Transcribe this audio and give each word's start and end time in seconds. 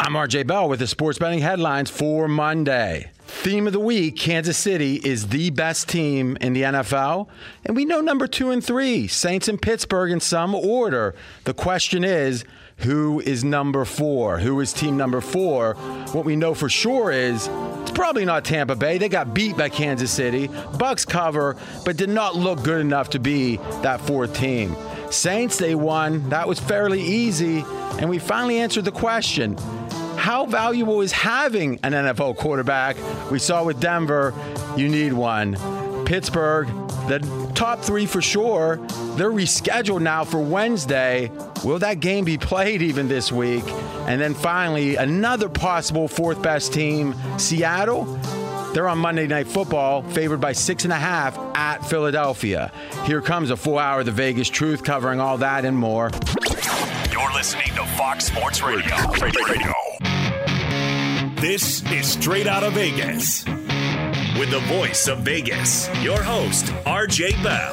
I'm 0.00 0.14
RJ 0.14 0.46
Bell 0.48 0.68
with 0.68 0.80
the 0.80 0.86
sports 0.86 1.18
betting 1.18 1.40
headlines 1.40 1.88
for 1.88 2.26
Monday. 2.26 3.10
Theme 3.20 3.66
of 3.68 3.72
the 3.72 3.80
week 3.80 4.16
Kansas 4.16 4.58
City 4.58 4.96
is 4.96 5.28
the 5.28 5.50
best 5.50 5.88
team 5.88 6.36
in 6.40 6.52
the 6.52 6.62
NFL. 6.62 7.28
And 7.64 7.76
we 7.76 7.84
know 7.84 8.00
number 8.00 8.26
two 8.26 8.50
and 8.50 8.64
three, 8.64 9.06
Saints 9.06 9.46
and 9.46 9.62
Pittsburgh 9.62 10.10
in 10.10 10.18
some 10.20 10.54
order. 10.54 11.14
The 11.44 11.54
question 11.54 12.02
is, 12.02 12.44
who 12.78 13.20
is 13.20 13.44
number 13.44 13.84
four? 13.84 14.38
Who 14.38 14.58
is 14.60 14.72
team 14.72 14.96
number 14.96 15.20
four? 15.20 15.74
What 16.12 16.24
we 16.24 16.34
know 16.34 16.54
for 16.54 16.68
sure 16.68 17.12
is 17.12 17.48
it's 17.82 17.92
probably 17.92 18.24
not 18.24 18.44
Tampa 18.44 18.74
Bay. 18.74 18.98
They 18.98 19.08
got 19.08 19.34
beat 19.34 19.56
by 19.56 19.68
Kansas 19.68 20.10
City. 20.10 20.48
Bucs 20.48 21.06
cover, 21.06 21.56
but 21.84 21.96
did 21.96 22.08
not 22.08 22.34
look 22.34 22.64
good 22.64 22.80
enough 22.80 23.10
to 23.10 23.20
be 23.20 23.56
that 23.82 24.00
fourth 24.00 24.34
team. 24.34 24.74
Saints, 25.12 25.58
they 25.58 25.74
won. 25.74 26.28
That 26.30 26.48
was 26.48 26.58
fairly 26.58 27.02
easy. 27.02 27.64
And 27.98 28.08
we 28.08 28.18
finally 28.18 28.58
answered 28.58 28.84
the 28.84 28.92
question 28.92 29.56
how 30.16 30.46
valuable 30.46 31.00
is 31.00 31.10
having 31.10 31.80
an 31.82 31.92
NFL 31.92 32.36
quarterback? 32.36 32.96
We 33.30 33.40
saw 33.40 33.64
with 33.64 33.80
Denver, 33.80 34.32
you 34.76 34.88
need 34.88 35.12
one. 35.12 35.56
Pittsburgh, 36.04 36.68
the 37.08 37.18
top 37.56 37.80
three 37.80 38.06
for 38.06 38.22
sure. 38.22 38.76
They're 39.16 39.32
rescheduled 39.32 40.00
now 40.00 40.22
for 40.22 40.38
Wednesday. 40.40 41.30
Will 41.64 41.80
that 41.80 41.98
game 41.98 42.24
be 42.24 42.38
played 42.38 42.82
even 42.82 43.08
this 43.08 43.32
week? 43.32 43.64
And 44.06 44.20
then 44.20 44.34
finally, 44.34 44.94
another 44.94 45.48
possible 45.48 46.06
fourth 46.06 46.40
best 46.40 46.72
team, 46.72 47.16
Seattle. 47.38 48.04
They're 48.72 48.88
on 48.88 48.98
Monday 48.98 49.26
Night 49.26 49.46
Football, 49.48 50.02
favored 50.02 50.40
by 50.40 50.52
six 50.52 50.84
and 50.84 50.92
a 50.92 50.96
half 50.96 51.38
at 51.54 51.84
Philadelphia. 51.84 52.72
Here 53.04 53.20
comes 53.20 53.50
a 53.50 53.56
full 53.56 53.78
hour 53.78 54.00
of 54.00 54.06
the 54.06 54.12
Vegas 54.12 54.48
Truth 54.48 54.82
covering 54.82 55.20
all 55.20 55.36
that 55.38 55.66
and 55.66 55.76
more. 55.76 56.10
You're 57.10 57.32
listening 57.34 57.68
to 57.74 57.84
Fox 57.96 58.24
Sports 58.24 58.62
Radio. 58.62 58.96
Radio. 59.20 59.72
This 61.40 61.82
is 61.90 62.06
Straight 62.06 62.46
Out 62.46 62.62
of 62.62 62.72
Vegas. 62.72 63.44
With 64.38 64.50
the 64.50 64.62
voice 64.68 65.06
of 65.06 65.18
Vegas, 65.18 65.88
your 66.02 66.22
host, 66.22 66.66
RJ 66.86 67.42
Bell. 67.42 67.72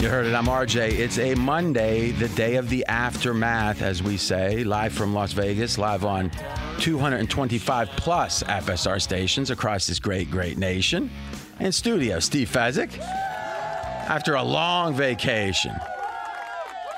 You 0.00 0.08
heard 0.08 0.24
it. 0.24 0.34
I'm 0.34 0.46
RJ. 0.46 0.98
It's 0.98 1.18
a 1.18 1.34
Monday, 1.34 2.12
the 2.12 2.30
day 2.30 2.56
of 2.56 2.70
the 2.70 2.86
aftermath, 2.86 3.82
as 3.82 4.02
we 4.02 4.16
say, 4.16 4.64
live 4.64 4.94
from 4.94 5.12
Las 5.12 5.32
Vegas, 5.32 5.76
live 5.76 6.06
on 6.06 6.30
225 6.78 7.90
plus 7.90 8.42
FSR 8.44 8.98
stations 8.98 9.50
across 9.50 9.86
this 9.86 9.98
great, 9.98 10.30
great 10.30 10.56
nation. 10.56 11.10
In 11.58 11.70
studio, 11.70 12.18
Steve 12.18 12.48
Fezzik. 12.48 12.98
After 12.98 14.36
a 14.36 14.42
long 14.42 14.94
vacation, 14.94 15.76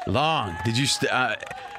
long. 0.07 0.55
Did 0.65 0.79
you? 0.79 0.87
St- 0.87 1.11
uh, 1.11 1.35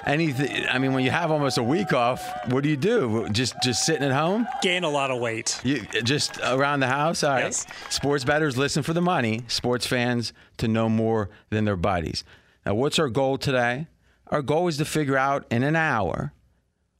anything? 0.06 0.66
I 0.69 0.78
mean, 0.80 0.94
when 0.94 1.03
you 1.03 1.12
have 1.12 1.31
almost 1.31 1.58
a 1.58 1.64
week 1.64 1.94
off, 1.94 2.24
what 2.47 2.64
do 2.64 2.69
you 2.69 2.78
do? 2.78 3.28
Just 3.30 3.56
just 3.64 3.86
sitting 3.86 4.03
at 4.03 4.12
home? 4.12 4.47
Gain 4.62 4.84
a 4.84 4.90
lot 4.90 5.12
of 5.12 5.19
weight. 5.19 5.59
You 5.64 5.81
just 6.03 6.40
around 6.44 6.80
the 6.80 6.88
house. 6.88 7.24
All 7.24 7.31
right. 7.34 7.46
Yes. 7.46 7.66
Sports 7.90 8.24
bettors 8.24 8.58
listen 8.58 8.84
for 8.84 8.94
the 8.94 9.02
money. 9.02 9.41
Sports 9.47 9.86
fans 9.86 10.34
to 10.58 10.68
know 10.68 10.90
more 10.90 11.30
than 11.50 11.66
their 11.66 11.78
buddies. 11.78 12.24
Now, 12.66 12.75
what's 12.75 13.00
our 13.00 13.09
goal 13.09 13.38
today? 13.38 13.88
Our 14.28 14.41
goal 14.41 14.67
is 14.67 14.78
to 14.78 14.85
figure 14.85 15.17
out 15.17 15.46
in 15.52 15.64
an 15.64 15.76
hour 15.76 16.34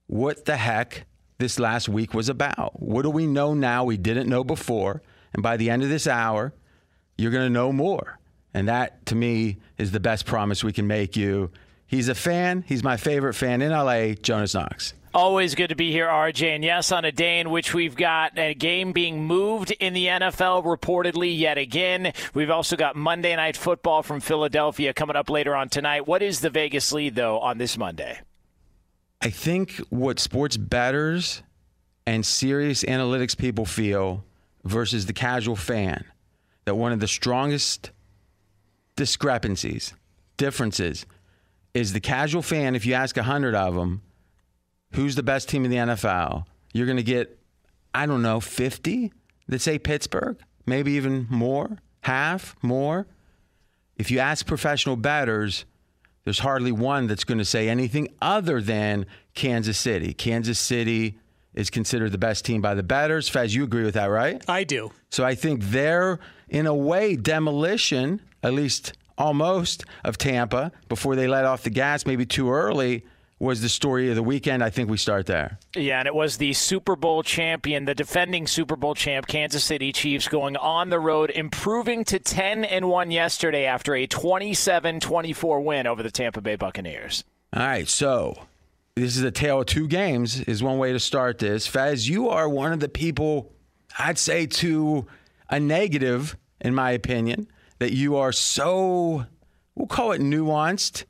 what 0.08 0.46
the 0.46 0.58
heck 0.58 1.06
this 1.40 1.60
last 1.60 1.90
week 1.90 2.14
was 2.14 2.30
about. 2.30 2.82
What 2.82 3.02
do 3.04 3.10
we 3.10 3.26
know 3.26 3.54
now 3.54 3.84
we 3.84 3.98
didn't 3.98 4.30
know 4.30 4.44
before? 4.44 5.02
And 5.34 5.42
by 5.42 5.58
the 5.58 5.70
end 5.70 5.84
of 5.84 5.90
this 5.90 6.06
hour, 6.06 6.54
you're 7.18 7.32
going 7.32 7.46
to 7.46 7.54
know 7.54 7.72
more. 7.72 8.20
And 8.54 8.68
that, 8.68 9.06
to 9.08 9.16
me, 9.16 9.58
is 9.78 9.92
the 9.92 10.00
best 10.00 10.26
promise 10.26 10.64
we 10.64 10.74
can 10.74 10.86
make 10.86 11.16
you. 11.16 11.50
He's 11.86 12.08
a 12.08 12.16
fan. 12.16 12.64
He's 12.68 12.84
my 12.84 12.98
favorite 12.98 13.34
fan 13.34 13.62
in 13.62 13.72
LA, 13.72 14.14
Jonas 14.14 14.54
Knox. 14.54 14.94
Always 15.14 15.54
good 15.54 15.68
to 15.68 15.76
be 15.76 15.92
here, 15.92 16.08
RJ. 16.08 16.56
And 16.56 16.64
yes, 16.64 16.92
on 16.92 17.06
a 17.06 17.12
day 17.12 17.40
in 17.40 17.52
which 17.52 17.72
we've 17.72 17.96
got 17.96 18.36
a 18.38 18.56
game 18.56 18.94
being 18.94 19.24
moved 19.24 19.70
in 19.70 19.94
the 19.94 20.08
NFL 20.08 20.64
reportedly 20.66 21.38
yet 21.38 21.60
again. 21.60 22.14
We've 22.34 22.50
also 22.50 22.76
got 22.76 22.96
Monday 22.96 23.36
Night 23.36 23.56
Football 23.56 24.02
from 24.02 24.22
Philadelphia 24.22 24.92
coming 24.92 25.16
up 25.16 25.30
later 25.30 25.56
on 25.56 25.70
tonight. 25.70 26.08
What 26.08 26.24
is 26.24 26.40
the 26.40 26.50
Vegas 26.50 26.92
lead, 26.92 27.14
though, 27.14 27.40
on 27.40 27.60
this 27.60 27.78
Monday? 27.78 28.22
I 29.22 29.30
think 29.30 29.76
what 29.90 30.20
sports 30.20 30.58
bettors 30.58 31.44
and 32.08 32.26
serious 32.26 32.84
analytics 32.84 33.38
people 33.38 33.66
feel 33.66 34.24
versus 34.64 35.06
the 35.06 35.14
casual 35.14 35.56
fan 35.56 36.06
that 36.66 36.76
one 36.76 36.92
of 36.92 37.00
the 37.00 37.08
strongest 37.08 37.92
discrepancies 38.96 39.94
differences 40.38 41.06
is 41.74 41.94
the 41.94 42.00
casual 42.00 42.42
fan, 42.42 42.76
if 42.76 42.86
you 42.86 42.94
ask 42.94 43.16
100 43.16 43.56
of 43.56 43.76
them, 43.76 44.02
who's 44.94 45.16
the 45.16 45.24
best 45.24 45.50
team 45.50 45.66
in 45.66 45.72
the 45.72 45.78
NFL, 45.78 46.46
you're 46.74 46.86
going 46.86 46.98
to 46.98 47.04
get, 47.04 47.40
I 47.94 48.06
don't 48.06 48.22
know, 48.22 48.40
50 48.40 49.12
that 49.48 49.60
say 49.60 49.80
Pittsburgh, 49.80 50.38
maybe 50.66 50.94
even 50.94 51.28
more, 51.30 51.80
half, 52.02 52.56
more. 52.62 53.08
If 53.98 54.12
you 54.12 54.20
ask 54.20 54.46
professional 54.46 54.96
bettors, 54.96 55.66
there's 56.24 56.40
hardly 56.40 56.72
one 56.72 57.08
that's 57.08 57.24
going 57.24 57.38
to 57.40 57.46
say 57.46 57.70
anything 57.70 58.08
other 58.22 58.62
than 58.62 59.06
Kansas 59.34 59.78
City. 59.78 60.14
Kansas 60.14 60.60
City 60.60 61.18
is 61.54 61.70
considered 61.70 62.12
the 62.12 62.18
best 62.18 62.46
team 62.46 62.62
by 62.62 62.74
the 62.74 62.84
bettors. 62.84 63.30
Fez, 63.30 63.54
you 63.54 63.64
agree 63.64 63.84
with 63.84 63.94
that, 63.94 64.06
right? 64.06 64.44
I 64.48 64.64
do. 64.64 64.92
So 65.10 65.24
I 65.24 65.36
think 65.36 65.64
they're, 65.66 66.20
in 66.50 66.66
a 66.66 66.74
way, 66.74 67.16
demolition, 67.16 68.22
at 68.42 68.54
least 68.54 68.94
almost, 69.18 69.86
of 70.04 70.18
Tampa 70.18 70.72
before 70.90 71.16
they 71.16 71.28
let 71.28 71.46
off 71.46 71.64
the 71.64 71.70
gas 71.70 72.06
maybe 72.06 72.26
too 72.26 72.52
early 72.52 73.06
was 73.40 73.62
the 73.62 73.70
story 73.70 74.10
of 74.10 74.16
the 74.16 74.24
weekend. 74.24 74.64
I 74.64 74.70
think 74.70 74.90
we 74.90 74.98
start 74.98 75.26
there. 75.26 75.60
Yeah, 75.76 76.00
and 76.00 76.08
it 76.08 76.16
was 76.16 76.38
the 76.38 76.54
Super 76.54 76.96
Bowl 76.96 77.24
champion, 77.24 77.86
the 77.86 77.94
defending 77.94 78.48
Super 78.48 78.76
Bowl 78.76 78.96
champ, 78.96 79.28
Kansas 79.28 79.64
City 79.64 79.92
Chiefs, 79.92 80.28
going 80.28 80.56
on 80.56 80.90
the 80.90 81.00
road, 81.00 81.30
improving 81.30 82.06
to 82.06 82.20
10 82.20 82.64
and 82.64 82.88
1 82.88 83.12
yesterday 83.12 83.66
after 83.66 83.96
a 83.96 84.08
27 84.08 85.00
24 85.00 85.62
win 85.62 85.88
over 85.88 86.02
the 86.02 86.12
Tampa 86.12 86.42
Bay 86.42 86.56
Buccaneers. 86.56 87.24
All 87.52 87.64
right, 87.64 87.88
so 87.88 88.40
this 88.96 89.18
is 89.18 89.24
a 89.24 89.32
tale 89.32 89.62
of 89.62 89.68
two 89.68 89.88
games, 89.88 90.40
is 90.42 90.64
one 90.64 90.78
way 90.78 90.94
to 90.94 91.00
start 91.00 91.40
this. 91.40 91.68
Fez, 91.68 92.08
you 92.08 92.30
are 92.30 92.48
one 92.48 92.72
of 92.72 92.80
the 92.80 92.90
people, 92.90 93.52
I'd 94.00 94.18
say, 94.18 94.46
to 94.48 95.06
a 95.50 95.60
negative, 95.60 96.38
in 96.62 96.74
my 96.74 96.92
opinion, 96.92 97.48
that 97.84 97.94
you 97.94 98.16
are 98.16 98.32
so, 98.32 99.26
we'll 99.76 99.88
call 99.88 100.12
it 100.14 100.22
nuanced 100.22 101.04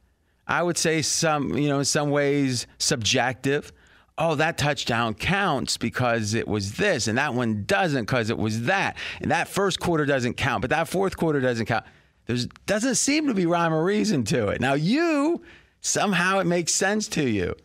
I 0.47 0.61
would 0.61 0.77
say 0.77 1.01
some, 1.01 1.57
you 1.57 1.69
know, 1.69 1.79
in 1.79 1.85
some 1.85 2.09
ways 2.09 2.67
subjective. 2.77 3.71
Oh, 4.17 4.35
that 4.35 4.57
touchdown 4.57 5.15
counts 5.15 5.77
because 5.77 6.33
it 6.35 6.47
was 6.47 6.73
this, 6.73 7.07
and 7.07 7.17
that 7.17 7.33
one 7.33 7.63
doesn't 7.65 8.03
because 8.03 8.29
it 8.29 8.37
was 8.37 8.63
that, 8.63 8.95
and 9.21 9.31
that 9.31 9.47
first 9.47 9.79
quarter 9.79 10.05
doesn't 10.05 10.35
count, 10.35 10.61
but 10.61 10.69
that 10.69 10.87
fourth 10.87 11.17
quarter 11.17 11.39
doesn't 11.39 11.65
count. 11.65 11.83
There 12.27 12.37
doesn't 12.67 12.95
seem 12.95 13.27
to 13.27 13.33
be 13.33 13.47
rhyme 13.47 13.73
or 13.73 13.83
reason 13.83 14.23
to 14.25 14.49
it. 14.49 14.61
Now, 14.61 14.75
you 14.75 15.41
somehow 15.81 16.39
it 16.39 16.45
makes 16.45 16.75
sense 16.75 17.07
to 17.09 17.27
you. 17.27 17.55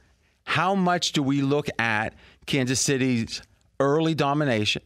How 0.44 0.74
much 0.74 1.12
do 1.12 1.22
we 1.22 1.42
look 1.42 1.68
at 1.78 2.14
Kansas 2.46 2.80
City's 2.80 3.42
early 3.78 4.14
domination, 4.14 4.82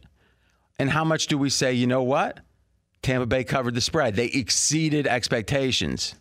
and 0.77 0.89
how 0.89 1.05
much 1.05 1.27
do 1.27 1.37
we 1.37 1.49
say, 1.49 1.73
you 1.73 1.87
know 1.87 2.03
what? 2.03 2.41
Tampa 3.03 3.27
Bay 3.27 3.43
covered 3.43 3.75
the 3.75 3.81
spread. 3.81 4.15
They 4.15 4.27
exceeded 4.27 5.05
expectations. 5.05 6.15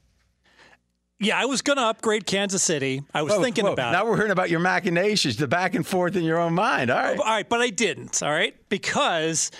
Yeah, 1.22 1.40
I 1.40 1.44
was 1.44 1.62
going 1.62 1.76
to 1.76 1.84
upgrade 1.84 2.26
Kansas 2.26 2.64
City. 2.64 3.04
I 3.14 3.22
was 3.22 3.32
whoa, 3.32 3.42
thinking 3.42 3.64
whoa. 3.64 3.74
about 3.74 3.92
now 3.92 4.04
it. 4.04 4.10
we're 4.10 4.16
hearing 4.16 4.32
about 4.32 4.50
your 4.50 4.58
machinations, 4.58 5.36
the 5.36 5.46
back 5.46 5.76
and 5.76 5.86
forth 5.86 6.16
in 6.16 6.24
your 6.24 6.38
own 6.38 6.52
mind. 6.52 6.90
All 6.90 7.00
right. 7.00 7.16
All 7.16 7.24
right, 7.24 7.48
but 7.48 7.60
I 7.60 7.70
didn't. 7.70 8.20
All 8.24 8.30
right. 8.30 8.56
Because 8.68 9.52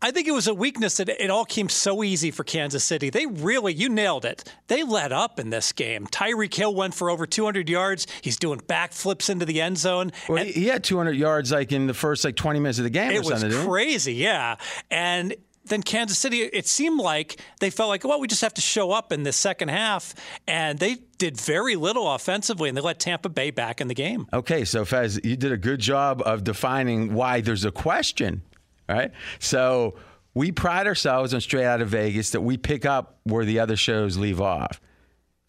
I 0.00 0.12
think 0.12 0.28
it 0.28 0.32
was 0.32 0.46
a 0.46 0.54
weakness 0.54 0.96
that 0.96 1.10
it 1.10 1.28
all 1.28 1.44
came 1.44 1.68
so 1.68 2.02
easy 2.02 2.30
for 2.30 2.42
Kansas 2.42 2.84
City. 2.84 3.10
They 3.10 3.26
really, 3.26 3.74
you 3.74 3.90
nailed 3.90 4.24
it. 4.24 4.50
They 4.68 4.82
let 4.82 5.12
up 5.12 5.38
in 5.38 5.50
this 5.50 5.72
game. 5.72 6.06
Tyreek 6.06 6.54
Hill 6.54 6.74
went 6.74 6.94
for 6.94 7.10
over 7.10 7.26
200 7.26 7.68
yards. 7.68 8.06
He's 8.22 8.38
doing 8.38 8.58
backflips 8.60 9.28
into 9.28 9.44
the 9.44 9.60
end 9.60 9.76
zone. 9.76 10.12
Well, 10.26 10.42
he 10.42 10.68
had 10.68 10.82
200 10.82 11.14
yards 11.14 11.52
like 11.52 11.70
in 11.70 11.86
the 11.86 11.92
first 11.92 12.24
like 12.24 12.36
20 12.36 12.60
minutes 12.60 12.78
of 12.78 12.84
the 12.84 12.90
game. 12.90 13.10
It 13.10 13.24
was 13.24 13.44
crazy, 13.66 14.14
yeah. 14.14 14.56
And 14.90 15.34
then 15.70 15.82
Kansas 15.82 16.18
City, 16.18 16.42
it 16.42 16.66
seemed 16.68 17.00
like 17.00 17.40
they 17.60 17.70
felt 17.70 17.88
like, 17.88 18.04
well, 18.04 18.20
we 18.20 18.28
just 18.28 18.42
have 18.42 18.54
to 18.54 18.60
show 18.60 18.90
up 18.90 19.12
in 19.12 19.22
the 19.22 19.32
second 19.32 19.68
half. 19.68 20.14
And 20.46 20.78
they 20.78 20.96
did 21.16 21.40
very 21.40 21.76
little 21.76 22.12
offensively, 22.12 22.68
and 22.68 22.76
they 22.76 22.82
let 22.82 23.00
Tampa 23.00 23.28
Bay 23.28 23.50
back 23.50 23.80
in 23.80 23.88
the 23.88 23.94
game. 23.94 24.26
Okay, 24.32 24.64
so 24.64 24.84
Fez, 24.84 25.18
you 25.24 25.36
did 25.36 25.52
a 25.52 25.56
good 25.56 25.80
job 25.80 26.22
of 26.26 26.44
defining 26.44 27.14
why 27.14 27.40
there's 27.40 27.64
a 27.64 27.70
question, 27.70 28.42
right? 28.88 29.12
So 29.38 29.96
we 30.34 30.52
pride 30.52 30.86
ourselves 30.86 31.32
on 31.34 31.40
Straight 31.40 31.64
Out 31.64 31.80
of 31.80 31.88
Vegas 31.88 32.30
that 32.30 32.40
we 32.40 32.56
pick 32.56 32.84
up 32.84 33.18
where 33.24 33.44
the 33.44 33.58
other 33.58 33.76
shows 33.76 34.16
leave 34.16 34.40
off. 34.40 34.80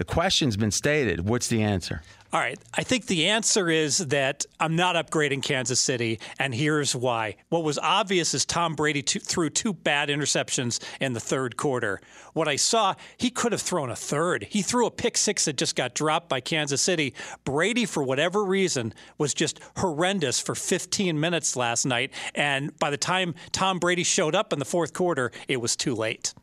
The 0.02 0.06
question's 0.06 0.58
been 0.58 0.72
stated. 0.72 1.30
What's 1.30 1.48
the 1.48 1.62
answer? 1.62 2.02
All 2.34 2.40
right. 2.40 2.58
I 2.74 2.82
think 2.82 3.06
the 3.06 3.28
answer 3.28 3.70
is 3.70 4.00
that 4.00 4.48
I'm 4.60 4.76
not 4.76 4.96
upgrading 4.96 5.44
Kansas 5.44 5.80
City, 5.80 6.20
and 6.40 6.56
here's 6.56 6.96
why. 6.96 7.36
What 7.50 7.64
was 7.64 7.78
obvious 7.78 8.34
is 8.34 8.44
Tom 8.44 8.74
Brady 8.74 9.04
t- 9.04 9.20
threw 9.20 9.52
two 9.52 9.74
bad 9.74 10.10
interceptions 10.10 10.84
in 11.00 11.14
the 11.14 11.20
third 11.20 11.56
quarter. 11.56 12.02
What 12.34 12.48
I 12.48 12.56
saw, 12.56 12.96
he 13.16 13.30
could 13.30 13.52
have 13.52 13.62
thrown 13.62 13.92
a 13.92 13.96
third. 13.96 14.48
He 14.50 14.64
threw 14.64 14.88
a 14.88 14.92
pick 14.92 15.18
six 15.18 15.46
that 15.46 15.56
just 15.56 15.76
got 15.76 15.94
dropped 15.94 16.30
by 16.30 16.40
Kansas 16.40 16.82
City. 16.82 17.14
Brady, 17.44 17.86
for 17.86 18.02
whatever 18.02 18.44
reason, 18.44 18.96
was 19.20 19.36
just 19.36 19.60
horrendous 19.78 20.40
for 20.40 20.56
15 20.56 21.20
minutes 21.20 21.56
last 21.56 21.86
night. 21.86 22.12
And 22.34 22.76
by 22.80 22.90
the 22.90 22.98
time 22.98 23.36
Tom 23.52 23.78
Brady 23.78 24.04
showed 24.04 24.34
up 24.34 24.52
in 24.52 24.58
the 24.58 24.66
fourth 24.66 24.94
quarter, 24.94 25.32
it 25.48 25.62
was 25.62 25.76
too 25.76 25.94
late. 25.94 26.34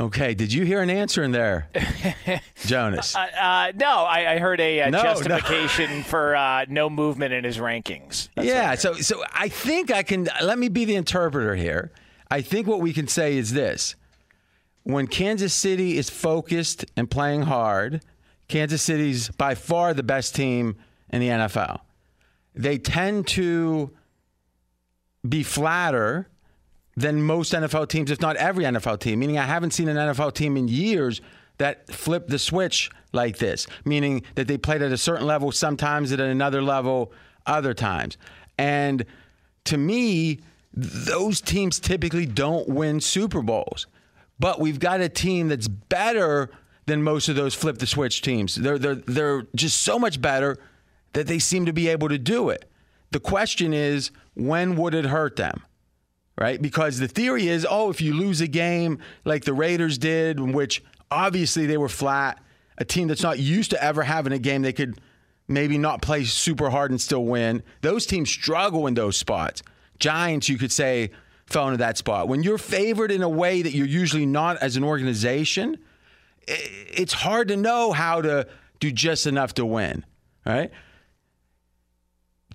Okay, 0.00 0.32
did 0.32 0.52
you 0.52 0.64
hear 0.64 0.80
an 0.80 0.88
answer 0.88 1.22
in 1.22 1.32
there, 1.32 1.68
Jonas? 2.64 3.14
Uh, 3.14 3.18
uh, 3.38 3.72
no, 3.76 4.04
I, 4.04 4.32
I 4.32 4.38
heard 4.38 4.58
a, 4.58 4.80
a 4.80 4.90
no, 4.90 5.02
justification 5.02 5.98
no. 5.98 6.02
for 6.04 6.34
uh, 6.34 6.64
no 6.68 6.88
movement 6.88 7.34
in 7.34 7.44
his 7.44 7.58
rankings. 7.58 8.30
That's 8.34 8.48
yeah, 8.48 8.74
so 8.74 8.94
so 8.94 9.22
I 9.34 9.48
think 9.48 9.92
I 9.92 10.02
can. 10.02 10.28
Let 10.42 10.58
me 10.58 10.70
be 10.70 10.86
the 10.86 10.94
interpreter 10.94 11.54
here. 11.54 11.92
I 12.30 12.40
think 12.40 12.66
what 12.66 12.80
we 12.80 12.94
can 12.94 13.06
say 13.06 13.36
is 13.36 13.52
this: 13.52 13.94
when 14.82 15.08
Kansas 15.08 15.52
City 15.52 15.98
is 15.98 16.08
focused 16.08 16.86
and 16.96 17.10
playing 17.10 17.42
hard, 17.42 18.02
Kansas 18.48 18.80
City's 18.80 19.28
by 19.28 19.54
far 19.54 19.92
the 19.92 20.02
best 20.02 20.34
team 20.34 20.76
in 21.10 21.20
the 21.20 21.28
NFL. 21.28 21.80
They 22.54 22.78
tend 22.78 23.26
to 23.28 23.90
be 25.28 25.42
flatter 25.42 26.28
than 26.96 27.22
most 27.22 27.52
NFL 27.52 27.88
teams, 27.88 28.10
if 28.10 28.20
not 28.20 28.36
every 28.36 28.64
NFL 28.64 29.00
team. 29.00 29.18
Meaning, 29.18 29.38
I 29.38 29.44
haven't 29.44 29.72
seen 29.72 29.88
an 29.88 29.96
NFL 29.96 30.34
team 30.34 30.56
in 30.56 30.68
years 30.68 31.20
that 31.58 31.90
flipped 31.92 32.28
the 32.28 32.38
switch 32.38 32.90
like 33.12 33.38
this, 33.38 33.66
meaning 33.84 34.22
that 34.34 34.48
they 34.48 34.58
played 34.58 34.82
at 34.82 34.92
a 34.92 34.96
certain 34.96 35.26
level, 35.26 35.52
sometimes 35.52 36.12
at 36.12 36.20
another 36.20 36.62
level, 36.62 37.12
other 37.46 37.74
times. 37.74 38.16
And 38.58 39.04
to 39.64 39.76
me, 39.76 40.40
those 40.74 41.40
teams 41.40 41.78
typically 41.78 42.26
don't 42.26 42.68
win 42.68 43.00
Super 43.00 43.42
Bowls. 43.42 43.86
But 44.38 44.60
we've 44.60 44.80
got 44.80 45.00
a 45.00 45.08
team 45.08 45.48
that's 45.48 45.68
better 45.68 46.50
than 46.86 47.02
most 47.02 47.28
of 47.28 47.36
those 47.36 47.54
flip 47.54 47.78
the 47.78 47.86
switch 47.86 48.22
teams. 48.22 48.56
They're, 48.56 48.78
they're, 48.78 48.96
they're 48.96 49.46
just 49.54 49.82
so 49.82 49.98
much 49.98 50.20
better 50.20 50.58
that 51.12 51.26
they 51.26 51.38
seem 51.38 51.66
to 51.66 51.72
be 51.72 51.88
able 51.88 52.08
to 52.08 52.18
do 52.18 52.48
it. 52.48 52.68
The 53.12 53.20
question 53.20 53.72
is, 53.72 54.10
when 54.34 54.76
would 54.76 54.94
it 54.94 55.04
hurt 55.04 55.36
them? 55.36 55.62
Right? 56.42 56.60
Because 56.60 56.98
the 56.98 57.06
theory 57.06 57.46
is, 57.46 57.64
oh, 57.70 57.88
if 57.88 58.00
you 58.00 58.14
lose 58.14 58.40
a 58.40 58.48
game 58.48 58.98
like 59.24 59.44
the 59.44 59.54
Raiders 59.54 59.96
did, 59.96 60.40
which 60.40 60.82
obviously 61.08 61.66
they 61.66 61.76
were 61.76 61.88
flat, 61.88 62.42
a 62.78 62.84
team 62.84 63.06
that's 63.06 63.22
not 63.22 63.38
used 63.38 63.70
to 63.70 63.82
ever 63.82 64.02
having 64.02 64.32
a 64.32 64.40
game 64.40 64.62
they 64.62 64.72
could 64.72 65.00
maybe 65.46 65.78
not 65.78 66.02
play 66.02 66.24
super 66.24 66.68
hard 66.68 66.90
and 66.90 67.00
still 67.00 67.24
win. 67.24 67.62
Those 67.82 68.06
teams 68.06 68.28
struggle 68.28 68.88
in 68.88 68.94
those 68.94 69.16
spots. 69.16 69.62
Giants, 70.00 70.48
you 70.48 70.58
could 70.58 70.72
say, 70.72 71.10
fell 71.46 71.68
into 71.68 71.78
that 71.78 71.96
spot. 71.96 72.26
When 72.26 72.42
you're 72.42 72.58
favored 72.58 73.12
in 73.12 73.22
a 73.22 73.28
way 73.28 73.62
that 73.62 73.72
you're 73.72 73.86
usually 73.86 74.26
not 74.26 74.56
as 74.56 74.76
an 74.76 74.82
organization, 74.82 75.78
it's 76.48 77.12
hard 77.12 77.48
to 77.48 77.56
know 77.56 77.92
how 77.92 78.20
to 78.20 78.48
do 78.80 78.90
just 78.90 79.28
enough 79.28 79.54
to 79.54 79.64
win, 79.64 80.04
right? 80.44 80.72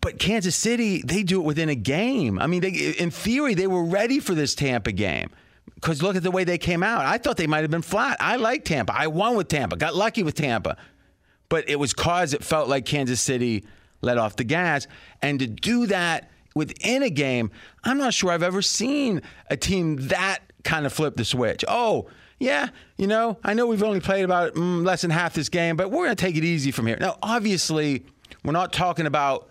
But 0.07 0.19
Kansas 0.19 0.55
City, 0.55 1.01
they 1.05 1.21
do 1.21 1.41
it 1.41 1.43
within 1.43 1.67
a 1.67 1.75
game. 1.75 2.39
I 2.39 2.47
mean, 2.47 2.61
they, 2.61 2.69
in 2.97 3.11
theory, 3.11 3.55
they 3.55 3.67
were 3.67 3.83
ready 3.83 4.21
for 4.21 4.33
this 4.33 4.55
Tampa 4.55 4.93
game. 4.93 5.31
Because 5.75 6.01
look 6.01 6.15
at 6.15 6.23
the 6.23 6.31
way 6.31 6.45
they 6.45 6.57
came 6.57 6.81
out. 6.81 7.05
I 7.05 7.17
thought 7.17 7.35
they 7.35 7.45
might 7.45 7.63
have 7.65 7.71
been 7.71 7.81
flat. 7.81 8.15
I 8.21 8.37
like 8.37 8.63
Tampa. 8.63 8.97
I 8.97 9.07
won 9.07 9.35
with 9.35 9.49
Tampa, 9.49 9.75
got 9.75 9.95
lucky 9.95 10.23
with 10.23 10.35
Tampa. 10.35 10.77
But 11.49 11.67
it 11.67 11.77
was 11.77 11.91
cause 11.91 12.33
it 12.33 12.41
felt 12.41 12.69
like 12.69 12.85
Kansas 12.85 13.19
City 13.19 13.65
let 13.99 14.17
off 14.17 14.37
the 14.37 14.45
gas. 14.45 14.87
And 15.21 15.39
to 15.39 15.47
do 15.47 15.87
that 15.87 16.31
within 16.55 17.03
a 17.03 17.09
game, 17.09 17.51
I'm 17.83 17.97
not 17.97 18.13
sure 18.13 18.31
I've 18.31 18.43
ever 18.43 18.61
seen 18.61 19.21
a 19.49 19.57
team 19.57 19.97
that 20.07 20.39
kind 20.63 20.85
of 20.85 20.93
flip 20.93 21.17
the 21.17 21.25
switch. 21.25 21.65
Oh, 21.67 22.07
yeah, 22.39 22.69
you 22.95 23.07
know, 23.07 23.39
I 23.43 23.55
know 23.55 23.67
we've 23.67 23.83
only 23.83 23.99
played 23.99 24.23
about 24.23 24.53
mm, 24.53 24.85
less 24.85 25.01
than 25.01 25.11
half 25.11 25.33
this 25.33 25.49
game, 25.49 25.75
but 25.75 25.91
we're 25.91 26.05
going 26.05 26.15
to 26.15 26.25
take 26.25 26.37
it 26.37 26.45
easy 26.45 26.71
from 26.71 26.87
here. 26.87 26.97
Now, 26.97 27.17
obviously, 27.21 28.05
we're 28.45 28.53
not 28.53 28.71
talking 28.71 29.05
about 29.05 29.49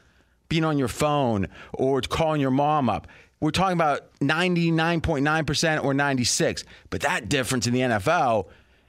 being 0.48 0.64
on 0.64 0.78
your 0.78 0.88
phone 0.88 1.48
or 1.72 2.00
calling 2.00 2.40
your 2.40 2.50
mom 2.50 2.88
up. 2.88 3.06
We're 3.40 3.50
talking 3.50 3.74
about 3.74 4.12
99.9% 4.20 5.84
or 5.84 5.94
96. 5.94 6.64
But 6.90 7.02
that 7.02 7.28
difference 7.28 7.66
in 7.66 7.74
the 7.74 7.80
NFL 7.80 8.46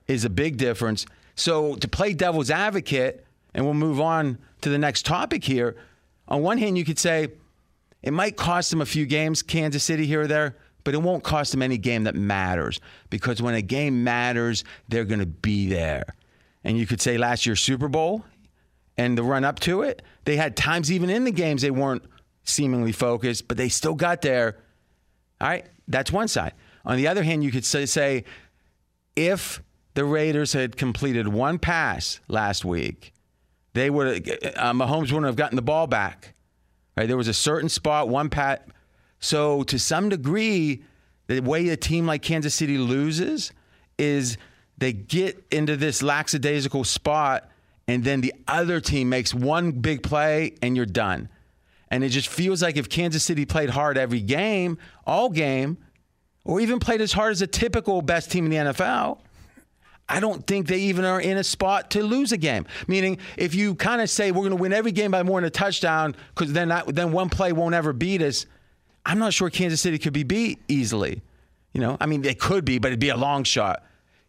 is 0.08 0.24
a 0.26 0.30
big 0.30 0.58
difference. 0.58 1.06
So 1.36 1.76
to 1.76 1.88
play 1.88 2.14
devil's 2.14 2.50
advocate, 2.50 3.26
and 3.54 3.66
we'll 3.66 3.74
move 3.74 4.00
on 4.00 4.38
to 4.62 4.70
the 4.70 4.78
next 4.78 5.06
topic 5.06 5.44
here. 5.44 5.76
On 6.28 6.42
one 6.42 6.58
hand, 6.58 6.78
you 6.78 6.86
could 6.86 7.00
say 7.00 7.30
it 8.04 8.14
might 8.14 8.38
cost 8.38 8.70
them 8.70 8.82
a 8.82 8.86
few 8.86 9.06
games, 9.06 9.42
Kansas 9.42 9.84
City 9.84 10.06
here 10.06 10.22
or 10.22 10.28
there, 10.28 10.56
but 10.84 10.94
it 10.94 11.00
won't 11.02 11.24
cost 11.24 11.52
them 11.52 11.62
any 11.62 11.78
game 11.78 12.06
that 12.06 12.16
matters 12.16 12.80
because 13.10 13.42
when 13.42 13.56
a 13.56 13.62
game 13.62 14.04
matters, 14.04 14.64
they're 14.88 15.06
going 15.06 15.20
to 15.20 15.26
be 15.26 15.68
there. 15.68 16.06
and 16.64 16.78
you 16.78 16.86
could 16.86 17.02
say 17.02 17.18
last 17.18 17.46
year's 17.46 17.60
Super 17.60 17.88
Bowl 17.88 18.24
and 18.98 19.18
the 19.18 19.24
run 19.24 19.44
up 19.44 19.60
to 19.62 19.82
it, 19.82 20.02
they 20.26 20.36
had 20.36 20.56
times 20.56 20.92
even 20.92 21.10
in 21.10 21.24
the 21.24 21.32
games 21.32 21.62
they 21.62 21.72
weren't 21.72 22.04
seemingly 22.44 22.92
focused, 22.92 23.48
but 23.48 23.58
they 23.58 23.70
still 23.70 23.96
got 23.96 24.22
there. 24.22 24.58
All 25.40 25.48
right, 25.48 25.66
that's 25.88 26.12
one 26.12 26.28
side. 26.28 26.54
On 26.86 26.98
the 26.98 27.08
other 27.08 27.24
hand, 27.24 27.44
you 27.44 27.52
could 27.52 27.66
say, 27.66 28.24
if 29.16 29.62
the 29.94 30.06
Raiders 30.06 30.54
had 30.54 30.78
completed 30.78 31.28
one 31.28 31.60
pass 31.60 32.20
last 32.28 32.64
week, 32.64 33.14
they 33.74 33.90
would 33.90 34.30
uh, 34.56 34.74
Mahomes 34.74 35.12
wouldn't 35.12 35.26
have 35.26 35.36
gotten 35.36 35.56
the 35.56 35.62
ball 35.62 35.88
back. 35.88 36.34
Right? 36.96 37.08
There 37.08 37.18
was 37.18 37.28
a 37.28 37.34
certain 37.34 37.70
spot, 37.70 38.10
one 38.10 38.30
pat. 38.30 38.68
So 39.20 39.64
to 39.64 39.78
some 39.78 40.10
degree, 40.10 40.84
the 41.28 41.42
way 41.42 41.68
a 41.70 41.78
team 41.78 42.08
like 42.08 42.22
Kansas 42.22 42.56
City 42.56 42.78
loses 42.78 43.52
is 43.98 44.38
they 44.78 44.94
get 44.94 45.44
into 45.52 45.76
this 45.76 46.02
lackadaisical 46.02 46.84
spot, 46.84 47.50
and 47.88 48.04
then 48.04 48.22
the 48.22 48.34
other 48.48 48.80
team 48.80 49.10
makes 49.10 49.34
one 49.34 49.72
big 49.72 50.04
play, 50.04 50.56
and 50.62 50.76
you're 50.76 50.86
done. 50.86 51.30
And 51.90 52.04
it 52.04 52.10
just 52.10 52.28
feels 52.28 52.62
like 52.62 52.76
if 52.76 52.90
Kansas 52.90 53.24
City 53.24 53.46
played 53.46 53.70
hard 53.70 53.98
every 53.98 54.20
game, 54.20 54.78
all 55.06 55.30
game, 55.30 55.78
or 56.44 56.60
even 56.60 56.80
played 56.80 57.02
as 57.02 57.14
hard 57.14 57.32
as 57.32 57.42
a 57.42 57.48
typical 57.48 58.02
best 58.02 58.30
team 58.30 58.46
in 58.46 58.52
the 58.52 58.74
NFL, 58.74 59.20
I 60.10 60.20
don't 60.20 60.46
think 60.48 60.68
they 60.68 60.80
even 60.80 61.06
are 61.06 61.20
in 61.20 61.38
a 61.38 61.44
spot 61.44 61.92
to 61.92 62.04
lose 62.04 62.32
a 62.32 62.38
game. 62.38 62.66
Meaning, 62.88 63.18
if 63.38 63.56
you 63.56 63.76
kind 63.76 64.02
of 64.02 64.10
say 64.10 64.32
we're 64.32 64.40
going 64.40 64.52
to 64.52 64.56
win 64.56 64.74
every 64.74 64.92
game 64.92 65.12
by 65.12 65.24
more 65.24 65.40
than 65.40 65.48
a 65.48 65.52
touchdown, 65.52 66.16
because 66.34 66.54
then 66.54 66.74
then 66.88 67.12
one 67.12 67.30
play 67.30 67.52
won't 67.52 67.76
ever 67.76 67.94
beat 67.94 68.22
us. 68.22 68.46
I'm 69.06 69.20
not 69.20 69.34
sure 69.34 69.50
Kansas 69.50 69.82
City 69.82 69.98
could 69.98 70.14
be 70.14 70.24
beat 70.24 70.60
easily. 70.68 71.22
You 71.74 71.82
know, 71.82 71.98
I 72.00 72.06
mean, 72.06 72.22
they 72.22 72.34
could 72.34 72.66
be, 72.66 72.80
but 72.80 72.88
it'd 72.88 73.00
be 73.00 73.10
a 73.10 73.18
long 73.18 73.44
shot. 73.44 73.84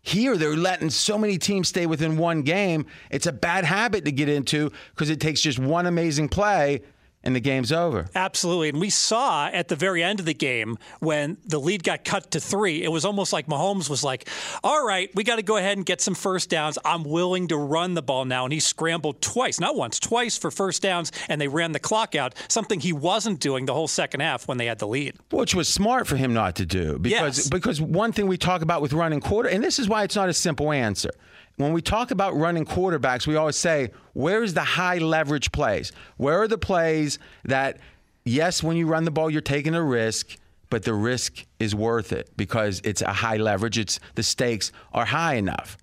Here, 0.09 0.39
they're 0.39 0.57
letting 0.57 0.89
so 0.89 1.19
many 1.19 1.37
teams 1.37 1.69
stay 1.69 1.85
within 1.85 2.17
one 2.17 2.41
game. 2.41 2.87
It's 3.11 3.27
a 3.27 3.33
bad 3.33 3.67
habit 3.67 4.07
to 4.07 4.13
get 4.13 4.31
into 4.31 4.73
because 4.95 5.11
it 5.11 5.21
takes 5.21 5.43
just 5.43 5.59
one 5.59 5.85
amazing 5.85 6.31
play 6.31 6.81
and 7.25 7.35
the 7.35 7.41
game's 7.41 7.73
over. 7.73 8.07
Absolutely. 8.15 8.69
And 8.69 8.81
we 8.81 8.91
saw 8.91 9.49
at 9.49 9.69
the 9.69 9.77
very 9.77 10.03
end 10.03 10.21
of 10.21 10.27
the 10.27 10.35
game 10.35 10.79
when 11.01 11.37
the 11.45 11.59
lead 11.59 11.83
got 11.83 12.05
cut 12.05 12.31
to 12.33 12.41
three, 12.41 12.83
it 12.83 12.93
was 12.93 13.05
almost 13.05 13.33
like 13.33 13.47
Mahomes 13.47 13.91
was 13.91 14.05
like, 14.05 14.29
all 14.63 14.87
right, 14.87 15.11
we 15.15 15.25
got 15.25 15.37
to 15.37 15.43
go 15.43 15.57
ahead 15.57 15.77
and 15.77 15.85
get 15.85 16.01
some 16.01 16.15
first 16.15 16.49
downs. 16.49 16.79
I'm 16.85 17.03
willing 17.03 17.49
to 17.49 17.57
run 17.57 17.95
the 17.95 18.03
ball 18.03 18.25
now. 18.25 18.45
And 18.45 18.53
he 18.53 18.61
scrambled 18.61 19.21
twice, 19.21 19.59
not 19.59 19.77
once, 19.77 19.99
twice 19.99 20.39
for 20.39 20.51
first 20.51 20.81
downs, 20.83 21.11
and 21.29 21.41
they 21.41 21.49
ran 21.49 21.73
the 21.73 21.81
clock 21.81 22.15
out, 22.15 22.35
something 22.49 22.81
he 22.81 22.93
wasn't 22.93 23.41
doing 23.41 23.67
the 23.67 23.75
whole 23.75 23.89
second 23.89 24.21
half 24.21 24.47
when 24.47 24.59
they 24.59 24.67
had 24.67 24.79
the 24.79 24.89
lead. 24.89 25.17
Which 25.31 25.55
was 25.55 25.69
smart 25.69 26.07
for 26.07 26.17
him 26.17 26.33
not 26.33 26.57
to 26.57 26.67
do. 26.67 26.99
Because, 26.99 27.39
yes. 27.39 27.49
because 27.49 27.81
one 27.81 28.13
thing 28.13 28.27
we 28.27 28.37
talk 28.37 28.63
about 28.63 28.81
with 28.81 28.93
running 28.93 29.21
quarter, 29.21 29.49
and 29.49 29.63
this 29.63 29.79
is 29.79 29.89
why 29.89 30.05
it's 30.05 30.17
not 30.17 30.29
a 30.29 30.35
simple 30.35 30.73
answer 30.73 31.11
when 31.59 31.73
we 31.73 31.83
talk 31.83 32.11
about 32.11 32.37
running 32.37 32.65
quarterbacks, 32.65 33.27
we 33.27 33.37
always 33.37 33.57
say, 33.57 33.91
where's 34.15 34.55
the 34.55 34.63
high 34.63 34.99
leverage 34.99 35.53
plays? 35.53 35.93
Where 36.17 36.41
are 36.41 36.49
the 36.49 36.57
plays 36.57 37.19
that, 37.45 37.79
yes, 38.25 38.63
when 38.63 38.77
you 38.77 38.87
run 38.87 39.05
the 39.05 39.11
ball, 39.11 39.29
you're 39.29 39.41
taking 39.41 39.75
a 39.75 39.83
risk, 39.83 40.37
but 40.71 40.85
the 40.85 40.95
risk 40.95 41.45
is 41.59 41.75
worth 41.75 42.13
it 42.13 42.31
because 42.37 42.81
it's 42.85 43.03
a 43.03 43.13
high 43.13 43.39
leverage. 43.39 43.77
It's 43.77 43.99
the 44.15 44.23
stakes 44.23 44.71
are 44.93 45.05
high 45.05 45.35
enough. 45.35 45.77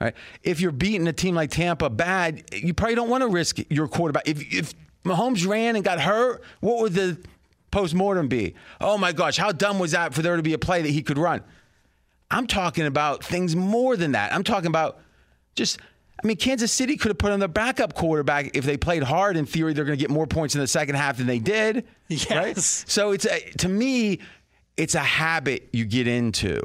Right? 0.00 0.14
If 0.42 0.60
you're 0.60 0.72
beating 0.72 1.06
a 1.08 1.12
team 1.12 1.34
like 1.34 1.50
Tampa 1.50 1.90
bad, 1.90 2.44
you 2.54 2.72
probably 2.72 2.94
don't 2.94 3.10
want 3.10 3.22
to 3.22 3.28
risk 3.28 3.58
your 3.68 3.88
quarterback. 3.88 4.28
If, 4.28 4.54
if 4.54 4.74
Mahomes 5.04 5.46
ran 5.46 5.74
and 5.76 5.84
got 5.84 6.00
hurt, 6.00 6.42
what 6.60 6.80
would 6.80 6.94
the 6.94 7.18
postmortem 7.70 8.28
be? 8.28 8.54
Oh 8.80 8.96
my 8.96 9.12
gosh, 9.12 9.36
how 9.36 9.52
dumb 9.52 9.78
was 9.78 9.90
that 9.90 10.14
for 10.14 10.22
there 10.22 10.36
to 10.36 10.42
be 10.42 10.52
a 10.52 10.58
play 10.58 10.82
that 10.82 10.90
he 10.90 11.02
could 11.02 11.18
run? 11.18 11.42
I'm 12.30 12.46
talking 12.46 12.86
about 12.86 13.24
things 13.24 13.56
more 13.56 13.96
than 13.96 14.12
that. 14.12 14.32
I'm 14.32 14.44
talking 14.44 14.68
about 14.68 15.00
just, 15.54 15.78
I 16.22 16.26
mean, 16.26 16.36
Kansas 16.36 16.72
City 16.72 16.96
could 16.96 17.08
have 17.08 17.18
put 17.18 17.32
on 17.32 17.40
their 17.40 17.48
backup 17.48 17.94
quarterback 17.94 18.56
if 18.56 18.64
they 18.64 18.76
played 18.76 19.02
hard. 19.02 19.36
In 19.36 19.46
theory, 19.46 19.72
they're 19.72 19.84
going 19.84 19.98
to 19.98 20.02
get 20.02 20.10
more 20.10 20.26
points 20.26 20.54
in 20.54 20.60
the 20.60 20.66
second 20.66 20.94
half 20.94 21.16
than 21.18 21.26
they 21.26 21.38
did. 21.38 21.86
Yes. 22.08 22.30
Right? 22.30 22.58
So 22.58 23.12
it's 23.12 23.24
a, 23.24 23.38
to 23.58 23.68
me, 23.68 24.18
it's 24.76 24.96
a 24.96 25.00
habit 25.00 25.68
you 25.72 25.84
get 25.84 26.08
into. 26.08 26.60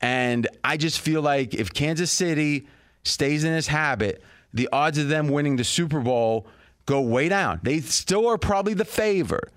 And 0.00 0.48
I 0.64 0.78
just 0.78 1.00
feel 1.00 1.20
like 1.20 1.52
if 1.52 1.74
Kansas 1.74 2.10
City 2.10 2.66
stays 3.02 3.44
in 3.44 3.52
this 3.52 3.66
habit, 3.66 4.22
the 4.54 4.68
odds 4.72 4.96
of 4.96 5.08
them 5.08 5.28
winning 5.28 5.56
the 5.56 5.64
Super 5.64 6.00
Bowl 6.00 6.46
go 6.86 7.02
way 7.02 7.28
down. 7.28 7.60
They 7.62 7.80
still 7.80 8.26
are 8.28 8.38
probably 8.38 8.72
the 8.72 8.86
favorite. 8.86 9.50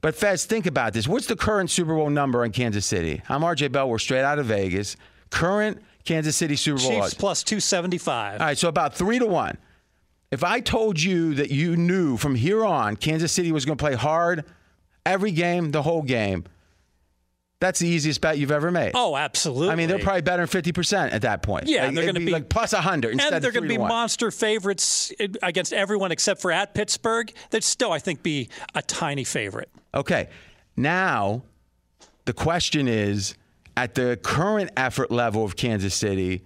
But 0.00 0.14
Fez, 0.14 0.46
think 0.46 0.66
about 0.66 0.92
this. 0.94 1.06
What's 1.06 1.26
the 1.26 1.36
current 1.36 1.70
Super 1.70 1.94
Bowl 1.94 2.08
number 2.10 2.44
in 2.44 2.52
Kansas 2.52 2.86
City? 2.86 3.22
I'm 3.28 3.42
RJ 3.42 3.70
Bell. 3.72 3.88
We're 3.88 3.98
straight 3.98 4.22
out 4.22 4.38
of 4.38 4.46
Vegas. 4.46 4.96
Current 5.30 5.82
Kansas 6.04 6.36
City 6.36 6.56
Super 6.56 6.78
Bowl 6.80 6.90
Chiefs 6.90 7.04
odds. 7.06 7.14
plus 7.14 7.42
275. 7.42 8.40
All 8.40 8.46
right, 8.46 8.56
so 8.58 8.68
about 8.68 8.94
three 8.94 9.18
to 9.18 9.26
one. 9.26 9.58
If 10.30 10.44
I 10.44 10.60
told 10.60 11.00
you 11.02 11.34
that 11.34 11.50
you 11.50 11.76
knew 11.76 12.16
from 12.16 12.34
here 12.34 12.64
on 12.64 12.96
Kansas 12.96 13.32
City 13.32 13.52
was 13.52 13.64
going 13.64 13.76
to 13.76 13.82
play 13.82 13.94
hard 13.94 14.44
every 15.04 15.32
game, 15.32 15.72
the 15.72 15.82
whole 15.82 16.02
game, 16.02 16.44
that's 17.60 17.78
the 17.78 17.86
easiest 17.86 18.22
bet 18.22 18.38
you've 18.38 18.50
ever 18.50 18.70
made. 18.70 18.92
Oh, 18.94 19.14
absolutely. 19.16 19.68
I 19.68 19.74
mean, 19.74 19.88
they're 19.88 19.98
probably 19.98 20.22
better 20.22 20.44
than 20.46 20.62
50% 20.62 21.12
at 21.12 21.22
that 21.22 21.42
point. 21.42 21.66
Yeah, 21.66 21.84
like, 21.84 21.94
they're 21.94 22.04
going 22.04 22.14
to 22.14 22.24
be 22.24 22.32
like 22.32 22.48
plus 22.48 22.72
100 22.72 23.12
instead 23.12 23.34
and 23.34 23.44
they're 23.44 23.52
going 23.52 23.64
to 23.64 23.68
be 23.68 23.76
one. 23.76 23.88
monster 23.88 24.30
favorites 24.30 25.12
against 25.42 25.74
everyone 25.74 26.10
except 26.10 26.40
for 26.40 26.50
at 26.50 26.74
Pittsburgh. 26.74 27.30
They'd 27.50 27.62
still, 27.62 27.92
I 27.92 27.98
think, 27.98 28.22
be 28.22 28.48
a 28.74 28.80
tiny 28.80 29.24
favorite. 29.24 29.70
Okay. 29.94 30.30
Now, 30.74 31.42
the 32.24 32.32
question 32.32 32.88
is 32.88 33.34
at 33.76 33.94
the 33.94 34.18
current 34.22 34.70
effort 34.76 35.10
level 35.10 35.44
of 35.44 35.54
Kansas 35.54 35.94
City, 35.94 36.42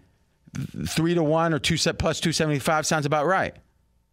three 0.88 1.14
to 1.14 1.22
one 1.22 1.54
or 1.54 1.60
two 1.60 1.76
set 1.76 1.98
plus 1.98 2.18
275 2.18 2.86
sounds 2.86 3.06
about 3.06 3.26
right. 3.26 3.54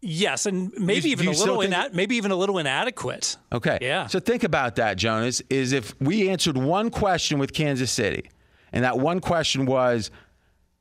Yes, 0.04 0.46
and 0.46 0.72
maybe 0.76 1.08
You- 1.08 1.12
even 1.12 1.24
you 1.26 1.30
a 1.30 1.38
little 1.38 1.62
ina- 1.62 1.90
maybe 1.92 2.16
even 2.16 2.32
a 2.32 2.36
little 2.36 2.58
inadequate. 2.58 3.36
Okay. 3.52 3.78
Yeah. 3.80 4.08
So 4.08 4.18
think 4.18 4.42
about 4.42 4.74
that, 4.76 4.96
Jonas, 4.96 5.40
is 5.48 5.72
if 5.72 5.94
we 6.00 6.28
answered 6.28 6.56
one 6.58 6.90
question 6.90 7.38
with 7.38 7.52
Kansas 7.52 7.92
City, 7.92 8.28
and 8.72 8.84
that 8.84 8.98
one 8.98 9.20
question 9.20 9.64
was, 9.64 10.10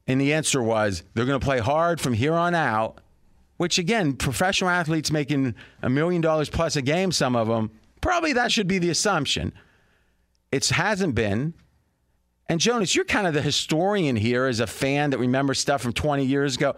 and 0.08 0.20
the 0.20 0.34
answer 0.34 0.62
was, 0.64 1.04
they're 1.14 1.26
going 1.26 1.40
to 1.40 1.46
play 1.46 1.60
hard 1.60 2.02
from 2.02 2.14
here 2.14 2.34
on 2.34 2.56
out, 2.56 3.00
which 3.58 3.78
again, 3.78 4.14
professional 4.14 4.72
athletes 4.72 5.12
making 5.12 5.54
a 5.84 5.90
million 5.90 6.20
dollars 6.22 6.50
plus 6.50 6.76
a 6.76 6.82
game, 6.82 7.12
some 7.12 7.36
of 7.36 7.48
them, 7.48 7.70
probably 8.02 8.34
that 8.34 8.52
should 8.52 8.68
be 8.68 8.80
the 8.80 8.90
assumption. 8.90 9.54
It 10.52 10.68
hasn't 10.70 11.14
been. 11.14 11.54
And 12.50 12.60
Jonas, 12.60 12.96
you're 12.96 13.06
kind 13.06 13.28
of 13.28 13.36
the 13.36 13.42
historian 13.44 14.16
here 14.16 14.48
as 14.48 14.60
a 14.60 14.68
fan 14.68 15.12
that 15.12 15.20
remembers 15.20 15.60
stuff 15.60 15.82
from 15.82 15.94
20 15.94 16.26
years 16.26 16.56
ago. 16.56 16.76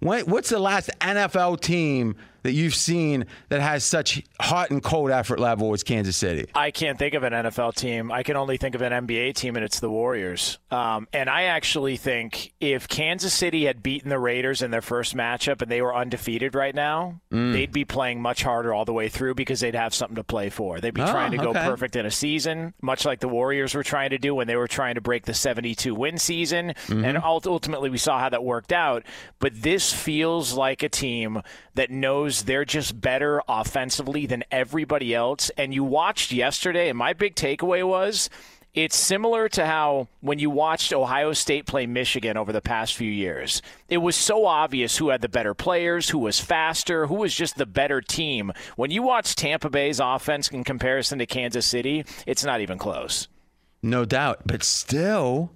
What's 0.00 0.50
the 0.50 0.58
last 0.58 0.90
NFL 1.00 1.60
team 1.60 2.16
that 2.44 2.52
you've 2.52 2.74
seen 2.74 3.26
that 3.48 3.60
has 3.60 3.84
such 3.84 4.22
hot 4.40 4.70
and 4.70 4.82
cold 4.82 5.10
effort 5.10 5.40
level 5.40 5.72
as 5.72 5.82
Kansas 5.82 6.16
City? 6.16 6.48
I 6.54 6.70
can't 6.70 6.98
think 6.98 7.14
of 7.14 7.24
an 7.24 7.32
NFL 7.32 7.74
team. 7.74 8.12
I 8.12 8.22
can 8.22 8.36
only 8.36 8.56
think 8.56 8.74
of 8.76 8.82
an 8.82 8.92
NBA 9.06 9.34
team, 9.34 9.56
and 9.56 9.64
it's 9.64 9.80
the 9.80 9.90
Warriors. 9.90 10.58
Um, 10.70 11.08
and 11.12 11.28
I 11.28 11.44
actually 11.44 11.96
think 11.96 12.52
if 12.60 12.86
Kansas 12.86 13.34
City 13.34 13.64
had 13.64 13.82
beaten 13.82 14.10
the 14.10 14.18
Raiders 14.18 14.62
in 14.62 14.70
their 14.70 14.82
first 14.82 15.16
matchup 15.16 15.60
and 15.62 15.70
they 15.70 15.82
were 15.82 15.94
undefeated 15.94 16.54
right 16.54 16.74
now, 16.74 17.20
Mm. 17.32 17.52
they'd 17.52 17.72
be 17.72 17.84
playing 17.84 18.22
much 18.22 18.42
harder 18.44 18.72
all 18.72 18.84
the 18.84 18.92
way 18.92 19.08
through 19.08 19.34
because 19.34 19.58
they'd 19.60 19.74
have 19.74 19.92
something 19.94 20.14
to 20.16 20.22
play 20.24 20.50
for. 20.50 20.78
They'd 20.80 20.94
be 20.94 21.02
Oh, 21.02 21.10
trying 21.10 21.32
to 21.32 21.38
go 21.38 21.52
perfect 21.52 21.96
in 21.96 22.06
a 22.06 22.10
season, 22.10 22.74
much 22.80 23.04
like 23.04 23.18
the 23.20 23.28
Warriors 23.28 23.74
were 23.74 23.82
trying 23.82 24.10
to 24.10 24.18
do 24.18 24.34
when 24.34 24.46
they 24.46 24.56
were 24.56 24.68
trying 24.68 24.94
to 24.96 25.00
break 25.00 25.24
the 25.24 25.34
72 25.34 25.94
win 25.94 26.18
season. 26.18 26.74
Mm-hmm. 26.86 27.04
And 27.04 27.18
ultimately, 27.18 27.90
we 27.90 27.98
saw 27.98 28.18
how 28.18 28.28
that 28.28 28.44
worked 28.44 28.72
out. 28.72 29.02
But 29.40 29.62
this 29.62 29.92
feels 29.92 30.52
like 30.52 30.82
a 30.82 30.88
team 30.88 31.40
that 31.74 31.90
knows 31.90 32.33
they're 32.42 32.64
just 32.64 33.00
better 33.00 33.40
offensively 33.48 34.26
than 34.26 34.44
everybody 34.50 35.14
else. 35.14 35.50
And 35.56 35.72
you 35.72 35.84
watched 35.84 36.32
yesterday, 36.32 36.88
and 36.88 36.98
my 36.98 37.12
big 37.12 37.34
takeaway 37.34 37.86
was 37.86 38.28
it's 38.74 38.96
similar 38.96 39.48
to 39.50 39.64
how 39.64 40.08
when 40.20 40.40
you 40.40 40.50
watched 40.50 40.92
Ohio 40.92 41.32
State 41.32 41.64
play 41.64 41.86
Michigan 41.86 42.36
over 42.36 42.52
the 42.52 42.60
past 42.60 42.96
few 42.96 43.10
years, 43.10 43.62
it 43.88 43.98
was 43.98 44.16
so 44.16 44.46
obvious 44.46 44.96
who 44.96 45.10
had 45.10 45.20
the 45.20 45.28
better 45.28 45.54
players, 45.54 46.08
who 46.08 46.18
was 46.18 46.40
faster, 46.40 47.06
who 47.06 47.14
was 47.14 47.32
just 47.32 47.56
the 47.56 47.66
better 47.66 48.00
team. 48.00 48.52
When 48.74 48.90
you 48.90 49.02
watch 49.02 49.36
Tampa 49.36 49.70
Bay's 49.70 50.00
offense 50.00 50.48
in 50.48 50.64
comparison 50.64 51.20
to 51.20 51.26
Kansas 51.26 51.66
City, 51.66 52.04
it's 52.26 52.44
not 52.44 52.60
even 52.60 52.76
close. 52.76 53.28
No 53.80 54.04
doubt. 54.04 54.40
But 54.44 54.64
still, 54.64 55.52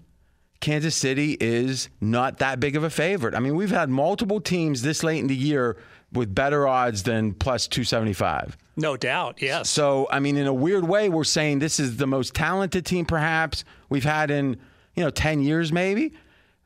Kansas 0.61 0.95
City 0.95 1.37
is 1.41 1.89
not 2.01 2.39
that 2.39 2.61
big 2.61 2.77
of 2.77 2.85
a 2.85 2.91
favorite. 2.91 3.35
I 3.35 3.41
mean, 3.41 3.57
we've 3.57 3.71
had 3.71 3.91
multiple 3.91 4.41
teams 4.41 4.83
this 4.83 5.03
late 5.03 5.19
in 5.19 5.27
the 5.27 5.35
year 5.35 5.77
with 6.13 6.35
better 6.35 6.67
odds 6.67 7.03
than 7.03 7.35
plus 7.35 7.69
275. 7.69 8.57
No 8.77 8.97
doubt. 8.97 9.43
Yes. 9.43 9.69
So, 9.69 10.07
I 10.11 10.21
mean, 10.21 10.37
in 10.37 10.47
a 10.47 10.55
weird 10.55 10.87
way, 10.87 11.09
we're 11.09 11.25
saying 11.25 11.59
this 11.59 11.81
is 11.81 11.97
the 11.97 12.07
most 12.07 12.35
talented 12.35 12.87
team 12.87 13.05
perhaps 13.05 13.65
we've 13.89 14.05
had 14.05 14.31
in, 14.31 14.57
you 14.95 15.03
know, 15.03 15.11
10 15.11 15.43
years 15.43 15.73
maybe. 15.73 16.15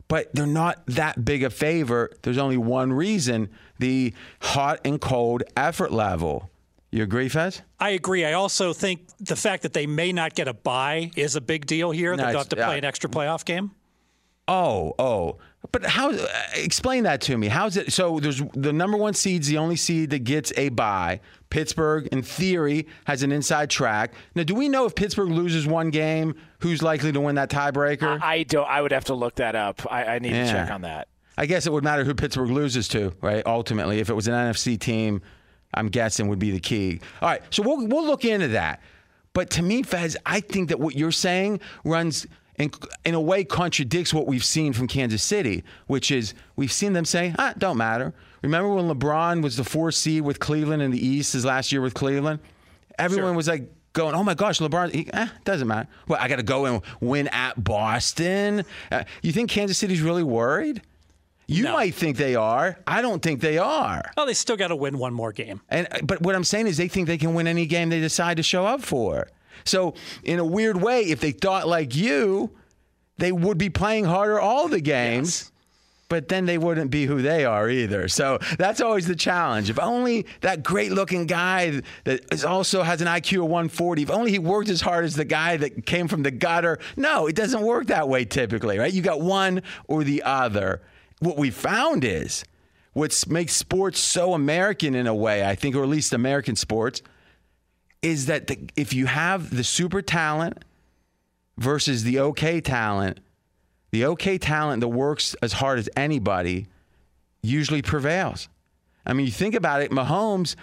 But 0.08 0.34
they're 0.34 0.46
not 0.46 0.84
that 0.88 1.24
big 1.24 1.42
a 1.42 1.48
favor. 1.48 2.10
There's 2.22 2.36
only 2.36 2.58
one 2.58 2.92
reason 2.92 3.48
the 3.78 4.12
hot 4.42 4.80
and 4.84 5.00
cold 5.00 5.42
effort 5.56 5.90
level. 5.90 6.50
You 6.90 7.02
agree, 7.02 7.30
Fez? 7.30 7.62
I 7.80 7.90
agree. 7.90 8.26
I 8.26 8.34
also 8.34 8.74
think 8.74 9.06
the 9.18 9.36
fact 9.36 9.62
that 9.62 9.72
they 9.72 9.86
may 9.86 10.12
not 10.12 10.34
get 10.34 10.48
a 10.48 10.52
bye 10.52 11.10
is 11.16 11.34
a 11.34 11.40
big 11.40 11.64
deal 11.64 11.90
here. 11.90 12.14
No, 12.14 12.26
They'll 12.26 12.38
have 12.38 12.48
to 12.50 12.56
play 12.56 12.66
yeah. 12.66 12.74
an 12.74 12.84
extra 12.84 13.08
playoff 13.08 13.46
game. 13.46 13.70
Oh, 14.48 14.94
oh. 14.98 15.38
But 15.70 15.86
how? 15.86 16.10
Uh, 16.10 16.26
explain 16.54 17.04
that 17.04 17.20
to 17.22 17.38
me. 17.38 17.46
How's 17.48 17.76
it? 17.76 17.92
So 17.92 18.18
there's 18.20 18.42
the 18.54 18.72
number 18.72 18.96
one 18.98 19.14
seed's 19.14 19.46
the 19.48 19.58
only 19.58 19.76
seed 19.76 20.10
that 20.10 20.24
gets 20.24 20.52
a 20.56 20.68
bye. 20.70 21.20
Pittsburgh, 21.50 22.08
in 22.10 22.22
theory, 22.22 22.86
has 23.04 23.22
an 23.22 23.30
inside 23.30 23.70
track. 23.70 24.12
Now, 24.34 24.42
do 24.42 24.54
we 24.54 24.68
know 24.68 24.84
if 24.86 24.94
Pittsburgh 24.94 25.30
loses 25.30 25.66
one 25.66 25.90
game, 25.90 26.34
who's 26.60 26.82
likely 26.82 27.12
to 27.12 27.20
win 27.20 27.36
that 27.36 27.48
tiebreaker? 27.50 28.20
I, 28.20 28.34
I 28.34 28.42
don't. 28.42 28.68
I 28.68 28.82
would 28.82 28.92
have 28.92 29.04
to 29.04 29.14
look 29.14 29.36
that 29.36 29.54
up. 29.54 29.82
I, 29.90 30.04
I 30.04 30.18
need 30.18 30.32
Yeah. 30.32 30.46
to 30.46 30.50
check 30.52 30.70
on 30.70 30.82
that. 30.82 31.08
I 31.38 31.46
guess 31.46 31.66
it 31.66 31.72
would 31.72 31.84
matter 31.84 32.04
who 32.04 32.14
Pittsburgh 32.14 32.50
loses 32.50 32.88
to, 32.88 33.14
right? 33.22 33.42
Ultimately, 33.46 34.00
if 34.00 34.10
it 34.10 34.14
was 34.14 34.28
an 34.28 34.34
NFC 34.34 34.78
team, 34.78 35.22
I'm 35.72 35.88
guessing 35.88 36.28
would 36.28 36.38
be 36.40 36.50
the 36.50 36.60
key. 36.60 37.00
All 37.22 37.28
right, 37.28 37.42
so 37.50 37.62
we'll 37.62 37.86
we'll 37.86 38.04
look 38.04 38.24
into 38.24 38.48
that. 38.48 38.80
But 39.32 39.48
to 39.50 39.62
me, 39.62 39.82
Fez, 39.82 40.16
I 40.26 40.40
think 40.40 40.68
that 40.68 40.78
what 40.80 40.94
you're 40.96 41.10
saying 41.12 41.60
runs 41.84 42.26
in, 42.58 42.70
in 43.04 43.14
a 43.14 43.20
way 43.20 43.44
contradicts 43.44 44.12
what 44.12 44.26
we've 44.26 44.44
seen 44.44 44.72
from 44.72 44.86
Kansas 44.86 45.22
City, 45.22 45.64
which 45.86 46.10
is 46.10 46.34
we've 46.56 46.72
seen 46.72 46.92
them 46.92 47.04
say, 47.04 47.34
ah, 47.38 47.54
don't 47.58 47.76
matter. 47.76 48.12
Remember 48.42 48.68
when 48.74 48.86
LeBron 48.88 49.42
was 49.42 49.56
the 49.56 49.64
four 49.64 49.90
seed 49.92 50.22
with 50.22 50.38
Cleveland 50.40 50.82
in 50.82 50.90
the 50.90 51.04
East 51.04 51.32
his 51.32 51.44
last 51.44 51.72
year 51.72 51.80
with 51.80 51.94
Cleveland? 51.94 52.40
Everyone 52.98 53.36
was 53.36 53.48
like 53.48 53.70
going, 53.92 54.14
oh 54.14 54.22
my 54.22 54.34
gosh, 54.34 54.58
LeBron, 54.58 54.94
he, 54.94 55.08
eh, 55.12 55.28
doesn't 55.44 55.68
matter. 55.68 55.88
Well, 56.08 56.18
I 56.20 56.28
got 56.28 56.36
to 56.36 56.42
go 56.42 56.66
and 56.66 56.82
win 57.00 57.28
at 57.28 57.62
Boston. 57.62 58.64
Uh, 58.90 59.04
you 59.22 59.32
think 59.32 59.50
Kansas 59.50 59.78
City's 59.78 60.00
really 60.02 60.22
worried? 60.22 60.82
You 61.46 61.64
No. 61.64 61.72
might 61.74 61.94
think 61.94 62.16
they 62.16 62.34
are. 62.34 62.78
I 62.86 63.02
don't 63.02 63.22
think 63.22 63.40
they 63.40 63.58
are. 63.58 64.10
Well, 64.16 64.26
they 64.26 64.34
still 64.34 64.56
got 64.56 64.68
to 64.68 64.76
win 64.76 64.98
one 64.98 65.12
more 65.12 65.32
game. 65.32 65.60
And 65.68 65.86
but 66.04 66.22
what 66.22 66.34
I'm 66.34 66.44
saying 66.44 66.66
is 66.66 66.76
they 66.76 66.88
think 66.88 67.06
they 67.08 67.18
can 67.18 67.34
win 67.34 67.46
any 67.46 67.66
game 67.66 67.90
they 67.90 68.00
decide 68.00 68.36
to 68.38 68.42
show 68.42 68.64
up 68.64 68.80
for. 68.80 69.28
So 69.64 69.94
in 70.24 70.38
a 70.38 70.44
weird 70.44 70.80
way, 70.80 71.02
if 71.02 71.20
they 71.20 71.32
thought 71.32 71.68
like 71.68 71.94
you, 71.94 72.50
they 73.18 73.32
would 73.32 73.58
be 73.58 73.70
playing 73.70 74.04
harder 74.04 74.40
all 74.40 74.68
the 74.68 74.80
games. 74.80 75.50
But 76.08 76.28
then 76.28 76.44
they 76.44 76.58
wouldn't 76.58 76.90
be 76.90 77.06
who 77.06 77.22
they 77.22 77.46
are 77.46 77.70
either. 77.70 78.06
So 78.06 78.38
that's 78.58 78.82
always 78.82 79.06
the 79.06 79.16
challenge. 79.16 79.70
If 79.70 79.78
only 79.78 80.26
that 80.42 80.62
great 80.62 80.92
looking 80.92 81.24
guy 81.24 81.80
that 82.04 82.30
is 82.30 82.44
also 82.44 82.82
has 82.82 83.00
an 83.00 83.06
IQ 83.06 83.38
of 83.38 83.44
140, 83.44 84.02
if 84.02 84.10
only 84.10 84.30
he 84.30 84.38
worked 84.38 84.68
as 84.68 84.82
hard 84.82 85.06
as 85.06 85.16
the 85.16 85.24
guy 85.24 85.56
that 85.56 85.86
came 85.86 86.08
from 86.08 86.22
the 86.22 86.30
gutter. 86.30 86.78
No, 86.98 87.28
it 87.28 87.34
doesn't 87.34 87.62
work 87.62 87.86
that 87.86 88.10
way 88.10 88.26
typically, 88.26 88.78
right? 88.78 88.92
You 88.92 89.00
got 89.00 89.22
one 89.22 89.62
or 89.88 90.04
the 90.04 90.22
other. 90.22 90.82
What 91.20 91.38
we 91.38 91.48
found 91.48 92.04
is 92.04 92.44
what 92.92 93.24
makes 93.26 93.54
sports 93.54 93.98
so 93.98 94.34
American 94.34 94.94
in 94.94 95.06
a 95.06 95.14
way, 95.14 95.46
I 95.46 95.54
think, 95.54 95.74
or 95.74 95.82
at 95.82 95.88
least 95.88 96.12
American 96.12 96.56
sports, 96.56 97.00
is 98.02 98.26
that 98.26 98.48
the, 98.48 98.58
if 98.76 98.92
you 98.92 99.06
have 99.06 99.54
the 99.54 99.64
super 99.64 100.02
talent 100.02 100.64
versus 101.56 102.02
the 102.04 102.18
okay 102.18 102.60
talent, 102.60 103.20
the 103.90 104.04
okay 104.06 104.38
talent 104.38 104.80
that 104.80 104.88
works 104.88 105.34
as 105.42 105.54
hard 105.54 105.78
as 105.78 105.88
anybody 105.96 106.66
usually 107.42 107.82
prevails. 107.82 108.48
I 109.06 109.12
mean, 109.12 109.26
you 109.26 109.32
think 109.32 109.54
about 109.54 109.82
it, 109.82 109.90
Mahomes, 109.90 110.56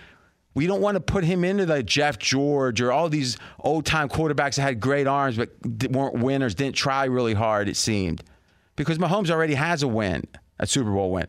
we 0.53 0.67
don't 0.67 0.81
want 0.81 0.95
to 0.95 1.01
put 1.01 1.23
him 1.23 1.43
into 1.43 1.65
the 1.65 1.83
Jeff 1.83 2.17
George 2.17 2.81
or 2.81 2.91
all 2.91 3.07
these 3.07 3.37
old 3.59 3.85
time 3.85 4.09
quarterbacks 4.09 4.55
that 4.55 4.63
had 4.63 4.79
great 4.79 5.07
arms 5.07 5.37
but 5.37 5.49
weren't 5.91 6.15
winners, 6.15 6.55
didn't 6.55 6.75
try 6.75 7.05
really 7.05 7.33
hard, 7.33 7.69
it 7.69 7.77
seemed. 7.77 8.23
Because 8.75 8.97
Mahomes 8.97 9.29
already 9.29 9.53
has 9.53 9.83
a 9.83 9.87
win, 9.87 10.23
a 10.57 10.65
Super 10.65 10.91
Bowl 10.91 11.11
win. 11.11 11.27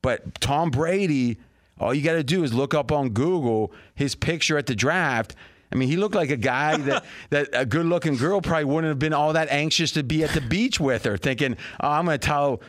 But 0.00 0.40
Tom 0.40 0.70
Brady, 0.70 1.38
all 1.82 1.92
you 1.94 2.02
got 2.02 2.14
to 2.14 2.24
do 2.24 2.44
is 2.44 2.54
look 2.54 2.74
up 2.74 2.92
on 2.92 3.10
Google 3.10 3.72
his 3.94 4.14
picture 4.14 4.56
at 4.56 4.66
the 4.66 4.74
draft. 4.74 5.34
I 5.72 5.76
mean, 5.76 5.88
he 5.88 5.96
looked 5.96 6.14
like 6.14 6.30
a 6.30 6.36
guy 6.36 6.76
that, 6.76 7.04
that 7.30 7.48
a 7.52 7.66
good 7.66 7.86
looking 7.86 8.16
girl 8.16 8.40
probably 8.40 8.64
wouldn't 8.64 8.90
have 8.90 8.98
been 8.98 9.12
all 9.12 9.32
that 9.32 9.48
anxious 9.50 9.92
to 9.92 10.02
be 10.02 10.22
at 10.22 10.30
the 10.30 10.40
beach 10.40 10.78
with 10.78 11.04
her, 11.04 11.16
thinking, 11.16 11.56
oh, 11.80 11.88
I'm 11.88 12.04
going 12.04 12.18
to 12.18 12.26
tell 12.26 12.60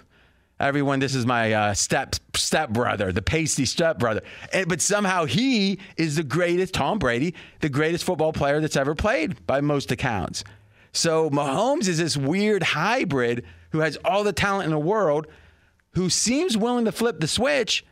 everyone 0.60 1.00
this 1.00 1.14
is 1.14 1.26
my 1.26 1.52
uh, 1.54 1.74
step 1.74 2.16
step 2.36 2.70
brother, 2.70 3.12
the 3.12 3.22
pasty 3.22 3.66
step 3.66 4.00
brother. 4.00 4.22
And, 4.52 4.68
but 4.68 4.82
somehow 4.82 5.26
he 5.26 5.80
is 5.98 6.16
the 6.16 6.24
greatest, 6.24 6.74
Tom 6.74 7.00
Brady, 7.00 7.36
the 7.60 7.70
greatest 7.70 8.04
football 8.04 8.34
player 8.34 8.62
that's 8.62 8.78
ever 8.78 8.96
played 8.96 9.46
by 9.46 9.62
most 9.62 9.92
accounts. 9.92 10.44
So 10.94 11.30
Mahomes 11.30 11.88
is 11.88 11.98
this 11.98 12.16
weird 12.16 12.64
hybrid 12.64 13.46
who 13.72 13.80
has 13.80 13.98
all 14.06 14.24
the 14.24 14.34
talent 14.34 14.66
in 14.66 14.72
the 14.72 14.80
world, 14.80 15.28
who 15.96 16.10
seems 16.10 16.56
willing 16.56 16.86
to 16.86 16.92
flip 16.92 17.20
the 17.20 17.28
switch, 17.28 17.84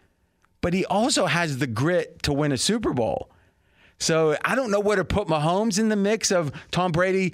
but 0.62 0.74
he 0.74 0.86
also 0.86 1.26
has 1.26 1.58
the 1.58 1.68
grit 1.68 2.24
to 2.24 2.34
win 2.34 2.52
a 2.52 2.58
Super 2.58 2.94
Bowl. 2.94 3.30
So 3.98 4.36
I 4.44 4.56
don't 4.56 4.72
know 4.72 4.80
where 4.80 4.96
to 4.96 5.06
put 5.06 5.28
Mahomes 5.28 5.78
in 5.80 5.90
the 5.90 5.96
mix 5.96 6.32
of 6.32 6.52
Tom 6.72 6.92
Brady, 6.92 7.34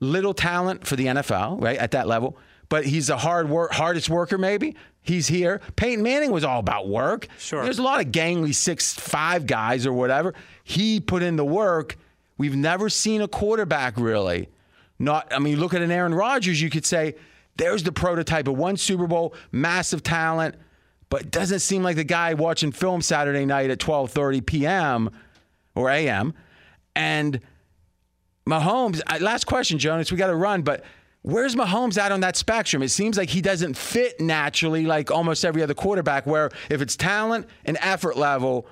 little 0.00 0.34
talent 0.34 0.86
for 0.86 0.96
the 0.96 1.06
NFL, 1.06 1.62
right 1.62 1.78
at 1.78 1.92
that 1.92 2.06
level, 2.06 2.36
but 2.68 2.84
he's 2.84 3.08
a 3.08 3.16
hard 3.16 3.48
work, 3.48 3.72
hardest 3.72 4.10
worker. 4.10 4.36
Maybe 4.36 4.76
he's 5.02 5.28
here. 5.28 5.60
Peyton 5.76 6.02
Manning 6.02 6.30
was 6.30 6.44
all 6.44 6.60
about 6.60 6.88
work. 6.88 7.28
Sure. 7.38 7.62
There's 7.62 7.78
a 7.78 7.82
lot 7.82 8.00
of 8.00 8.12
gangly 8.12 8.54
six 8.54 8.94
five 8.94 9.46
guys 9.46 9.86
or 9.86 9.92
whatever. 9.92 10.34
He 10.64 11.00
put 11.00 11.22
in 11.22 11.36
the 11.36 11.44
work. 11.44 11.96
We've 12.38 12.56
never 12.56 12.88
seen 12.88 13.20
a 13.20 13.28
quarterback 13.28 13.96
really. 13.96 14.48
Not. 14.98 15.32
I 15.32 15.38
mean, 15.38 15.58
look 15.58 15.74
at 15.74 15.82
an 15.82 15.90
Aaron 15.90 16.14
Rodgers. 16.14 16.60
You 16.60 16.70
could 16.70 16.86
say 16.86 17.14
there's 17.56 17.82
the 17.82 17.92
prototype 17.92 18.48
of 18.48 18.56
one 18.56 18.76
Super 18.76 19.06
Bowl, 19.06 19.34
massive 19.50 20.02
talent, 20.02 20.54
but 21.12 21.20
it 21.20 21.30
doesn't 21.30 21.58
seem 21.58 21.82
like 21.82 21.96
the 21.96 22.04
guy 22.04 22.32
watching 22.32 22.72
film 22.72 23.02
Saturday 23.02 23.44
night 23.44 23.68
at 23.68 23.78
12:30 23.78 24.46
p.m. 24.46 25.10
or 25.74 25.90
a.m. 25.90 26.32
And 26.96 27.38
Mahomes, 28.48 29.02
last 29.20 29.44
question, 29.44 29.78
Jonas, 29.78 30.10
we 30.10 30.16
got 30.16 30.28
to 30.28 30.34
run, 30.34 30.62
but 30.62 30.82
where's 31.20 31.54
Mahomes 31.54 31.98
at 31.98 32.12
on 32.12 32.20
that 32.20 32.34
spectrum? 32.36 32.82
It 32.82 32.88
seems 32.88 33.18
like 33.18 33.28
he 33.28 33.42
doesn't 33.42 33.76
fit 33.76 34.22
naturally 34.22 34.86
like 34.86 35.10
almost 35.10 35.44
every 35.44 35.62
other 35.62 35.74
quarterback, 35.74 36.24
where 36.26 36.48
if 36.70 36.80
it's 36.80 36.96
talent 36.96 37.46
and 37.66 37.76
effort 37.82 38.16
level, 38.16 38.66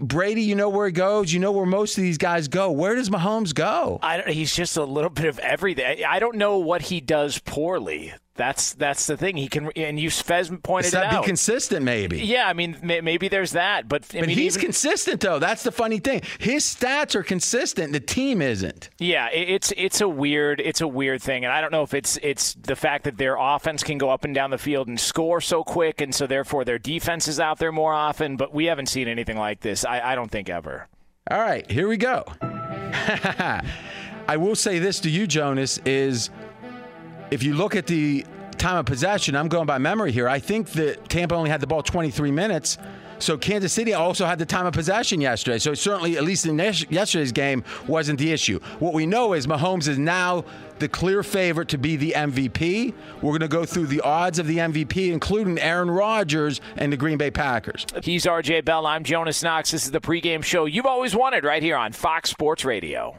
Brady, 0.00 0.42
you 0.42 0.56
know 0.56 0.70
where 0.70 0.86
he 0.86 0.92
goes. 0.92 1.32
You 1.32 1.38
know 1.38 1.52
where 1.52 1.66
most 1.66 1.96
of 1.96 2.02
these 2.02 2.18
guys 2.18 2.48
go. 2.48 2.72
Where 2.72 2.96
does 2.96 3.10
Mahomes 3.10 3.54
go? 3.54 4.00
I 4.02 4.16
don't, 4.16 4.28
he's 4.28 4.52
just 4.52 4.76
a 4.76 4.82
little 4.82 5.08
bit 5.08 5.26
of 5.26 5.38
everything. 5.38 6.02
I 6.04 6.18
don't 6.18 6.34
know 6.34 6.58
what 6.58 6.82
he 6.82 7.00
does 7.00 7.38
poorly. 7.38 8.12
That's 8.36 8.74
that's 8.74 9.06
the 9.06 9.16
thing. 9.16 9.36
He 9.36 9.46
can, 9.46 9.70
and 9.76 9.98
you 10.00 10.10
Fez 10.10 10.50
pointed 10.64 10.88
it 10.88 10.96
that 10.96 11.20
be 11.20 11.24
consistent, 11.26 11.84
maybe? 11.84 12.18
yeah, 12.20 12.48
I 12.48 12.52
mean, 12.52 12.76
may, 12.82 13.00
maybe 13.00 13.28
there's 13.28 13.52
that, 13.52 13.88
but 13.88 14.02
I 14.12 14.18
But 14.18 14.26
mean, 14.28 14.36
he's 14.36 14.56
even- 14.56 14.66
consistent, 14.66 15.20
though. 15.20 15.38
That's 15.38 15.62
the 15.62 15.70
funny 15.70 16.00
thing. 16.00 16.22
His 16.40 16.64
stats 16.64 17.14
are 17.14 17.22
consistent. 17.22 17.92
The 17.92 18.00
team 18.00 18.42
isn't. 18.42 18.90
Yeah, 18.98 19.28
it- 19.30 19.48
it's 19.50 19.72
it's 19.76 20.00
a 20.00 20.08
weird 20.08 20.60
it's 20.60 20.80
a 20.80 20.88
weird 20.88 21.22
thing, 21.22 21.44
and 21.44 21.52
I 21.52 21.60
don't 21.60 21.70
know 21.70 21.82
if 21.84 21.94
it's 21.94 22.16
it's 22.24 22.54
the 22.54 22.74
fact 22.74 23.04
that 23.04 23.18
their 23.18 23.36
offense 23.38 23.84
can 23.84 23.98
go 23.98 24.10
up 24.10 24.24
and 24.24 24.34
down 24.34 24.50
the 24.50 24.58
field 24.58 24.88
and 24.88 24.98
score 24.98 25.40
so 25.40 25.62
quick, 25.62 26.00
and 26.00 26.12
so 26.12 26.26
therefore 26.26 26.64
their 26.64 26.78
defense 26.80 27.28
is 27.28 27.38
out 27.38 27.58
there 27.60 27.70
more 27.70 27.92
often. 27.94 28.36
But 28.36 28.52
we 28.52 28.64
haven't 28.64 28.86
seen 28.86 29.06
anything 29.06 29.38
like 29.38 29.60
this. 29.60 29.84
I, 29.84 30.00
I 30.00 30.14
don't 30.16 30.30
think 30.30 30.48
ever. 30.48 30.88
All 31.30 31.38
right, 31.38 31.70
here 31.70 31.86
we 31.86 31.96
go. 31.98 32.24
I 34.26 34.36
will 34.38 34.54
say 34.56 34.78
this 34.78 35.00
to 35.00 35.10
you, 35.10 35.26
Jonas, 35.26 35.78
is 35.84 36.30
if 37.34 37.42
you 37.42 37.54
look 37.54 37.74
at 37.74 37.88
the 37.88 38.24
time 38.58 38.76
of 38.76 38.86
possession, 38.86 39.34
I'm 39.34 39.48
going 39.48 39.66
by 39.66 39.78
memory 39.78 40.12
here. 40.12 40.28
I 40.28 40.38
think 40.38 40.70
that 40.70 41.08
Tampa 41.08 41.34
only 41.34 41.50
had 41.50 41.60
the 41.60 41.66
ball 41.66 41.82
23 41.82 42.30
minutes. 42.30 42.78
So 43.18 43.36
Kansas 43.36 43.72
City 43.72 43.92
also 43.92 44.24
had 44.24 44.38
the 44.38 44.46
time 44.46 44.66
of 44.66 44.72
possession 44.72 45.20
yesterday. 45.20 45.58
So 45.58 45.74
certainly, 45.74 46.16
at 46.16 46.22
least 46.22 46.46
in 46.46 46.56
yesterday's 46.58 47.32
game, 47.32 47.64
wasn't 47.88 48.20
the 48.20 48.30
issue. 48.30 48.60
What 48.78 48.94
we 48.94 49.04
know 49.04 49.32
is 49.32 49.48
Mahomes 49.48 49.88
is 49.88 49.98
now 49.98 50.44
the 50.78 50.88
clear 50.88 51.24
favorite 51.24 51.68
to 51.70 51.78
be 51.78 51.96
the 51.96 52.12
MVP. 52.16 52.94
We're 53.20 53.30
going 53.30 53.40
to 53.40 53.48
go 53.48 53.64
through 53.64 53.86
the 53.86 54.00
odds 54.02 54.38
of 54.38 54.46
the 54.46 54.58
MVP, 54.58 55.10
including 55.12 55.58
Aaron 55.58 55.90
Rodgers 55.90 56.60
and 56.76 56.92
the 56.92 56.96
Green 56.96 57.18
Bay 57.18 57.30
Packers. 57.32 57.86
He's 58.02 58.26
RJ 58.26 58.64
Bell. 58.64 58.86
I'm 58.86 59.02
Jonas 59.02 59.42
Knox. 59.42 59.72
This 59.72 59.84
is 59.84 59.90
the 59.90 60.00
pregame 60.00 60.44
show 60.44 60.66
you've 60.66 60.86
always 60.86 61.16
wanted 61.16 61.44
right 61.44 61.62
here 61.62 61.76
on 61.76 61.92
Fox 61.92 62.30
Sports 62.30 62.64
Radio. 62.64 63.18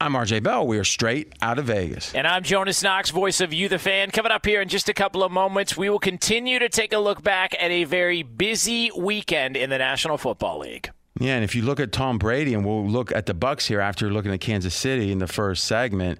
I'm 0.00 0.12
RJ 0.12 0.42
Bell. 0.42 0.66
We 0.66 0.78
are 0.78 0.84
straight 0.84 1.32
out 1.40 1.58
of 1.58 1.66
Vegas. 1.66 2.14
And 2.14 2.26
I'm 2.26 2.42
Jonas 2.42 2.82
Knox, 2.82 3.10
voice 3.10 3.40
of 3.40 3.52
You 3.52 3.68
the 3.68 3.78
Fan. 3.78 4.10
Coming 4.10 4.32
up 4.32 4.44
here 4.44 4.60
in 4.60 4.68
just 4.68 4.88
a 4.88 4.94
couple 4.94 5.22
of 5.22 5.30
moments, 5.32 5.76
we 5.76 5.88
will 5.88 5.98
continue 5.98 6.58
to 6.58 6.68
take 6.68 6.92
a 6.92 6.98
look 6.98 7.22
back 7.22 7.54
at 7.58 7.70
a 7.70 7.84
very 7.84 8.22
busy 8.22 8.90
weekend 8.96 9.56
in 9.56 9.70
the 9.70 9.78
National 9.78 10.18
Football 10.18 10.58
League. 10.60 10.90
Yeah, 11.20 11.36
and 11.36 11.44
if 11.44 11.54
you 11.54 11.62
look 11.62 11.78
at 11.78 11.92
Tom 11.92 12.18
Brady, 12.18 12.54
and 12.54 12.64
we'll 12.66 12.86
look 12.86 13.12
at 13.12 13.26
the 13.26 13.34
Bucs 13.34 13.66
here 13.66 13.80
after 13.80 14.10
looking 14.10 14.32
at 14.32 14.40
Kansas 14.40 14.74
City 14.74 15.12
in 15.12 15.18
the 15.18 15.28
first 15.28 15.64
segment. 15.64 16.18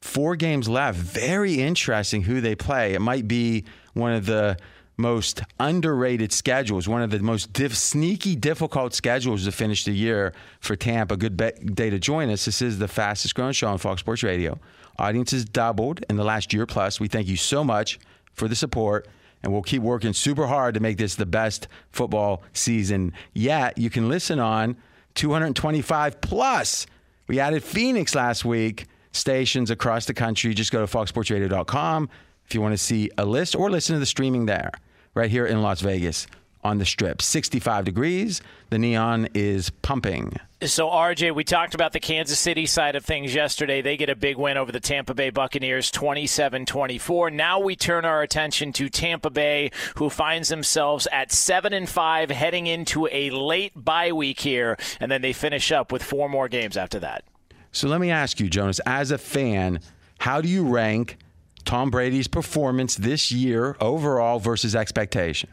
Four 0.00 0.36
games 0.36 0.68
left. 0.68 0.98
Very 0.98 1.60
interesting 1.60 2.22
who 2.22 2.40
they 2.40 2.54
play. 2.54 2.94
It 2.94 3.00
might 3.00 3.26
be 3.26 3.64
one 3.92 4.12
of 4.12 4.26
the 4.26 4.56
most 4.96 5.42
underrated 5.60 6.32
schedules, 6.32 6.88
one 6.88 7.02
of 7.02 7.10
the 7.10 7.18
most 7.18 7.52
diff- 7.52 7.76
sneaky, 7.76 8.34
difficult 8.34 8.94
schedules 8.94 9.44
to 9.44 9.52
finish 9.52 9.84
the 9.84 9.92
year 9.92 10.32
for 10.60 10.74
Tampa. 10.74 11.16
Good 11.16 11.36
be- 11.36 11.52
day 11.52 11.90
to 11.90 11.98
join 11.98 12.30
us. 12.30 12.44
This 12.46 12.62
is 12.62 12.78
the 12.78 12.88
fastest 12.88 13.34
growing 13.34 13.52
show 13.52 13.68
on 13.68 13.78
Fox 13.78 14.00
Sports 14.00 14.22
Radio. 14.22 14.58
Audience 14.98 15.32
has 15.32 15.44
doubled 15.44 16.04
in 16.08 16.16
the 16.16 16.24
last 16.24 16.52
year 16.52 16.64
plus. 16.64 16.98
We 16.98 17.08
thank 17.08 17.28
you 17.28 17.36
so 17.36 17.62
much 17.62 17.98
for 18.32 18.48
the 18.48 18.56
support, 18.56 19.06
and 19.42 19.52
we'll 19.52 19.62
keep 19.62 19.82
working 19.82 20.14
super 20.14 20.46
hard 20.46 20.74
to 20.74 20.80
make 20.80 20.96
this 20.96 21.14
the 21.14 21.26
best 21.26 21.68
football 21.90 22.42
season 22.54 23.12
yet. 23.34 23.76
You 23.76 23.90
can 23.90 24.08
listen 24.08 24.38
on 24.40 24.76
225 25.14 26.20
plus. 26.22 26.86
We 27.28 27.38
added 27.40 27.62
Phoenix 27.62 28.14
last 28.14 28.44
week, 28.44 28.86
stations 29.12 29.70
across 29.70 30.06
the 30.06 30.14
country. 30.14 30.54
Just 30.54 30.72
go 30.72 30.84
to 30.84 30.86
foxsportsradio.com 30.86 32.08
if 32.46 32.54
you 32.54 32.60
want 32.62 32.72
to 32.72 32.78
see 32.78 33.10
a 33.18 33.24
list 33.26 33.54
or 33.54 33.70
listen 33.70 33.94
to 33.94 34.00
the 34.00 34.06
streaming 34.06 34.46
there 34.46 34.70
right 35.16 35.30
here 35.30 35.46
in 35.46 35.62
Las 35.62 35.80
Vegas 35.80 36.26
on 36.62 36.78
the 36.78 36.84
strip. 36.84 37.22
65 37.22 37.84
degrees. 37.84 38.42
The 38.70 38.78
neon 38.78 39.28
is 39.34 39.70
pumping. 39.70 40.36
So, 40.62 40.88
RJ, 40.88 41.34
we 41.34 41.44
talked 41.44 41.74
about 41.74 41.92
the 41.92 42.00
Kansas 42.00 42.38
City 42.38 42.66
side 42.66 42.96
of 42.96 43.04
things 43.04 43.34
yesterday. 43.34 43.82
They 43.82 43.96
get 43.96 44.10
a 44.10 44.16
big 44.16 44.36
win 44.36 44.56
over 44.56 44.72
the 44.72 44.80
Tampa 44.80 45.14
Bay 45.14 45.30
Buccaneers 45.30 45.90
27 45.90 46.66
24. 46.66 47.30
Now 47.30 47.60
we 47.60 47.76
turn 47.76 48.04
our 48.04 48.22
attention 48.22 48.72
to 48.74 48.88
Tampa 48.88 49.30
Bay, 49.30 49.70
who 49.96 50.10
finds 50.10 50.48
themselves 50.48 51.06
at 51.12 51.30
7 51.30 51.72
and 51.72 51.88
5 51.88 52.30
heading 52.30 52.66
into 52.66 53.06
a 53.12 53.30
late 53.30 53.72
bye 53.76 54.12
week 54.12 54.40
here, 54.40 54.76
and 54.98 55.10
then 55.10 55.22
they 55.22 55.32
finish 55.32 55.70
up 55.70 55.92
with 55.92 56.02
four 56.02 56.28
more 56.28 56.48
games 56.48 56.76
after 56.76 56.98
that. 57.00 57.24
So, 57.70 57.88
let 57.88 58.00
me 58.00 58.10
ask 58.10 58.40
you, 58.40 58.48
Jonas, 58.48 58.80
as 58.86 59.10
a 59.10 59.18
fan, 59.18 59.80
how 60.18 60.40
do 60.40 60.48
you 60.48 60.66
rank 60.66 61.18
Tom 61.66 61.90
Brady's 61.90 62.28
performance 62.28 62.94
this 62.94 63.30
year 63.30 63.76
overall 63.80 64.38
versus 64.38 64.74
expectation? 64.74 65.50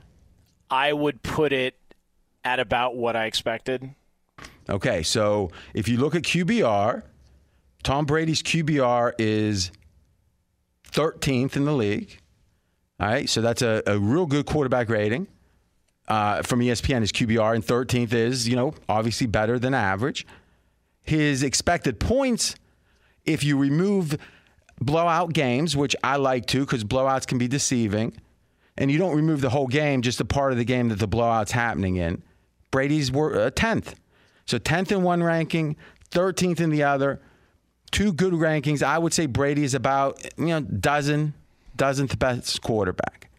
I 0.70 0.94
would 0.94 1.22
put 1.24 1.52
it 1.52 1.76
at 2.46 2.60
about 2.60 2.96
what 2.96 3.16
I 3.16 3.26
expected. 3.26 3.94
Okay, 4.70 5.04
so 5.04 5.52
if 5.74 5.90
you 5.90 5.98
look 5.98 6.16
at 6.16 6.22
QBR, 6.22 7.04
Tom 7.84 8.06
Brady's 8.06 8.42
QBR 8.42 9.14
is 9.18 9.72
13th 10.92 11.56
in 11.56 11.66
the 11.66 11.74
league. 11.74 12.20
All 13.00 13.08
right, 13.08 13.28
so 13.28 13.42
that's 13.42 13.62
a, 13.62 13.84
a 13.86 14.00
real 14.00 14.26
good 14.26 14.46
quarterback 14.46 14.90
rating. 14.90 15.28
Uh, 16.08 16.42
from 16.42 16.60
ESPN, 16.60 17.02
his 17.02 17.12
QBR 17.12 17.56
and 17.56 17.66
13th 17.66 18.14
is, 18.14 18.48
you 18.48 18.56
know, 18.56 18.74
obviously 18.88 19.26
better 19.26 19.58
than 19.58 19.74
average. 19.74 20.26
His 21.02 21.44
expected 21.44 22.00
points, 22.00 22.56
if 23.26 23.44
you 23.44 23.58
remove 23.58 24.18
blowout 24.84 25.34
games, 25.34 25.76
which 25.76 25.96
I 26.04 26.18
like 26.18 26.46
to 26.48 26.62
because 26.62 26.84
blowouts 26.84 27.28
can 27.28 27.38
be 27.38 27.48
deceiving, 27.48 28.16
and 28.78 28.92
you 28.92 28.98
don't 28.98 29.16
remove 29.16 29.42
the 29.42 29.50
whole 29.50 29.68
game, 29.68 30.02
just 30.02 30.20
a 30.22 30.26
part 30.26 30.52
of 30.52 30.58
the 30.58 30.66
game 30.66 30.90
that 30.90 31.00
the 31.00 31.08
blowout's 31.08 31.52
happening 31.52 31.98
in. 31.98 32.22
Brady's 32.72 33.12
were 33.12 33.40
uh, 33.40 33.52
10th. 33.52 33.96
So 34.46 34.58
10th 34.58 34.92
in 34.92 35.04
one 35.04 35.24
ranking, 35.24 35.78
13th 36.12 36.60
in 36.60 36.70
the 36.70 36.84
other. 36.84 37.22
Two 37.92 38.12
good 38.12 38.34
rankings. 38.34 38.82
I 38.82 38.98
would 38.98 39.14
say 39.14 39.28
Brady 39.28 39.64
is 39.64 39.76
about, 39.76 40.24
you 40.38 40.48
know, 40.48 40.62
dozen, 40.62 41.36
dozenth 41.78 42.18
best 42.18 42.62
quarterback. 42.62 43.30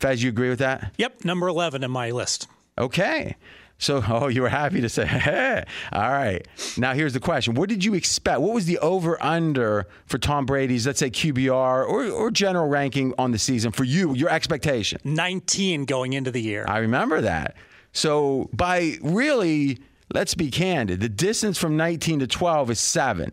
Fez, 0.00 0.22
you 0.22 0.28
agree 0.28 0.50
with 0.50 0.58
that? 0.58 0.92
Yep, 0.98 1.24
number 1.24 1.48
11 1.48 1.82
in 1.82 1.90
my 1.90 2.10
list. 2.10 2.46
Okay. 2.76 3.36
So, 3.82 4.02
oh, 4.08 4.28
you 4.28 4.42
were 4.42 4.48
happy 4.48 4.80
to 4.80 4.88
say, 4.88 5.04
hey. 5.06 5.64
all 5.92 6.12
right. 6.12 6.46
Now, 6.78 6.94
here's 6.94 7.12
the 7.12 7.20
question 7.20 7.54
What 7.54 7.68
did 7.68 7.84
you 7.84 7.94
expect? 7.94 8.40
What 8.40 8.54
was 8.54 8.66
the 8.66 8.78
over 8.78 9.22
under 9.22 9.88
for 10.06 10.18
Tom 10.18 10.46
Brady's, 10.46 10.86
let's 10.86 11.00
say, 11.00 11.10
QBR 11.10 11.88
or, 11.88 12.06
or 12.06 12.30
general 12.30 12.68
ranking 12.68 13.12
on 13.18 13.32
the 13.32 13.38
season 13.38 13.72
for 13.72 13.84
you, 13.84 14.14
your 14.14 14.30
expectation? 14.30 15.00
19 15.04 15.84
going 15.84 16.12
into 16.12 16.30
the 16.30 16.40
year. 16.40 16.64
I 16.68 16.78
remember 16.78 17.20
that. 17.22 17.56
So, 17.92 18.48
by 18.52 18.94
really, 19.02 19.80
let's 20.14 20.34
be 20.34 20.50
candid, 20.50 21.00
the 21.00 21.08
distance 21.08 21.58
from 21.58 21.76
19 21.76 22.20
to 22.20 22.26
12 22.26 22.70
is 22.70 22.80
seven, 22.80 23.32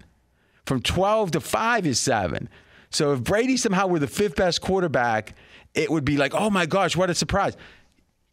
from 0.65 0.81
12 0.81 1.31
to 1.31 1.39
5 1.39 1.85
is 1.85 1.99
seven. 1.99 2.49
So 2.91 3.13
if 3.13 3.23
Brady 3.23 3.55
somehow 3.55 3.85
were 3.85 3.99
the 3.99 4.07
fifth 4.07 4.35
best 4.35 4.61
quarterback, 4.61 5.35
it 5.75 5.91
would 5.91 6.05
be 6.05 6.17
like, 6.17 6.33
oh 6.33 6.49
my 6.49 6.65
gosh, 6.65 6.95
what 6.95 7.09
a 7.09 7.15
surprise. 7.15 7.55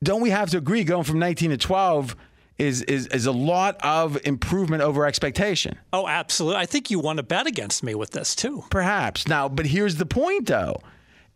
Don't 0.03 0.21
we 0.21 0.31
have 0.31 0.51
to 0.51 0.59
agree 0.59 0.85
going 0.85 1.05
from 1.05 1.19
19 1.19 1.51
to 1.51 1.57
12 1.57 2.17
is, 2.59 2.83
is, 2.83 3.07
is 3.09 3.27
a 3.27 3.33
lot 3.33 3.77
of 3.83 4.19
improvement 4.25 4.83
over 4.83 5.07
expectation? 5.07 5.79
Oh, 5.93 6.07
absolutely. 6.09 6.61
I 6.61 6.67
think 6.67 6.91
you 6.91 6.99
want 6.99 7.19
to 7.19 7.23
bet 7.23 7.47
against 7.47 7.83
me 7.83 7.95
with 7.95 8.11
this 8.11 8.35
too. 8.35 8.65
Perhaps. 8.71 9.29
Now, 9.29 9.49
but 9.49 9.67
here's 9.67 9.97
the 9.97 10.07
point 10.07 10.47
though, 10.47 10.77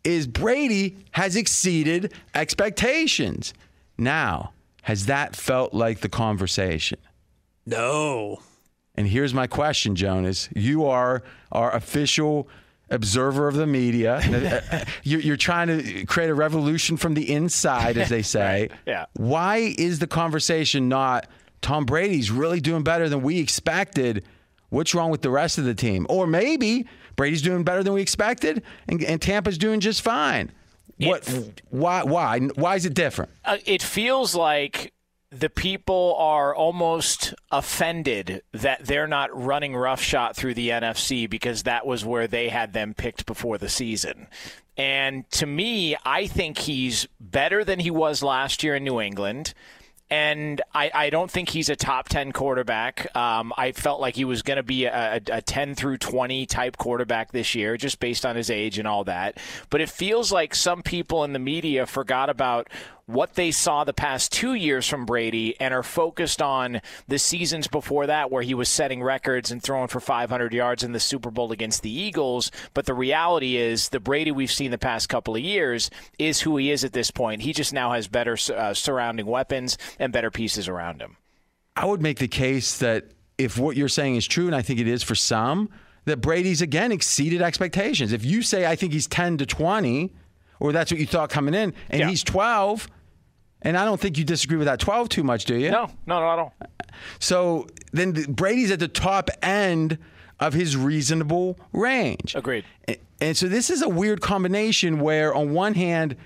is 0.04 0.26
Brady 0.26 0.96
has 1.12 1.36
exceeded 1.36 2.14
expectations. 2.34 3.52
Now, 3.98 4.52
has 4.82 5.06
that 5.06 5.36
felt 5.36 5.74
like 5.74 6.00
the 6.00 6.08
conversation? 6.08 6.98
No. 7.66 8.40
And 8.94 9.06
here's 9.06 9.34
my 9.34 9.46
question, 9.46 9.94
Jonas. 9.94 10.48
You 10.56 10.86
are 10.86 11.22
our 11.52 11.74
official 11.74 12.48
observer 12.90 13.48
of 13.48 13.54
the 13.54 13.66
media. 13.66 14.84
you're, 15.02 15.20
you're, 15.20 15.36
trying 15.36 15.68
to 15.68 16.04
create 16.06 16.30
a 16.30 16.34
revolution 16.34 16.96
from 16.96 17.14
the 17.14 17.32
inside, 17.32 17.96
as 17.96 18.08
they 18.08 18.22
say. 18.36 18.40
right. 18.40 18.72
Yeah. 18.86 19.06
Why 19.14 19.74
is 19.78 19.98
the 19.98 20.06
conversation 20.06 20.88
not 20.88 21.26
Tom 21.62 21.84
Brady's 21.84 22.30
really 22.30 22.60
doing 22.60 22.82
better 22.82 23.08
than 23.08 23.22
we 23.22 23.38
expected? 23.38 24.24
What's 24.70 24.94
wrong 24.94 25.10
with 25.10 25.22
the 25.22 25.30
rest 25.30 25.58
of 25.58 25.64
the 25.64 25.74
team? 25.74 26.06
Or 26.08 26.26
maybe 26.26 26.86
Brady's 27.16 27.42
doing 27.42 27.64
better 27.64 27.82
than 27.82 27.92
we 27.92 28.02
expected, 28.02 28.62
and, 28.88 29.02
and 29.02 29.20
Tampa's 29.20 29.58
doing 29.58 29.80
just 29.80 30.02
fine. 30.02 30.52
What? 30.98 31.28
It, 31.28 31.62
why? 31.70 32.02
Why? 32.02 32.38
Why 32.38 32.76
is 32.76 32.84
it 32.84 32.94
different? 32.94 33.30
Uh, 33.44 33.58
it 33.64 33.82
feels 33.82 34.34
like 34.34 34.92
the 35.32 35.50
people 35.50 36.16
are 36.18 36.54
almost 36.54 37.34
offended 37.52 38.42
that 38.52 38.84
they're 38.84 39.06
not 39.06 39.30
running 39.32 39.76
roughshod 39.76 40.34
through 40.34 40.54
the 40.54 40.70
NFC 40.70 41.30
because 41.30 41.62
that 41.62 41.86
was 41.86 42.04
where 42.04 42.26
they 42.26 42.48
had 42.48 42.72
them 42.72 42.94
picked 42.94 43.26
before 43.26 43.56
the 43.56 43.68
season. 43.68 44.26
And 44.76 45.30
to 45.32 45.46
me, 45.46 45.96
I 46.04 46.26
think 46.26 46.58
he's 46.58 47.06
better 47.20 47.64
than 47.64 47.78
he 47.78 47.90
was 47.90 48.22
last 48.22 48.64
year 48.64 48.74
in 48.74 48.84
New 48.84 49.00
England 49.00 49.54
and 50.10 50.60
I, 50.74 50.90
I, 50.92 51.10
don't 51.10 51.30
think 51.30 51.50
he's 51.50 51.68
a 51.68 51.76
top 51.76 52.08
10 52.08 52.32
quarterback. 52.32 53.14
Um, 53.16 53.52
I 53.56 53.70
felt 53.70 54.00
like 54.00 54.16
he 54.16 54.24
was 54.24 54.42
going 54.42 54.56
to 54.56 54.64
be 54.64 54.86
a, 54.86 55.20
a, 55.30 55.40
10 55.40 55.76
through 55.76 55.98
20 55.98 56.46
type 56.46 56.76
quarterback 56.76 57.30
this 57.30 57.54
year, 57.54 57.76
just 57.76 58.00
based 58.00 58.26
on 58.26 58.34
his 58.34 58.50
age 58.50 58.78
and 58.78 58.88
all 58.88 59.04
that. 59.04 59.38
But 59.70 59.80
it 59.80 59.88
feels 59.88 60.32
like 60.32 60.54
some 60.54 60.82
people 60.82 61.22
in 61.22 61.32
the 61.32 61.38
media 61.38 61.86
forgot 61.86 62.28
about 62.28 62.68
what 63.12 63.34
they 63.34 63.50
saw 63.50 63.84
the 63.84 63.92
past 63.92 64.32
two 64.32 64.54
years 64.54 64.86
from 64.86 65.06
Brady 65.06 65.58
and 65.60 65.74
are 65.74 65.82
focused 65.82 66.40
on 66.40 66.80
the 67.08 67.18
seasons 67.18 67.66
before 67.66 68.06
that 68.06 68.30
where 68.30 68.42
he 68.42 68.54
was 68.54 68.68
setting 68.68 69.02
records 69.02 69.50
and 69.50 69.62
throwing 69.62 69.88
for 69.88 70.00
500 70.00 70.52
yards 70.52 70.82
in 70.82 70.92
the 70.92 71.00
Super 71.00 71.30
Bowl 71.30 71.52
against 71.52 71.82
the 71.82 71.90
Eagles. 71.90 72.50
But 72.74 72.86
the 72.86 72.94
reality 72.94 73.56
is, 73.56 73.88
the 73.88 74.00
Brady 74.00 74.30
we've 74.30 74.50
seen 74.50 74.70
the 74.70 74.78
past 74.78 75.08
couple 75.08 75.34
of 75.34 75.42
years 75.42 75.90
is 76.18 76.40
who 76.40 76.56
he 76.56 76.70
is 76.70 76.84
at 76.84 76.92
this 76.92 77.10
point. 77.10 77.42
He 77.42 77.52
just 77.52 77.72
now 77.72 77.92
has 77.92 78.08
better 78.08 78.36
uh, 78.54 78.74
surrounding 78.74 79.26
weapons 79.26 79.76
and 79.98 80.12
better 80.12 80.30
pieces 80.30 80.68
around 80.68 81.00
him. 81.00 81.16
I 81.76 81.86
would 81.86 82.02
make 82.02 82.18
the 82.18 82.28
case 82.28 82.78
that 82.78 83.12
if 83.38 83.58
what 83.58 83.76
you're 83.76 83.88
saying 83.88 84.16
is 84.16 84.26
true, 84.26 84.46
and 84.46 84.54
I 84.54 84.62
think 84.62 84.80
it 84.80 84.88
is 84.88 85.02
for 85.02 85.14
some, 85.14 85.70
that 86.04 86.18
Brady's 86.18 86.62
again 86.62 86.92
exceeded 86.92 87.42
expectations. 87.42 88.12
If 88.12 88.24
you 88.24 88.42
say, 88.42 88.66
I 88.66 88.76
think 88.76 88.92
he's 88.92 89.06
10 89.06 89.38
to 89.38 89.46
20, 89.46 90.12
or 90.58 90.72
that's 90.72 90.90
what 90.90 91.00
you 91.00 91.06
thought 91.06 91.30
coming 91.30 91.54
in, 91.54 91.72
and 91.88 92.00
yeah. 92.00 92.08
he's 92.08 92.22
12, 92.22 92.88
and 93.62 93.76
I 93.76 93.84
don't 93.84 94.00
think 94.00 94.18
you 94.18 94.24
disagree 94.24 94.56
with 94.56 94.66
that 94.66 94.80
12 94.80 95.08
too 95.08 95.22
much, 95.22 95.44
do 95.44 95.56
you? 95.56 95.70
No, 95.70 95.86
no, 96.06 96.20
not 96.20 96.32
at 96.32 96.38
all. 96.38 96.54
So 97.18 97.66
then 97.92 98.12
Brady's 98.12 98.70
at 98.70 98.78
the 98.78 98.88
top 98.88 99.30
end 99.42 99.98
of 100.38 100.54
his 100.54 100.76
reasonable 100.76 101.58
range. 101.72 102.34
Agreed. 102.34 102.64
And 103.20 103.36
so 103.36 103.46
this 103.48 103.68
is 103.68 103.82
a 103.82 103.88
weird 103.88 104.22
combination 104.22 105.00
where, 105.00 105.34
on 105.34 105.52
one 105.52 105.74
hand, 105.74 106.16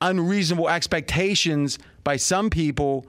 unreasonable 0.00 0.68
expectations 0.68 1.78
by 2.02 2.16
some 2.16 2.48
people 2.48 3.06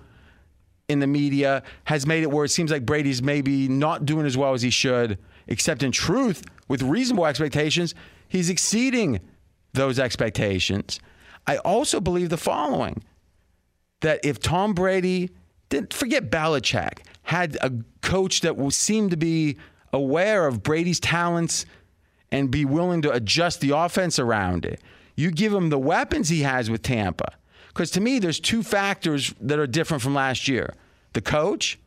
in 0.89 0.99
the 0.99 1.07
media 1.07 1.63
has 1.85 2.05
made 2.05 2.23
it 2.23 2.31
where 2.31 2.43
it 2.43 2.49
seems 2.49 2.69
like 2.69 2.85
Brady's 2.85 3.23
maybe 3.23 3.69
not 3.69 4.05
doing 4.05 4.25
as 4.25 4.35
well 4.35 4.53
as 4.53 4.61
he 4.61 4.69
should, 4.69 5.17
except 5.47 5.83
in 5.83 5.91
truth, 5.93 6.43
with 6.67 6.81
reasonable 6.83 7.25
expectations, 7.25 7.95
he's 8.27 8.49
exceeding 8.49 9.21
those 9.71 9.99
expectations. 9.99 10.99
I 11.47 11.57
also 11.57 12.01
believe 12.01 12.27
the 12.29 12.37
following 12.37 13.03
that 14.01 14.19
if 14.23 14.39
Tom 14.39 14.73
Brady 14.73 15.31
didn't 15.69 15.93
forget 15.93 16.29
Belichick, 16.29 16.99
had 17.23 17.57
a 17.61 17.71
coach 18.01 18.41
that 18.41 18.57
will 18.57 18.71
seem 18.71 19.09
to 19.09 19.17
be 19.17 19.57
aware 19.93 20.47
of 20.47 20.63
Brady's 20.63 20.99
talents 20.99 21.65
and 22.31 22.51
be 22.51 22.65
willing 22.65 23.01
to 23.03 23.11
adjust 23.11 23.61
the 23.61 23.75
offense 23.75 24.19
around 24.19 24.65
it. 24.65 24.81
You 25.15 25.31
give 25.31 25.53
him 25.53 25.69
the 25.69 25.79
weapons 25.79 26.29
he 26.29 26.41
has 26.41 26.69
with 26.69 26.81
Tampa. 26.81 27.33
Because 27.67 27.91
to 27.91 28.01
me, 28.01 28.19
there's 28.19 28.39
two 28.39 28.63
factors 28.63 29.33
that 29.39 29.59
are 29.59 29.67
different 29.67 30.03
from 30.03 30.13
last 30.13 30.47
year 30.47 30.73
the 31.13 31.21
coach 31.21 31.77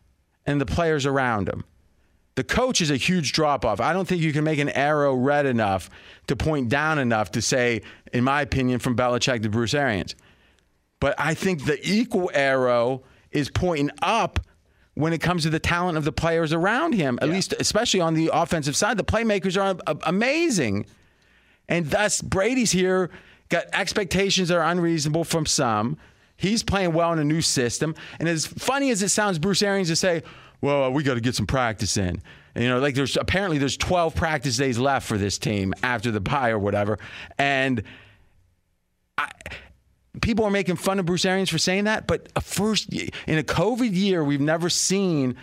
and 0.46 0.61
the 0.61 0.66
players 0.66 1.07
around 1.07 1.48
him. 1.48 1.64
The 2.35 2.44
coach 2.44 2.81
is 2.81 2.90
a 2.90 2.96
huge 2.96 3.33
drop 3.33 3.64
off. 3.64 3.81
I 3.81 3.92
don't 3.92 4.07
think 4.07 4.20
you 4.20 4.33
can 4.33 4.44
make 4.44 4.59
an 4.59 4.68
arrow 4.70 5.14
red 5.14 5.46
enough 5.46 5.88
to 6.27 6.37
point 6.37 6.68
down 6.68 6.98
enough 6.98 7.31
to 7.33 7.42
say, 7.42 7.83
in 8.12 8.24
my 8.24 8.42
opinion, 8.42 8.81
from 8.81 8.96
Belichick 8.96 9.42
to 9.42 9.48
Bruce 9.48 9.72
Arians. 9.72 10.14
But 11.00 11.14
I 11.18 11.35
think 11.35 11.64
the 11.64 11.78
equal 11.83 12.30
arrow 12.33 13.02
is 13.30 13.50
pointing 13.50 13.90
up 14.02 14.40
when 14.94 15.12
it 15.12 15.20
comes 15.20 15.42
to 15.42 15.50
the 15.50 15.59
talent 15.59 15.98
of 15.98 16.04
the 16.04 16.12
players 16.12 16.52
around 16.52 16.94
him, 16.94 17.18
at 17.20 17.28
yeah. 17.28 17.35
least, 17.35 17.54
especially 17.59 18.00
on 18.00 18.14
the 18.14 18.30
offensive 18.33 18.76
side. 18.76 18.96
The 18.96 19.04
playmakers 19.04 19.61
are 19.61 19.76
uh, 19.87 19.94
amazing. 20.04 20.87
And 21.68 21.90
thus, 21.90 22.22
Brady's 22.22 22.70
here, 22.70 23.11
got 23.48 23.64
expectations 23.72 24.48
that 24.48 24.57
are 24.57 24.70
unreasonable 24.70 25.24
from 25.24 25.46
some. 25.46 25.96
He's 26.37 26.62
playing 26.62 26.92
well 26.92 27.12
in 27.12 27.18
a 27.18 27.24
new 27.24 27.40
system. 27.40 27.94
And 28.18 28.28
as 28.28 28.46
funny 28.46 28.90
as 28.90 29.02
it 29.02 29.09
sounds, 29.09 29.38
Bruce 29.38 29.62
Arians 29.62 29.88
to 29.88 29.96
say, 29.96 30.22
well, 30.61 30.92
we 30.92 31.02
got 31.02 31.14
to 31.14 31.20
get 31.20 31.35
some 31.35 31.46
practice 31.46 31.96
in. 31.96 32.22
You 32.57 32.68
know, 32.68 32.78
like 32.78 32.94
there's 32.94 33.16
apparently 33.16 33.59
there's 33.59 33.76
12 33.76 34.14
practice 34.14 34.57
days 34.57 34.78
left 34.78 35.07
for 35.09 35.18
this 35.18 35.38
team 35.38 35.74
after 35.83 36.12
the 36.12 36.20
bye 36.20 36.50
or 36.50 36.59
whatever. 36.59 36.98
And 37.37 37.83
I, 39.18 39.28
people 40.20 40.44
are 40.44 40.50
making 40.50 40.77
fun 40.77 40.98
of 40.98 41.07
Bruce 41.07 41.24
Arians 41.24 41.50
for 41.50 41.59
saying 41.59 41.85
that, 41.85 42.07
but 42.07 42.29
a 42.37 42.40
first 42.40 42.92
in 42.92 43.38
a 43.38 43.42
COVID 43.42 43.94
year, 43.94 44.22
we've 44.22 44.40
never 44.40 44.68
seen 44.68 45.37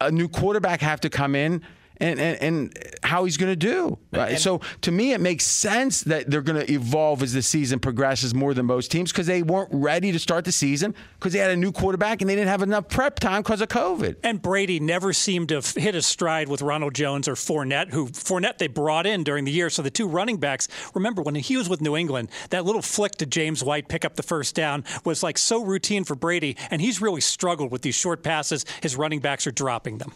a 0.00 0.10
new 0.10 0.28
quarterback 0.28 0.80
have 0.80 1.00
to 1.00 1.10
come 1.10 1.34
in 1.34 1.62
and, 1.98 2.20
and, 2.20 2.42
and 2.42 2.78
how 3.02 3.24
he's 3.24 3.36
going 3.36 3.52
to 3.52 3.56
do. 3.56 3.98
Right? 4.12 4.38
so 4.38 4.60
to 4.82 4.90
me, 4.90 5.12
it 5.12 5.20
makes 5.20 5.44
sense 5.44 6.02
that 6.02 6.30
they're 6.30 6.42
going 6.42 6.64
to 6.64 6.72
evolve 6.72 7.22
as 7.22 7.32
the 7.32 7.42
season 7.42 7.78
progresses 7.78 8.34
more 8.34 8.54
than 8.54 8.66
most 8.66 8.90
teams 8.90 9.12
because 9.12 9.26
they 9.26 9.42
weren't 9.42 9.70
ready 9.72 10.12
to 10.12 10.18
start 10.18 10.44
the 10.44 10.52
season 10.52 10.94
because 11.14 11.32
they 11.32 11.38
had 11.38 11.50
a 11.50 11.56
new 11.56 11.72
quarterback 11.72 12.20
and 12.20 12.30
they 12.30 12.34
didn't 12.34 12.48
have 12.48 12.62
enough 12.62 12.88
prep 12.88 13.18
time 13.18 13.42
because 13.42 13.60
of 13.60 13.68
COVID. 13.68 14.16
And 14.22 14.40
Brady 14.40 14.80
never 14.80 15.12
seemed 15.12 15.48
to 15.50 15.60
hit 15.60 15.94
a 15.94 16.02
stride 16.02 16.48
with 16.48 16.62
Ronald 16.62 16.94
Jones 16.94 17.28
or 17.28 17.34
Fournette, 17.34 17.92
who 17.92 18.06
Fournette 18.08 18.58
they 18.58 18.68
brought 18.68 19.06
in 19.06 19.24
during 19.24 19.44
the 19.44 19.52
year. 19.52 19.70
So 19.70 19.82
the 19.82 19.90
two 19.90 20.08
running 20.08 20.38
backs, 20.38 20.68
remember 20.94 21.22
when 21.22 21.34
he 21.34 21.56
was 21.56 21.68
with 21.68 21.80
New 21.80 21.96
England, 21.96 22.30
that 22.50 22.64
little 22.64 22.82
flick 22.82 23.12
to 23.16 23.26
James 23.26 23.62
White 23.62 23.88
pick 23.88 24.04
up 24.04 24.16
the 24.16 24.22
first 24.22 24.54
down 24.54 24.84
was 25.04 25.22
like 25.22 25.38
so 25.38 25.62
routine 25.62 26.04
for 26.04 26.14
Brady, 26.14 26.56
and 26.70 26.80
he's 26.80 27.00
really 27.00 27.20
struggled 27.20 27.70
with 27.70 27.82
these 27.82 27.94
short 27.94 28.22
passes. 28.22 28.64
His 28.82 28.96
running 28.96 29.20
backs 29.20 29.46
are 29.46 29.52
dropping 29.52 29.98
them 29.98 30.12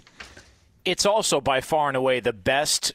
it's 0.84 1.06
also 1.06 1.40
by 1.40 1.60
far 1.60 1.88
and 1.88 1.96
away 1.96 2.20
the 2.20 2.32
best 2.32 2.94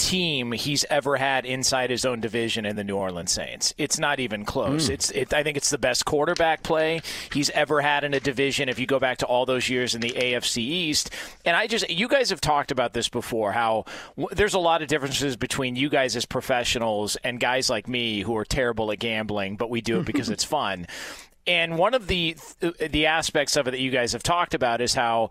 team 0.00 0.52
he's 0.52 0.84
ever 0.88 1.16
had 1.16 1.44
inside 1.44 1.90
his 1.90 2.04
own 2.04 2.20
division 2.20 2.64
in 2.64 2.74
the 2.74 2.82
New 2.82 2.96
Orleans 2.96 3.30
Saints. 3.30 3.74
It's 3.76 3.98
not 3.98 4.18
even 4.18 4.44
close. 4.44 4.88
Mm. 4.88 4.94
It's 4.94 5.10
it, 5.10 5.34
I 5.34 5.42
think 5.42 5.56
it's 5.56 5.70
the 5.70 5.78
best 5.78 6.04
quarterback 6.06 6.62
play 6.62 7.02
he's 7.32 7.50
ever 7.50 7.82
had 7.82 8.02
in 8.02 8.14
a 8.14 8.20
division 8.20 8.68
if 8.68 8.78
you 8.78 8.86
go 8.86 8.98
back 8.98 9.18
to 9.18 9.26
all 9.26 9.44
those 9.44 9.68
years 9.68 9.94
in 9.94 10.00
the 10.00 10.12
AFC 10.12 10.58
East. 10.58 11.10
And 11.44 11.54
I 11.54 11.66
just 11.66 11.88
you 11.90 12.08
guys 12.08 12.30
have 12.30 12.40
talked 12.40 12.70
about 12.70 12.94
this 12.94 13.08
before 13.08 13.52
how 13.52 13.84
w- 14.16 14.34
there's 14.34 14.54
a 14.54 14.58
lot 14.58 14.80
of 14.80 14.88
differences 14.88 15.36
between 15.36 15.76
you 15.76 15.90
guys 15.90 16.16
as 16.16 16.24
professionals 16.24 17.16
and 17.22 17.38
guys 17.38 17.68
like 17.68 17.86
me 17.86 18.20
who 18.20 18.36
are 18.36 18.44
terrible 18.44 18.90
at 18.92 18.98
gambling, 18.98 19.56
but 19.56 19.68
we 19.68 19.80
do 19.82 20.00
it 20.00 20.06
because 20.06 20.28
it's 20.30 20.44
fun. 20.44 20.86
And 21.46 21.78
one 21.78 21.94
of 21.94 22.06
the 22.06 22.36
the 22.60 23.06
aspects 23.06 23.56
of 23.56 23.68
it 23.68 23.72
that 23.72 23.80
you 23.80 23.90
guys 23.90 24.12
have 24.12 24.22
talked 24.22 24.54
about 24.54 24.80
is 24.80 24.94
how 24.94 25.30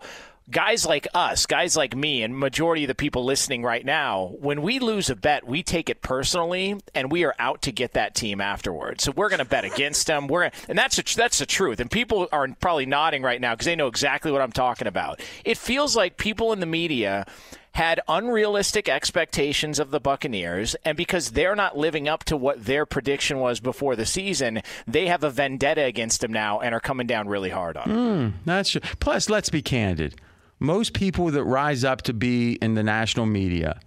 guys 0.50 0.84
like 0.84 1.06
us, 1.14 1.46
guys 1.46 1.76
like 1.76 1.94
me, 1.94 2.22
and 2.22 2.36
majority 2.36 2.84
of 2.84 2.88
the 2.88 2.94
people 2.94 3.24
listening 3.24 3.62
right 3.62 3.84
now, 3.84 4.34
when 4.40 4.62
we 4.62 4.78
lose 4.78 5.10
a 5.10 5.16
bet, 5.16 5.46
we 5.46 5.62
take 5.62 5.88
it 5.88 6.02
personally, 6.02 6.78
and 6.94 7.10
we 7.10 7.24
are 7.24 7.34
out 7.38 7.62
to 7.62 7.72
get 7.72 7.92
that 7.92 8.14
team 8.14 8.40
afterwards. 8.40 9.04
So 9.04 9.12
we're 9.12 9.28
going 9.28 9.38
to 9.38 9.44
bet 9.44 9.64
against 9.64 10.06
them. 10.06 10.26
We're 10.26 10.50
and 10.68 10.78
that's 10.78 10.98
a, 10.98 11.16
that's 11.16 11.38
the 11.38 11.46
truth. 11.46 11.80
And 11.80 11.90
people 11.90 12.28
are 12.32 12.48
probably 12.60 12.86
nodding 12.86 13.22
right 13.22 13.40
now 13.40 13.54
because 13.54 13.66
they 13.66 13.76
know 13.76 13.86
exactly 13.86 14.32
what 14.32 14.40
I'm 14.40 14.52
talking 14.52 14.88
about. 14.88 15.20
It 15.44 15.58
feels 15.58 15.96
like 15.96 16.16
people 16.16 16.52
in 16.52 16.60
the 16.60 16.66
media 16.66 17.26
had 17.72 18.00
unrealistic 18.08 18.88
expectations 18.88 19.78
of 19.78 19.92
the 19.92 20.00
Buccaneers, 20.00 20.74
and 20.84 20.96
because 20.96 21.30
they're 21.30 21.54
not 21.54 21.78
living 21.78 22.08
up 22.08 22.24
to 22.24 22.36
what 22.36 22.64
their 22.64 22.84
prediction 22.84 23.38
was 23.38 23.60
before 23.60 23.94
the 23.94 24.04
season, 24.04 24.60
they 24.88 25.06
have 25.06 25.22
a 25.22 25.30
vendetta 25.30 25.84
against 25.84 26.20
them 26.20 26.32
now 26.32 26.58
and 26.58 26.74
are 26.74 26.80
coming 26.80 27.06
down 27.06 27.28
really 27.28 27.50
hard 27.50 27.76
on 27.76 27.88
them. 27.88 28.32
Mm, 28.32 28.32
that's 28.44 28.70
true. 28.70 28.80
Plus, 28.98 29.30
let's 29.30 29.50
be 29.50 29.62
candid 29.62 30.16
most 30.60 30.92
people 30.92 31.30
that 31.30 31.42
rise 31.42 31.82
up 31.84 32.02
to 32.02 32.12
be 32.12 32.52
in 32.62 32.74
the 32.74 32.82
national 32.82 33.26
media, 33.26 33.80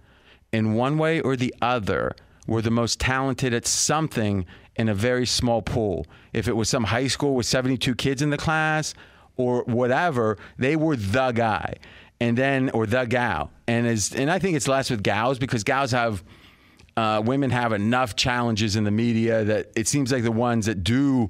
in 0.52 0.74
one 0.74 0.98
way 0.98 1.20
or 1.20 1.36
the 1.36 1.54
other, 1.62 2.14
were 2.46 2.60
the 2.60 2.70
most 2.70 3.00
talented 3.00 3.54
at 3.54 3.66
something 3.66 4.44
in 4.76 4.88
a 4.88 4.94
very 4.94 5.24
small 5.24 5.62
pool. 5.62 6.06
If 6.32 6.48
it 6.48 6.56
was 6.56 6.68
some 6.68 6.84
high 6.84 7.06
school 7.06 7.34
with 7.34 7.46
72 7.46 7.94
kids 7.94 8.22
in 8.22 8.30
the 8.30 8.36
class 8.36 8.92
or 9.36 9.62
whatever, 9.64 10.36
they 10.58 10.76
were 10.76 10.96
the 10.96 11.32
guy. 11.32 11.74
And 12.20 12.36
then, 12.36 12.70
or 12.70 12.86
the 12.86 13.04
gal. 13.04 13.50
And, 13.66 13.86
as, 13.86 14.14
and 14.14 14.30
I 14.30 14.38
think 14.38 14.56
it's 14.56 14.68
less 14.68 14.90
with 14.90 15.02
gals 15.02 15.38
because 15.38 15.64
gals 15.64 15.90
have, 15.92 16.22
uh, 16.96 17.22
women 17.24 17.50
have 17.50 17.72
enough 17.72 18.16
challenges 18.16 18.76
in 18.76 18.84
the 18.84 18.90
media 18.90 19.44
that 19.44 19.72
it 19.76 19.88
seems 19.88 20.12
like 20.12 20.22
the 20.22 20.32
ones 20.32 20.66
that 20.66 20.84
do 20.84 21.28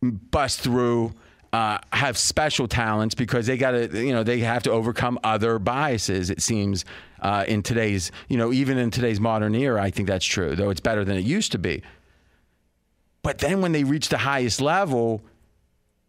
bust 0.00 0.60
through 0.60 1.14
uh, 1.54 1.78
have 1.92 2.18
special 2.18 2.66
talents 2.66 3.14
because 3.14 3.46
they 3.46 3.56
got 3.56 3.70
to, 3.70 4.04
you 4.04 4.12
know, 4.12 4.24
they 4.24 4.40
have 4.40 4.64
to 4.64 4.72
overcome 4.72 5.20
other 5.22 5.60
biases. 5.60 6.28
It 6.28 6.42
seems 6.42 6.84
uh, 7.20 7.44
in 7.46 7.62
today's, 7.62 8.10
you 8.28 8.36
know, 8.36 8.52
even 8.52 8.76
in 8.76 8.90
today's 8.90 9.20
modern 9.20 9.54
era, 9.54 9.80
I 9.80 9.90
think 9.90 10.08
that's 10.08 10.24
true. 10.24 10.56
Though 10.56 10.70
it's 10.70 10.80
better 10.80 11.04
than 11.04 11.16
it 11.16 11.24
used 11.24 11.52
to 11.52 11.58
be. 11.58 11.80
But 13.22 13.38
then 13.38 13.60
when 13.60 13.70
they 13.70 13.84
reach 13.84 14.08
the 14.08 14.18
highest 14.18 14.60
level, 14.60 15.22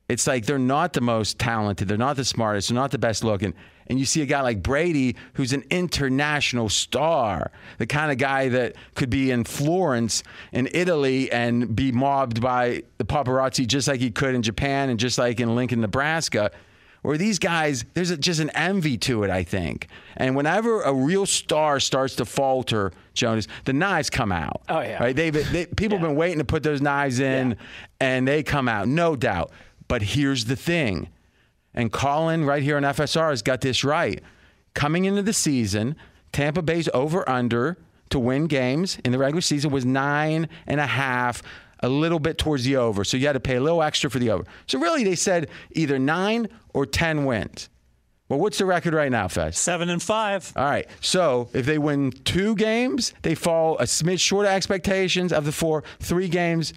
it's 0.09 0.25
like 0.25 0.47
they're 0.47 0.57
not 0.57 0.93
the 0.93 1.01
most 1.01 1.37
talented, 1.37 1.89
they're 1.89 1.95
not 1.95 2.15
the 2.15 2.25
smartest, 2.25 2.69
they're 2.69 2.75
not 2.75 2.89
the 2.89 2.97
best 2.97 3.23
looking. 3.23 3.53
And 3.87 3.99
you 3.99 4.05
see 4.05 4.21
a 4.21 4.25
guy 4.25 4.41
like 4.41 4.63
Brady, 4.63 5.15
who's 5.33 5.53
an 5.53 5.63
international 5.69 6.69
star, 6.69 7.51
the 7.77 7.85
kind 7.85 8.11
of 8.11 8.17
guy 8.17 8.49
that 8.49 8.75
could 8.95 9.09
be 9.09 9.29
in 9.31 9.43
Florence 9.43 10.23
in 10.51 10.67
Italy 10.73 11.31
and 11.31 11.75
be 11.75 11.91
mobbed 11.91 12.41
by 12.41 12.83
the 12.97 13.05
paparazzi 13.05 13.67
just 13.67 13.87
like 13.87 13.99
he 13.99 14.09
could 14.11 14.33
in 14.35 14.41
Japan 14.41 14.89
and 14.89 14.99
just 14.99 15.17
like 15.17 15.39
in 15.39 15.55
Lincoln, 15.55 15.81
Nebraska. 15.81 16.51
Where 17.03 17.19
these 17.19 17.37
guys, 17.37 17.85
there's 17.93 18.09
a, 18.09 18.17
just 18.17 18.39
an 18.39 18.49
envy 18.55 18.97
to 18.97 19.21
it, 19.23 19.29
I 19.29 19.43
think. 19.43 19.87
And 20.17 20.35
whenever 20.35 20.81
a 20.81 20.91
real 20.91 21.27
star 21.27 21.79
starts 21.79 22.15
to 22.15 22.25
falter, 22.25 22.91
Jonas, 23.13 23.47
the 23.65 23.73
knives 23.73 24.09
come 24.09 24.31
out. 24.31 24.63
Oh, 24.67 24.79
yeah. 24.81 24.97
Right? 25.03 25.15
They've, 25.15 25.51
they, 25.51 25.67
people 25.67 25.99
have 25.99 26.07
been 26.07 26.15
waiting 26.17 26.39
to 26.39 26.45
put 26.45 26.63
those 26.63 26.81
knives 26.81 27.19
in, 27.19 27.51
Yeah. 27.51 27.55
and 27.99 28.27
they 28.27 28.41
come 28.41 28.67
out, 28.67 28.87
no 28.87 29.15
doubt. 29.15 29.51
But 29.87 30.01
here's 30.01 30.45
the 30.45 30.55
thing 30.55 31.09
and 31.75 31.91
Colin, 31.91 32.45
right 32.45 32.63
here 32.63 32.77
on 32.77 32.83
FSR, 32.83 33.29
has 33.29 33.41
got 33.41 33.61
this 33.61 33.83
right. 33.83 34.23
Coming 34.73 35.05
into 35.05 35.21
the 35.21 35.33
season, 35.33 35.95
Tampa 36.31 36.61
Bay's 36.61 36.89
over 36.93 37.27
under 37.29 37.77
to 38.09 38.19
win 38.19 38.47
games 38.47 38.97
in 39.03 39.11
the 39.11 39.17
regular 39.17 39.41
season 39.41 39.71
was 39.71 39.85
nine 39.85 40.49
and 40.67 40.79
a 40.79 40.87
half, 40.87 41.43
a 41.81 41.89
little 41.89 42.19
bit 42.19 42.37
towards 42.37 42.63
the 42.63 42.77
over. 42.77 43.03
So 43.03 43.17
you 43.17 43.27
had 43.27 43.33
to 43.33 43.39
pay 43.39 43.55
a 43.55 43.61
little 43.61 43.83
extra 43.83 44.09
for 44.09 44.19
the 44.19 44.31
over. 44.31 44.45
So 44.67 44.79
really, 44.79 45.03
they 45.03 45.15
said 45.15 45.49
either 45.71 45.99
nine 45.99 46.47
or 46.73 46.85
10 46.85 47.25
wins. 47.25 47.69
Well, 48.27 48.39
what's 48.39 48.57
the 48.57 48.65
record 48.65 48.93
right 48.93 49.11
now, 49.11 49.27
Fez? 49.27 49.57
Seven 49.57 49.89
and 49.89 50.01
five. 50.01 50.51
All 50.55 50.65
right. 50.65 50.87
So 50.99 51.49
if 51.53 51.65
they 51.67 51.77
win 51.77 52.11
two 52.11 52.55
games, 52.55 53.13
they 53.21 53.35
fall 53.35 53.77
a 53.77 53.83
smidge 53.83 54.19
short 54.19 54.47
of 54.47 54.51
expectations 54.51 55.31
of 55.31 55.45
the 55.45 55.51
four. 55.51 55.83
Three 55.99 56.27
games, 56.27 56.73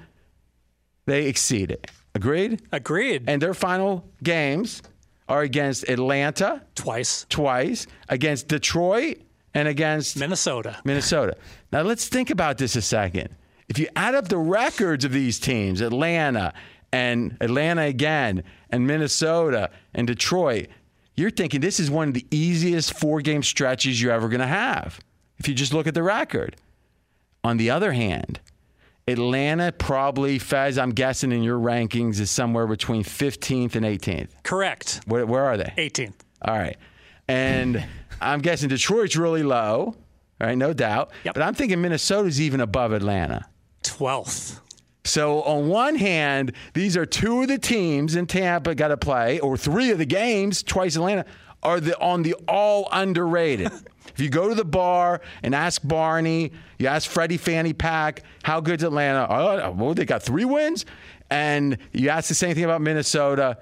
they 1.07 1.27
exceed 1.27 1.71
it. 1.71 1.91
Agreed? 2.15 2.61
Agreed. 2.71 3.25
And 3.29 3.41
their 3.41 3.55
final 3.55 4.05
games 4.23 4.83
are 5.29 5.43
against 5.43 5.89
Atlanta 5.89 6.63
Twice. 6.75 7.27
twice, 7.29 7.87
against 8.09 8.49
Detroit, 8.49 9.19
and 9.55 9.69
against 9.69 10.17
Minnesota. 10.17 10.79
Minnesota. 10.85 11.37
Now 11.73 11.83
let's 11.83 12.09
think 12.09 12.31
about 12.31 12.59
this 12.59 12.77
a 12.77 12.83
second. 12.83 13.29
If 13.69 13.79
you 13.79 13.89
add 13.97 14.15
up 14.15 14.29
the 14.29 14.39
records 14.39 15.05
of 15.05 15.13
these 15.13 15.39
teams, 15.39 15.81
Atlanta 15.81 16.55
and 16.93 17.37
Atlanta 17.41 17.83
again, 17.83 18.43
and 18.71 18.87
Minnesota 18.87 19.71
and 19.95 20.07
Detroit, 20.07 20.69
you're 21.17 21.31
thinking 21.31 21.61
this 21.61 21.81
is 21.81 21.91
one 21.91 22.09
of 22.09 22.15
the 22.15 22.27
easiest 22.31 22.95
four 22.95 23.21
game 23.21 23.43
stretches 23.43 24.01
you're 24.01 24.13
ever 24.13 24.29
going 24.29 24.41
to 24.41 24.47
have 24.47 25.01
if 25.39 25.49
you 25.49 25.55
just 25.55 25.75
look 25.75 25.87
at 25.87 25.95
the 25.95 26.03
record. 26.03 26.57
On 27.45 27.57
the 27.57 27.71
other 27.71 27.93
hand, 27.93 28.41
Atlanta 29.09 29.73
probably, 29.73 30.39
Fez, 30.39 30.79
I'm 30.79 30.91
guessing 30.91 31.33
in 31.33 31.43
your 31.43 31.59
rankings, 31.59 32.21
is 32.21 32.31
somewhere 32.31 32.67
between 32.67 33.03
15th 33.03 33.75
and 33.75 33.85
18th. 33.85 34.31
Correct. 34.43 35.01
Where, 35.07 35.25
where 35.27 35.45
are 35.45 35.57
they? 35.57 35.73
18th. 35.77 36.15
All 36.43 36.57
right. 36.57 36.77
And 37.27 37.85
I'm 38.21 38.41
guessing 38.41 38.69
Detroit's 38.69 39.17
really 39.17 39.43
low, 39.43 39.97
right? 40.41 40.57
No 40.57 40.73
doubt. 40.73 41.13
Yep. 41.25 41.35
But 41.35 41.43
I'm 41.43 41.55
thinking 41.55 41.81
Minnesota's 41.81 42.41
even 42.41 42.61
above 42.61 42.93
Atlanta. 42.93 43.47
12th. 43.83 44.61
So 45.05 45.43
on 45.43 45.69
one 45.69 45.95
hand, 45.97 46.53
these 46.75 46.97
are 46.97 47.07
two 47.07 47.43
of 47.43 47.49
the 47.49 47.59
teams 47.59 48.15
in 48.15 48.27
Tampa 48.27 48.75
got 48.75 48.89
to 48.89 48.97
play, 48.97 49.41
or 49.41 49.57
three 49.57 49.91
of 49.91 49.99
the 49.99 50.05
games, 50.05 50.63
twice 50.63 50.97
Atlanta, 50.97 51.25
are 51.63 51.81
the 51.81 51.99
on 51.99 52.23
the 52.23 52.35
all 52.47 52.89
underrated. 52.93 53.73
If 54.19 54.23
you 54.25 54.31
go 54.31 54.49
to 54.49 54.55
the 54.57 54.65
bar 54.65 55.21
and 55.45 55.55
ask 55.55 55.81
Barney, 55.85 56.51
you 56.77 56.89
ask 56.89 57.09
Freddie 57.09 57.37
Fanny 57.37 57.73
Pack, 57.73 58.25
how 58.43 58.61
good's 58.61 58.83
Atlanta? 58.83 59.25
Oh, 59.31 59.71
well, 59.71 59.95
they 59.95 60.05
got 60.05 60.25
three 60.25 60.45
wins. 60.45 60.85
And 61.31 61.79
you 61.93 62.09
ask 62.09 62.29
the 62.29 62.35
same 62.35 62.57
thing 62.57 62.65
about 62.65 62.81
Minnesota. 62.81 63.59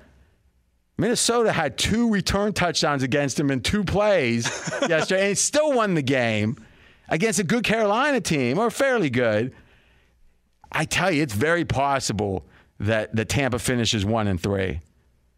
Minnesota 0.96 1.52
had 1.52 1.76
two 1.76 2.10
return 2.10 2.54
touchdowns 2.54 3.02
against 3.02 3.36
them 3.36 3.50
in 3.50 3.60
two 3.60 3.84
plays 3.84 4.46
yesterday, 4.88 5.28
and 5.28 5.36
still 5.36 5.74
won 5.74 5.92
the 5.92 6.00
game 6.00 6.56
against 7.10 7.38
a 7.38 7.44
good 7.44 7.62
Carolina 7.62 8.22
team, 8.22 8.58
or 8.58 8.70
fairly 8.70 9.10
good. 9.10 9.52
I 10.72 10.86
tell 10.86 11.10
you, 11.10 11.22
it's 11.22 11.34
very 11.34 11.66
possible 11.66 12.46
that 12.80 13.14
the 13.14 13.26
Tampa 13.26 13.58
finishes 13.58 14.06
one 14.06 14.26
and 14.26 14.40
three. 14.40 14.80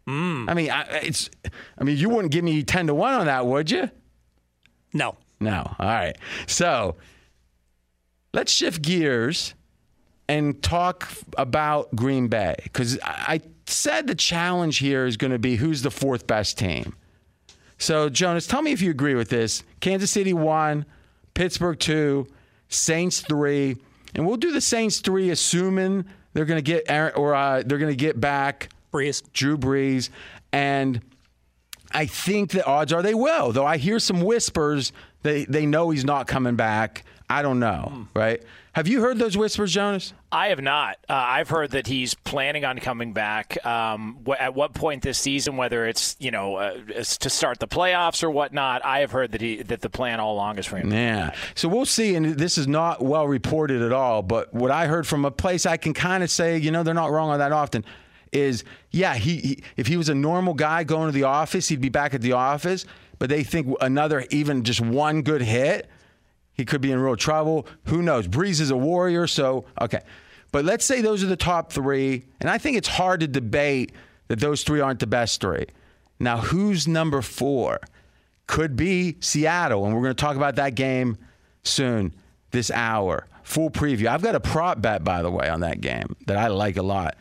Mm. 0.07 0.49
I 0.49 0.53
mean, 0.53 0.71
I, 0.71 0.83
it's. 1.03 1.29
I 1.77 1.83
mean, 1.83 1.97
you 1.97 2.07
wouldn't 2.07 2.31
give 2.31 2.45
me 2.45 2.63
ten 2.63 2.87
to 2.87 2.95
one 2.95 3.15
on 3.15 3.25
that, 3.25 3.45
would 3.45 3.69
you? 3.69 3.89
No. 4.93 5.15
No. 5.39 5.75
All 5.79 5.85
right. 5.85 6.17
So 6.47 6.95
let's 8.33 8.51
shift 8.51 8.81
gears 8.81 9.53
and 10.27 10.61
talk 10.61 11.07
about 11.37 11.95
Green 11.95 12.27
Bay 12.27 12.55
because 12.63 12.99
I 13.03 13.41
said 13.65 14.07
the 14.07 14.15
challenge 14.15 14.77
here 14.77 15.05
is 15.05 15.17
going 15.17 15.31
to 15.31 15.39
be 15.39 15.55
who's 15.55 15.81
the 15.81 15.91
fourth 15.91 16.27
best 16.27 16.57
team. 16.57 16.95
So 17.77 18.09
Jonas, 18.09 18.45
tell 18.45 18.61
me 18.61 18.71
if 18.71 18.81
you 18.81 18.91
agree 18.91 19.15
with 19.15 19.29
this. 19.29 19.63
Kansas 19.79 20.11
City 20.11 20.33
one, 20.33 20.85
Pittsburgh 21.33 21.79
two, 21.79 22.27
Saints 22.67 23.21
three, 23.21 23.77
and 24.15 24.27
we'll 24.27 24.37
do 24.37 24.51
the 24.51 24.61
Saints 24.61 24.99
three, 24.99 25.29
assuming 25.29 26.05
they're 26.33 26.45
going 26.45 26.57
to 26.57 26.61
get 26.61 26.83
Aaron, 26.89 27.13
or 27.15 27.33
uh, 27.33 27.63
they're 27.65 27.77
going 27.77 27.91
to 27.91 27.95
get 27.95 28.19
back 28.19 28.69
Brees. 28.91 29.23
Drew 29.33 29.57
Brees, 29.57 30.09
and 30.51 31.01
I 31.91 32.05
think 32.05 32.51
the 32.51 32.65
odds 32.65 32.93
are 32.93 33.01
they 33.01 33.13
will. 33.13 33.51
Though 33.51 33.65
I 33.65 33.77
hear 33.77 33.99
some 33.99 34.21
whispers 34.21 34.91
they 35.23 35.45
they 35.45 35.65
know 35.65 35.89
he's 35.89 36.05
not 36.05 36.27
coming 36.27 36.55
back. 36.55 37.03
I 37.31 37.41
don't 37.43 37.59
know, 37.59 38.07
right? 38.15 38.41
Have 38.73 38.87
you 38.87 39.01
heard 39.01 39.19
those 39.19 39.37
whispers, 39.37 39.71
Jonas? 39.73 40.13
I 40.31 40.47
have 40.47 40.61
not. 40.61 40.97
Uh, 41.09 41.13
I've 41.13 41.49
heard 41.49 41.71
that 41.71 41.85
he's 41.85 42.13
planning 42.13 42.65
on 42.65 42.79
coming 42.79 43.13
back. 43.13 43.63
Um, 43.65 44.19
wh- 44.27 44.39
at 44.39 44.55
what 44.55 44.73
point 44.73 45.03
this 45.03 45.17
season, 45.17 45.57
whether 45.57 45.85
it's 45.85 46.15
you 46.19 46.31
know 46.31 46.55
uh, 46.55 46.77
it's 46.87 47.17
to 47.19 47.29
start 47.29 47.59
the 47.59 47.67
playoffs 47.67 48.23
or 48.23 48.31
whatnot, 48.31 48.83
I 48.85 48.99
have 48.99 49.11
heard 49.11 49.33
that 49.33 49.41
he 49.41 49.61
that 49.63 49.81
the 49.81 49.89
plan 49.89 50.19
all 50.19 50.33
along 50.33 50.57
is 50.59 50.65
for 50.65 50.77
him. 50.77 50.91
Yeah. 50.91 51.35
So 51.55 51.67
we'll 51.67 51.85
see. 51.85 52.15
And 52.15 52.37
this 52.37 52.57
is 52.57 52.67
not 52.67 53.03
well 53.03 53.27
reported 53.27 53.81
at 53.81 53.91
all. 53.91 54.21
But 54.23 54.53
what 54.53 54.71
I 54.71 54.87
heard 54.87 55.05
from 55.05 55.25
a 55.25 55.31
place 55.31 55.65
I 55.65 55.77
can 55.77 55.93
kind 55.93 56.23
of 56.23 56.31
say, 56.31 56.57
you 56.57 56.71
know, 56.71 56.83
they're 56.83 56.93
not 56.93 57.11
wrong 57.11 57.29
on 57.29 57.39
that 57.39 57.51
often, 57.51 57.83
is 58.31 58.63
yeah, 58.91 59.15
he, 59.15 59.37
he 59.37 59.63
if 59.77 59.87
he 59.87 59.97
was 59.97 60.09
a 60.09 60.15
normal 60.15 60.53
guy 60.53 60.83
going 60.83 61.07
to 61.07 61.11
the 61.11 61.23
office, 61.23 61.67
he'd 61.67 61.81
be 61.81 61.89
back 61.89 62.13
at 62.13 62.21
the 62.21 62.33
office. 62.33 62.85
But 63.17 63.29
they 63.29 63.43
think 63.43 63.75
another, 63.81 64.25
even 64.29 64.63
just 64.63 64.79
one 64.79 65.23
good 65.23 65.41
hit, 65.41 65.89
he 66.53 66.65
could 66.65 66.81
be 66.81 66.91
in 66.91 66.99
real 66.99 67.15
trouble. 67.15 67.67
Who 67.85 68.01
knows? 68.01 68.27
Brees 68.27 68.61
is 68.61 68.71
a 68.71 68.77
warrior, 68.77 69.27
so 69.27 69.65
okay. 69.81 70.01
But 70.51 70.65
let's 70.65 70.85
say 70.85 71.01
those 71.01 71.23
are 71.23 71.27
the 71.27 71.35
top 71.37 71.71
three, 71.71 72.25
and 72.39 72.49
I 72.49 72.57
think 72.57 72.77
it's 72.77 72.87
hard 72.87 73.19
to 73.19 73.27
debate 73.27 73.91
that 74.29 74.39
those 74.39 74.63
three 74.63 74.79
aren't 74.79 74.99
the 74.99 75.07
best 75.07 75.41
three. 75.41 75.65
Now, 76.19 76.37
who's 76.37 76.87
number 76.87 77.21
four? 77.21 77.79
Could 78.47 78.75
be 78.75 79.17
Seattle, 79.19 79.85
and 79.85 79.93
we're 79.93 80.01
going 80.01 80.15
to 80.15 80.21
talk 80.21 80.35
about 80.35 80.55
that 80.55 80.73
game 80.73 81.17
soon, 81.63 82.15
this 82.51 82.71
hour. 82.71 83.27
Full 83.43 83.69
preview. 83.69 84.07
I've 84.07 84.23
got 84.23 84.35
a 84.35 84.39
prop 84.39 84.81
bet, 84.81 85.03
by 85.03 85.21
the 85.21 85.29
way, 85.29 85.47
on 85.49 85.59
that 85.61 85.81
game 85.81 86.15
that 86.25 86.35
I 86.37 86.47
like 86.47 86.77
a 86.77 86.81
lot. 86.81 87.15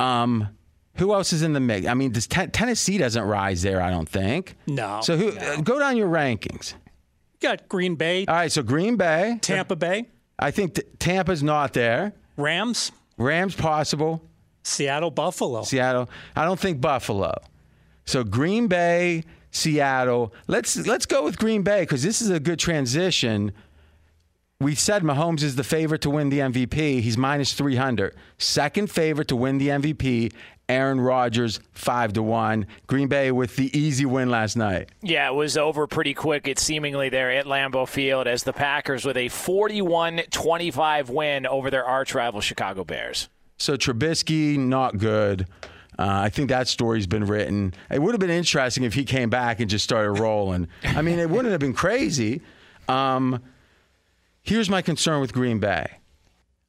Um, 0.00 0.48
who 0.96 1.12
else 1.14 1.32
is 1.32 1.42
in 1.42 1.52
the 1.52 1.60
mix? 1.60 1.86
I 1.86 1.94
mean, 1.94 2.12
does 2.12 2.26
Ten- 2.26 2.50
Tennessee 2.50 2.98
doesn't 2.98 3.22
rise 3.22 3.62
there? 3.62 3.80
I 3.80 3.90
don't 3.90 4.08
think. 4.08 4.56
No. 4.66 5.00
So 5.02 5.16
who? 5.16 5.30
Uh, 5.38 5.60
go 5.60 5.78
down 5.78 5.96
your 5.96 6.08
rankings. 6.08 6.74
You 7.40 7.48
got 7.48 7.68
Green 7.68 7.94
Bay, 7.94 8.26
All 8.26 8.34
right. 8.34 8.52
So 8.52 8.62
Green 8.62 8.96
Bay. 8.96 9.38
Tampa 9.40 9.76
Bay, 9.76 10.08
I 10.38 10.50
think 10.50 10.74
t- 10.74 10.82
Tampa's 10.98 11.42
not 11.42 11.72
there. 11.72 12.12
Rams, 12.36 12.92
Rams 13.16 13.54
possible. 13.54 14.22
Seattle, 14.62 15.10
Buffalo. 15.10 15.62
Seattle. 15.62 16.10
I 16.36 16.44
don't 16.44 16.60
think 16.60 16.80
Buffalo. 16.80 17.32
So 18.04 18.24
Green 18.24 18.66
Bay, 18.66 19.24
Seattle. 19.52 20.34
Let's 20.48 20.86
let's 20.86 21.06
go 21.06 21.24
with 21.24 21.38
Green 21.38 21.62
Bay 21.62 21.80
because 21.80 22.02
this 22.02 22.20
is 22.20 22.28
a 22.30 22.40
good 22.40 22.58
transition. 22.58 23.52
We 24.60 24.74
said 24.74 25.02
Mahomes 25.02 25.42
is 25.42 25.56
the 25.56 25.64
favorite 25.64 26.02
to 26.02 26.10
win 26.10 26.28
the 26.28 26.40
MVP. 26.40 27.00
He's 27.00 27.16
minus 27.16 27.54
300. 27.54 28.14
Second 28.36 28.90
favorite 28.90 29.28
to 29.28 29.36
win 29.36 29.56
the 29.56 29.68
MVP 29.68 30.32
Aaron 30.68 31.00
Rodgers 31.00 31.60
five 31.72 32.12
to 32.12 32.22
one. 32.22 32.66
Green 32.86 33.08
Bay 33.08 33.32
with 33.32 33.56
the 33.56 33.76
easy 33.76 34.04
win 34.04 34.30
last 34.30 34.56
night. 34.56 34.90
Yeah, 35.00 35.28
it 35.30 35.34
was 35.34 35.56
over 35.56 35.86
pretty 35.86 36.12
quick. 36.12 36.46
It's 36.46 36.62
seemingly 36.62 37.08
there 37.08 37.30
at 37.32 37.46
Lambeau 37.46 37.88
Field 37.88 38.28
as 38.28 38.42
the 38.42 38.52
Packers 38.52 39.04
with 39.06 39.16
a 39.16 39.30
41-25 39.30 41.08
win 41.08 41.46
over 41.46 41.70
their 41.70 41.84
arch 41.84 42.14
rival 42.14 42.42
Chicago 42.42 42.84
Bears. 42.84 43.28
So 43.56 43.76
Trubisky 43.76 44.58
not 44.58 44.98
good. 44.98 45.46
Uh, 45.98 46.20
I 46.24 46.28
think 46.28 46.50
that 46.50 46.68
story's 46.68 47.06
been 47.06 47.24
written. 47.24 47.74
It 47.90 48.00
would 48.00 48.12
have 48.12 48.20
been 48.20 48.30
interesting 48.30 48.84
if 48.84 48.92
he 48.94 49.04
came 49.04 49.30
back 49.30 49.58
and 49.58 49.68
just 49.68 49.84
started 49.84 50.12
rolling. 50.20 50.68
I 50.84 51.02
mean, 51.02 51.18
it 51.18 51.30
wouldn't 51.30 51.50
have 51.50 51.60
been 51.60 51.74
crazy. 51.74 52.42
Um, 52.88 53.42
here's 54.42 54.70
my 54.70 54.82
concern 54.82 55.20
with 55.20 55.32
Green 55.32 55.58
Bay. 55.58 55.98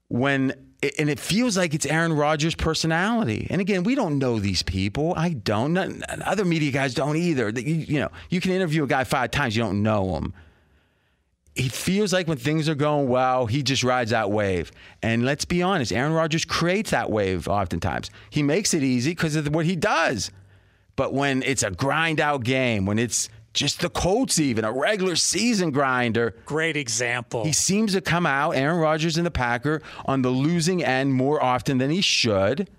When 0.07 0.53
and 0.97 1.09
it 1.09 1.19
feels 1.19 1.55
like 1.57 1.74
it's 1.76 1.86
Aaron 1.86 2.13
Rodgers' 2.13 2.55
personality. 2.55 3.45
And 3.49 3.61
again, 3.61 3.84
we 3.84 3.93
don't 3.93 4.17
know 4.17 4.39
these 4.39 4.63
people. 4.63 5.13
I 5.15 5.34
don't. 5.34 5.74
None, 5.74 6.03
other 6.26 6.43
media 6.43 6.72
guys 6.72 6.95
don't 6.95 7.17
either. 7.17 7.49
You, 7.49 7.76
you 7.76 7.99
know, 7.99 8.09
you 8.30 8.41
can 8.41 8.51
interview 8.51 8.84
a 8.84 8.88
guy 8.88 9.03
five 9.03 9.30
times, 9.30 9.55
you 9.55 9.61
don't 9.61 9.84
know 9.84 10.15
him. 10.15 10.34
He 11.53 11.69
feels 11.69 12.13
like 12.13 12.28
when 12.28 12.38
things 12.38 12.67
are 12.69 12.76
going 12.76 13.09
well, 13.09 13.45
he 13.45 13.61
just 13.61 13.84
rides 13.84 14.11
that 14.11 14.32
wave. 14.32 14.72
And 15.03 15.24
let's 15.24 15.45
be 15.45 15.61
honest, 15.61 15.91
Aaron 15.91 16.13
Rodgers 16.13 16.45
creates 16.45 16.91
that 16.91 17.11
wave 17.11 17.47
oftentimes. 17.47 18.09
He 18.30 18.41
makes 18.41 18.74
it 18.74 18.84
easy 18.84 19.11
because 19.11 19.36
of 19.36 19.53
what 19.53 19.65
he 19.65 19.76
does. 19.76 20.32
But 20.95 21.13
when 21.13 21.43
it's 21.43 21.61
a 21.61 21.69
grind 21.69 22.19
out 22.19 22.43
game, 22.43 22.86
when 22.86 22.97
it's 22.97 23.30
just 23.54 23.82
the 23.82 23.89
Colts, 23.89 24.39
even 24.39 24.64
a 24.64 24.72
regular 24.72 25.16
season 25.16 25.72
grinder. 25.72 26.36
Great 26.45 26.78
example. 26.78 27.43
He 27.43 27.54
seems 27.54 27.93
to 27.93 28.02
come 28.02 28.26
out, 28.26 28.52
Aaron 28.52 28.80
Rodgers 28.80 29.18
and 29.18 29.26
the 29.26 29.32
Packer, 29.32 29.82
on 30.06 30.22
the 30.22 30.30
losing 30.30 30.84
end 30.84 31.14
more 31.14 31.41
often 31.43 31.78
than 31.78 31.89
he 31.89 32.02
should. 32.02 32.70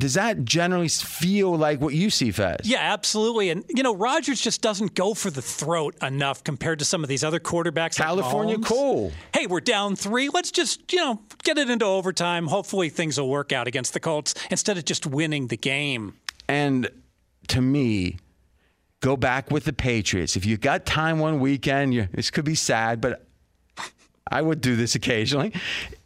Does 0.00 0.14
that 0.14 0.44
generally 0.44 0.88
feel 0.88 1.56
like 1.56 1.80
what 1.80 1.94
you 1.94 2.10
see, 2.10 2.32
Fez? 2.32 2.58
Yeah, 2.64 2.80
absolutely. 2.80 3.50
And, 3.50 3.64
you 3.68 3.82
know, 3.82 3.94
Rodgers 3.94 4.40
just 4.40 4.60
doesn't 4.60 4.94
go 4.94 5.14
for 5.14 5.30
the 5.30 5.40
throat 5.40 5.94
enough 6.02 6.42
compared 6.42 6.80
to 6.80 6.84
some 6.84 7.04
of 7.04 7.08
these 7.08 7.22
other 7.22 7.38
quarterbacks. 7.38 7.96
California 7.96 8.56
like 8.56 8.66
cool. 8.66 9.12
Hey, 9.32 9.46
we're 9.46 9.60
down 9.60 9.94
three. 9.94 10.28
Let's 10.28 10.50
just, 10.50 10.92
you 10.92 10.98
know, 10.98 11.22
get 11.44 11.58
it 11.58 11.70
into 11.70 11.84
overtime. 11.84 12.48
Hopefully 12.48 12.88
things 12.88 13.18
will 13.18 13.30
work 13.30 13.52
out 13.52 13.68
against 13.68 13.94
the 13.94 14.00
Colts 14.00 14.34
instead 14.50 14.76
of 14.76 14.84
just 14.84 15.06
winning 15.06 15.46
the 15.46 15.56
game. 15.56 16.14
And 16.48 16.90
to 17.48 17.62
me, 17.62 18.18
go 19.04 19.18
back 19.18 19.50
with 19.50 19.64
the 19.64 19.72
Patriots. 19.72 20.34
If 20.34 20.46
you 20.46 20.56
got 20.56 20.86
time 20.86 21.18
one 21.18 21.38
weekend, 21.38 21.92
you, 21.92 22.08
this 22.12 22.30
could 22.30 22.46
be 22.46 22.54
sad, 22.54 23.02
but 23.02 23.26
I 24.30 24.40
would 24.40 24.62
do 24.62 24.76
this 24.76 24.94
occasionally. 24.94 25.52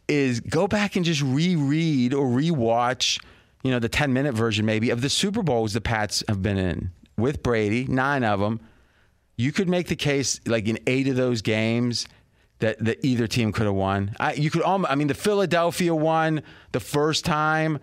Is 0.09 0.41
go 0.41 0.67
back 0.67 0.97
and 0.97 1.05
just 1.05 1.21
reread 1.21 2.13
or 2.13 2.27
rewatch, 2.27 3.23
you 3.63 3.71
know, 3.71 3.79
the 3.79 3.87
10 3.87 4.11
minute 4.11 4.35
version 4.35 4.65
maybe 4.65 4.89
of 4.89 5.01
the 5.01 5.07
Super 5.07 5.41
Bowls 5.41 5.71
the 5.71 5.79
Pats 5.79 6.25
have 6.27 6.41
been 6.41 6.57
in 6.57 6.91
with 7.17 7.41
Brady, 7.41 7.85
nine 7.85 8.25
of 8.25 8.41
them. 8.41 8.59
You 9.37 9.53
could 9.53 9.69
make 9.69 9.87
the 9.87 9.95
case, 9.95 10.41
like 10.45 10.67
in 10.67 10.77
eight 10.85 11.07
of 11.07 11.15
those 11.15 11.41
games, 11.41 12.05
that, 12.57 12.83
that 12.83 13.05
either 13.05 13.27
team 13.27 13.53
could 13.53 13.65
have 13.65 13.75
won. 13.75 14.13
I, 14.19 14.33
you 14.33 14.51
could 14.51 14.63
almost, 14.63 14.91
I 14.91 14.95
mean, 14.95 15.07
the 15.07 15.13
Philadelphia 15.13 15.95
one 15.95 16.43
the 16.73 16.81
first 16.81 17.23
time 17.23 17.79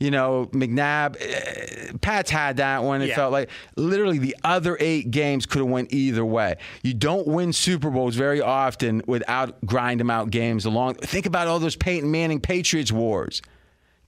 you 0.00 0.10
know, 0.10 0.48
McNabb, 0.52 1.16
uh, 1.16 1.98
Pats 1.98 2.30
had 2.30 2.58
that 2.58 2.84
one. 2.84 3.02
It 3.02 3.08
yeah. 3.08 3.16
felt 3.16 3.32
like 3.32 3.50
literally 3.76 4.18
the 4.18 4.36
other 4.44 4.76
eight 4.80 5.10
games 5.10 5.46
could 5.46 5.58
have 5.58 5.68
went 5.68 5.92
either 5.92 6.24
way. 6.24 6.56
You 6.82 6.94
don't 6.94 7.26
win 7.26 7.52
Super 7.52 7.90
Bowls 7.90 8.14
very 8.14 8.40
often 8.40 9.02
without 9.06 9.64
grind 9.66 10.00
them 10.00 10.10
out 10.10 10.30
games 10.30 10.64
along. 10.64 10.94
Think 10.94 11.26
about 11.26 11.48
all 11.48 11.58
those 11.58 11.76
Peyton 11.76 12.10
Manning 12.10 12.40
Patriots 12.40 12.92
wars. 12.92 13.42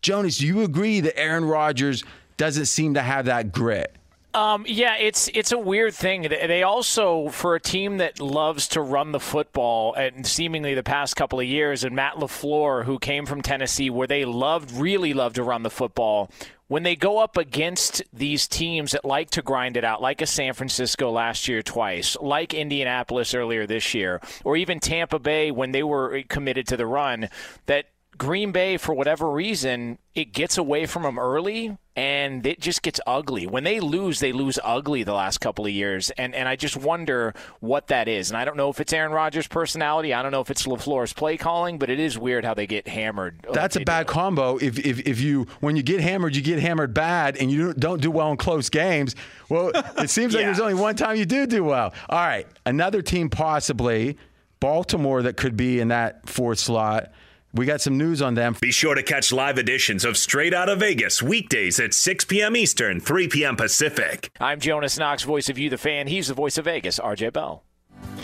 Jonas, 0.02 0.38
do 0.38 0.46
you 0.46 0.62
agree 0.62 1.00
that 1.00 1.18
Aaron 1.18 1.44
Rodgers 1.44 2.04
doesn't 2.36 2.66
seem 2.66 2.94
to 2.94 3.02
have 3.02 3.26
that 3.26 3.52
grit? 3.52 3.94
Um, 4.32 4.64
yeah, 4.68 4.96
it's 4.96 5.28
it's 5.34 5.50
a 5.50 5.58
weird 5.58 5.92
thing. 5.92 6.22
They 6.22 6.62
also, 6.62 7.30
for 7.30 7.56
a 7.56 7.60
team 7.60 7.96
that 7.96 8.20
loves 8.20 8.68
to 8.68 8.80
run 8.80 9.10
the 9.10 9.18
football, 9.18 9.92
and 9.94 10.24
seemingly 10.24 10.74
the 10.74 10.84
past 10.84 11.16
couple 11.16 11.40
of 11.40 11.46
years, 11.46 11.82
and 11.82 11.96
Matt 11.96 12.14
LaFleur, 12.14 12.84
who 12.84 13.00
came 13.00 13.26
from 13.26 13.42
Tennessee, 13.42 13.90
where 13.90 14.06
they 14.06 14.24
loved, 14.24 14.70
really 14.70 15.14
loved 15.14 15.34
to 15.36 15.42
run 15.42 15.64
the 15.64 15.70
football. 15.70 16.30
When 16.68 16.84
they 16.84 16.94
go 16.94 17.18
up 17.18 17.36
against 17.36 18.04
these 18.12 18.46
teams 18.46 18.92
that 18.92 19.04
like 19.04 19.30
to 19.30 19.42
grind 19.42 19.76
it 19.76 19.84
out, 19.84 20.00
like 20.00 20.22
a 20.22 20.26
San 20.26 20.52
Francisco 20.52 21.10
last 21.10 21.48
year 21.48 21.62
twice, 21.62 22.16
like 22.20 22.54
Indianapolis 22.54 23.34
earlier 23.34 23.66
this 23.66 23.92
year, 23.92 24.20
or 24.44 24.56
even 24.56 24.78
Tampa 24.78 25.18
Bay 25.18 25.50
when 25.50 25.72
they 25.72 25.82
were 25.82 26.22
committed 26.28 26.68
to 26.68 26.76
the 26.76 26.86
run, 26.86 27.28
that 27.66 27.86
Green 28.18 28.52
Bay, 28.52 28.76
for 28.76 28.94
whatever 28.94 29.30
reason, 29.30 29.98
it 30.14 30.32
gets 30.32 30.58
away 30.58 30.84
from 30.86 31.04
them 31.04 31.18
early 31.18 31.78
and 31.96 32.46
it 32.46 32.60
just 32.60 32.82
gets 32.82 33.00
ugly. 33.06 33.46
When 33.46 33.64
they 33.64 33.80
lose, 33.80 34.20
they 34.20 34.32
lose 34.32 34.58
ugly 34.64 35.02
the 35.02 35.12
last 35.12 35.38
couple 35.38 35.66
of 35.66 35.70
years. 35.70 36.10
And, 36.10 36.34
and 36.34 36.48
I 36.48 36.56
just 36.56 36.76
wonder 36.76 37.34
what 37.60 37.88
that 37.88 38.08
is. 38.08 38.30
And 38.30 38.36
I 38.36 38.44
don't 38.44 38.56
know 38.56 38.70
if 38.70 38.80
it's 38.80 38.92
Aaron 38.92 39.12
Rodgers' 39.12 39.46
personality. 39.46 40.14
I 40.14 40.22
don't 40.22 40.32
know 40.32 40.40
if 40.40 40.50
it's 40.50 40.66
LaFleur's 40.66 41.12
play 41.12 41.36
calling, 41.36 41.78
but 41.78 41.90
it 41.90 42.00
is 42.00 42.18
weird 42.18 42.44
how 42.44 42.54
they 42.54 42.66
get 42.66 42.88
hammered. 42.88 43.46
That's 43.52 43.76
like 43.76 43.82
a 43.82 43.84
bad 43.84 44.06
do. 44.06 44.12
combo. 44.12 44.56
If, 44.56 44.78
if, 44.78 45.00
if 45.00 45.20
you, 45.20 45.46
when 45.60 45.76
you 45.76 45.82
get 45.82 46.00
hammered, 46.00 46.34
you 46.34 46.42
get 46.42 46.58
hammered 46.58 46.94
bad 46.94 47.36
and 47.36 47.50
you 47.50 47.74
don't 47.74 48.00
do 48.00 48.10
well 48.10 48.30
in 48.30 48.36
close 48.36 48.68
games. 48.70 49.14
Well, 49.48 49.70
it 49.98 50.10
seems 50.10 50.34
like 50.34 50.40
yeah. 50.42 50.46
there's 50.46 50.60
only 50.60 50.74
one 50.74 50.96
time 50.96 51.16
you 51.16 51.26
do 51.26 51.46
do 51.46 51.64
well. 51.64 51.92
All 52.08 52.18
right. 52.18 52.46
Another 52.66 53.02
team 53.02 53.30
possibly, 53.30 54.16
Baltimore, 54.58 55.22
that 55.22 55.36
could 55.36 55.56
be 55.56 55.80
in 55.80 55.88
that 55.88 56.28
fourth 56.28 56.58
slot. 56.58 57.12
We 57.52 57.66
got 57.66 57.80
some 57.80 57.98
news 57.98 58.22
on 58.22 58.34
them. 58.34 58.54
Be 58.60 58.70
sure 58.70 58.94
to 58.94 59.02
catch 59.02 59.32
live 59.32 59.58
editions 59.58 60.04
of 60.04 60.16
Straight 60.16 60.54
Out 60.54 60.68
of 60.68 60.78
Vegas 60.78 61.20
weekdays 61.20 61.80
at 61.80 61.92
6 61.92 62.24
p.m. 62.26 62.54
Eastern, 62.54 63.00
3 63.00 63.26
p.m. 63.26 63.56
Pacific. 63.56 64.30
I'm 64.38 64.60
Jonas 64.60 64.96
Knox, 64.98 65.24
voice 65.24 65.48
of 65.48 65.58
you, 65.58 65.68
the 65.68 65.76
fan. 65.76 66.06
He's 66.06 66.28
the 66.28 66.34
voice 66.34 66.58
of 66.58 66.66
Vegas, 66.66 67.00
RJ 67.00 67.32
Bell. 67.32 67.64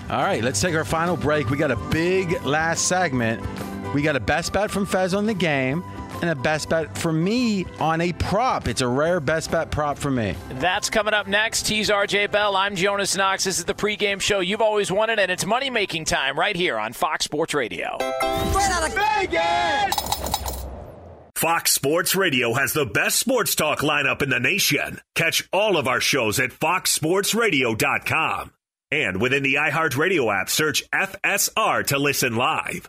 All 0.09 0.23
right, 0.23 0.45
let's 0.45 0.61
take 0.61 0.77
our 0.77 0.85
final 0.85 1.17
break. 1.17 1.51
We 1.51 1.57
got 1.57 1.73
a 1.73 1.77
big 1.91 2.41
last 2.45 2.87
segment. 2.87 3.45
We 3.93 4.03
got 4.03 4.15
a 4.15 4.21
best 4.21 4.53
bet 4.53 4.71
from 4.71 4.87
Fez 4.87 5.13
on 5.13 5.27
the 5.27 5.35
game 5.35 5.83
and 6.21 6.31
a 6.31 6.35
best 6.35 6.69
bet 6.69 6.97
for 6.97 7.13
me 7.13 7.67
on 7.79 8.01
a 8.01 8.13
prop. 8.13 8.69
It's 8.69 8.81
a 8.81 8.89
rare 8.89 9.21
best 9.21 9.51
bet 9.51 9.71
prop 9.71 9.99
for 9.99 10.11
me. 10.11 10.35
That's 10.53 10.91
coming 10.91 11.15
up 11.15 11.27
next. 11.27 11.67
Tease 11.67 11.91
RJ 11.91 12.31
Bell. 12.31 12.57
I'm 12.57 12.77
Jonas 12.77 13.17
Knox. 13.17 13.45
This 13.45 13.59
is 13.59 13.65
the 13.65 13.75
pregame 13.75 14.21
show 14.21 14.41
you've 14.41 14.61
always 14.61 14.91
wanted, 14.91 15.19
and 15.19 15.31
it's 15.31 15.47
money 15.47 15.71
making 15.71 16.07
time 16.07 16.39
right 16.39 16.57
here 16.57 16.79
on 16.79 16.93
Fox 16.93 17.25
Sports 17.25 17.55
Radio. 17.55 17.97
Straight 17.99 18.71
out 18.71 18.89
of 18.89 18.95
Vegas! 18.95 19.97
Fox 21.37 21.73
Sports 21.73 22.17
Radio 22.17 22.55
has 22.55 22.73
the 22.73 22.87
best 22.87 23.19
sports 23.19 23.55
talk 23.55 23.81
lineup 23.81 24.23
in 24.23 24.31
the 24.31 24.41
nation. 24.41 25.01
Catch 25.15 25.47
all 25.53 25.77
of 25.77 25.87
our 25.87 26.01
shows 26.01 26.41
at 26.41 26.51
foxsportsradio.com. 26.51 28.53
And 28.91 29.21
within 29.21 29.43
the 29.43 29.55
iHeartRadio 29.55 30.41
app, 30.41 30.49
search 30.49 30.83
FSR 30.91 31.87
to 31.89 31.99
listen 31.99 32.37
live. 32.37 32.89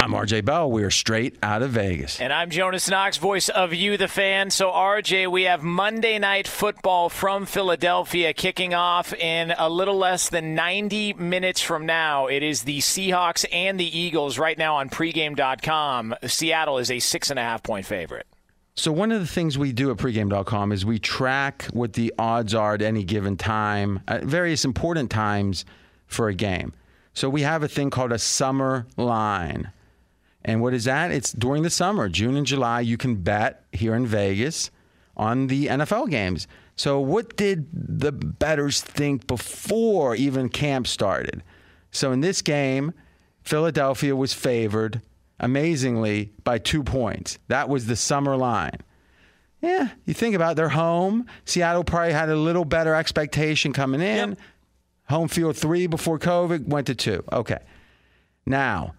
I'm 0.00 0.12
RJ 0.12 0.44
Bell. 0.44 0.70
We 0.70 0.84
are 0.84 0.90
straight 0.90 1.36
out 1.42 1.60
of 1.60 1.70
Vegas. 1.70 2.20
And 2.20 2.32
I'm 2.32 2.50
Jonas 2.50 2.88
Knox, 2.88 3.16
voice 3.16 3.48
of 3.48 3.74
You, 3.74 3.96
the 3.96 4.06
fan. 4.06 4.50
So, 4.50 4.70
RJ, 4.70 5.28
we 5.30 5.42
have 5.42 5.64
Monday 5.64 6.20
Night 6.20 6.46
Football 6.46 7.08
from 7.08 7.46
Philadelphia 7.46 8.32
kicking 8.32 8.74
off 8.74 9.12
in 9.12 9.52
a 9.58 9.68
little 9.68 9.96
less 9.98 10.28
than 10.28 10.54
90 10.54 11.14
minutes 11.14 11.60
from 11.60 11.84
now. 11.84 12.28
It 12.28 12.44
is 12.44 12.62
the 12.62 12.78
Seahawks 12.78 13.44
and 13.52 13.78
the 13.78 13.98
Eagles 13.98 14.38
right 14.38 14.56
now 14.56 14.76
on 14.76 14.88
pregame.com. 14.88 16.14
Seattle 16.26 16.78
is 16.78 16.92
a 16.92 17.00
six 17.00 17.30
and 17.30 17.38
a 17.38 17.42
half 17.42 17.64
point 17.64 17.84
favorite. 17.84 18.26
So, 18.76 18.92
one 18.92 19.10
of 19.10 19.18
the 19.20 19.26
things 19.26 19.58
we 19.58 19.72
do 19.72 19.90
at 19.90 19.96
pregame.com 19.96 20.70
is 20.70 20.86
we 20.86 21.00
track 21.00 21.64
what 21.72 21.94
the 21.94 22.14
odds 22.16 22.54
are 22.54 22.74
at 22.74 22.82
any 22.82 23.02
given 23.02 23.36
time, 23.36 24.00
at 24.06 24.22
various 24.22 24.64
important 24.64 25.10
times 25.10 25.64
for 26.06 26.28
a 26.28 26.34
game. 26.34 26.72
So, 27.14 27.28
we 27.28 27.42
have 27.42 27.64
a 27.64 27.68
thing 27.68 27.90
called 27.90 28.12
a 28.12 28.18
summer 28.18 28.86
line. 28.96 29.72
And 30.44 30.62
what 30.62 30.74
is 30.74 30.84
that? 30.84 31.10
It's 31.10 31.32
during 31.32 31.62
the 31.62 31.70
summer, 31.70 32.08
June 32.08 32.36
and 32.36 32.46
July, 32.46 32.80
you 32.80 32.96
can 32.96 33.16
bet 33.16 33.64
here 33.72 33.94
in 33.94 34.06
Vegas 34.06 34.70
on 35.16 35.48
the 35.48 35.66
NFL 35.66 36.10
games. 36.10 36.46
So, 36.76 37.00
what 37.00 37.36
did 37.36 37.66
the 37.72 38.12
betters 38.12 38.80
think 38.80 39.26
before 39.26 40.14
even 40.14 40.48
camp 40.48 40.86
started? 40.86 41.42
So, 41.90 42.12
in 42.12 42.20
this 42.20 42.40
game, 42.40 42.92
Philadelphia 43.42 44.14
was 44.14 44.32
favored 44.32 45.02
amazingly 45.40 46.32
by 46.44 46.58
two 46.58 46.84
points. 46.84 47.38
That 47.48 47.68
was 47.68 47.86
the 47.86 47.96
summer 47.96 48.36
line. 48.36 48.78
Yeah, 49.60 49.88
you 50.04 50.14
think 50.14 50.36
about 50.36 50.52
it, 50.52 50.54
they're 50.54 50.68
home. 50.68 51.26
Seattle 51.44 51.82
probably 51.82 52.12
had 52.12 52.28
a 52.28 52.36
little 52.36 52.64
better 52.64 52.94
expectation 52.94 53.72
coming 53.72 54.00
in. 54.00 54.30
Yep. 54.30 54.38
Home 55.08 55.26
field 55.26 55.56
three 55.56 55.86
before 55.86 56.18
COVID, 56.18 56.68
went 56.68 56.86
to 56.86 56.94
two. 56.94 57.24
Okay. 57.32 57.58
Now, 58.46 58.94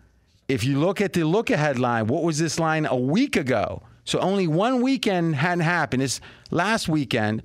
if 0.50 0.64
you 0.64 0.80
look 0.80 1.00
at 1.00 1.14
the 1.14 1.24
look 1.24 1.52
ahead 1.52 1.78
line, 1.80 2.08
what 2.08 2.24
was 2.24 2.39
this 2.39 2.60
line 2.60 2.88
a 2.88 2.95
week 2.95 3.38
ago? 3.38 3.84
So 4.04 4.20
only 4.20 4.47
one 4.47 4.82
weekend 4.82 5.36
hadn't 5.36 5.64
happened. 5.64 6.02
It's 6.02 6.20
last 6.50 6.89
weekend. 6.89 7.43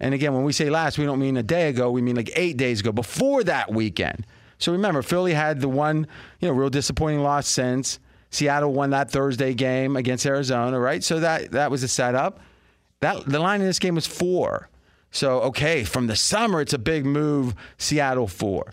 And 0.00 0.14
again, 0.14 0.32
when 0.32 0.42
we 0.42 0.52
say 0.52 0.70
last, 0.70 0.98
we 0.98 1.04
don't 1.04 1.20
mean 1.20 1.36
a 1.36 1.42
day 1.42 1.68
ago. 1.68 1.90
We 1.90 2.00
mean 2.00 2.16
like 2.16 2.30
eight 2.34 2.56
days 2.56 2.80
ago, 2.80 2.92
before 2.92 3.44
that 3.44 3.70
weekend. 3.72 4.26
So 4.58 4.72
remember, 4.72 5.02
Philly 5.02 5.34
had 5.34 5.60
the 5.60 5.68
one, 5.68 6.06
you 6.40 6.48
know, 6.48 6.54
real 6.54 6.70
disappointing 6.70 7.22
loss 7.22 7.46
since 7.46 7.98
Seattle 8.30 8.72
won 8.72 8.90
that 8.90 9.10
Thursday 9.10 9.52
game 9.52 9.94
against 9.94 10.24
Arizona, 10.24 10.80
right? 10.80 11.04
So 11.04 11.20
that 11.20 11.50
that 11.52 11.70
was 11.70 11.82
a 11.82 11.88
setup. 11.88 12.40
That 13.00 13.26
the 13.26 13.38
line 13.38 13.60
in 13.60 13.66
this 13.66 13.78
game 13.78 13.94
was 13.94 14.06
four. 14.06 14.70
So 15.10 15.40
okay, 15.42 15.84
from 15.84 16.06
the 16.06 16.16
summer, 16.16 16.62
it's 16.62 16.72
a 16.72 16.78
big 16.78 17.04
move. 17.04 17.54
Seattle 17.76 18.26
four. 18.26 18.72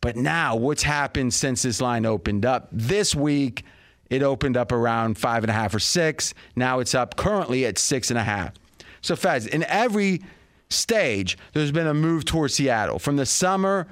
But 0.00 0.16
now, 0.16 0.56
what's 0.56 0.82
happened 0.82 1.34
since 1.34 1.62
this 1.62 1.80
line 1.80 2.06
opened 2.06 2.46
up? 2.46 2.68
This 2.72 3.14
week, 3.14 3.64
it 4.08 4.22
opened 4.22 4.56
up 4.56 4.72
around 4.72 5.18
five 5.18 5.44
and 5.44 5.50
a 5.50 5.54
half 5.54 5.74
or 5.74 5.78
six. 5.78 6.34
Now 6.56 6.80
it's 6.80 6.94
up 6.94 7.16
currently 7.16 7.66
at 7.66 7.78
six 7.78 8.10
and 8.10 8.18
a 8.18 8.24
half. 8.24 8.54
So, 9.02 9.14
Fez, 9.14 9.46
in 9.46 9.62
every 9.64 10.22
stage, 10.68 11.36
there's 11.52 11.72
been 11.72 11.86
a 11.86 11.94
move 11.94 12.24
towards 12.24 12.54
Seattle 12.54 12.98
from 12.98 13.16
the 13.16 13.26
summer 13.26 13.88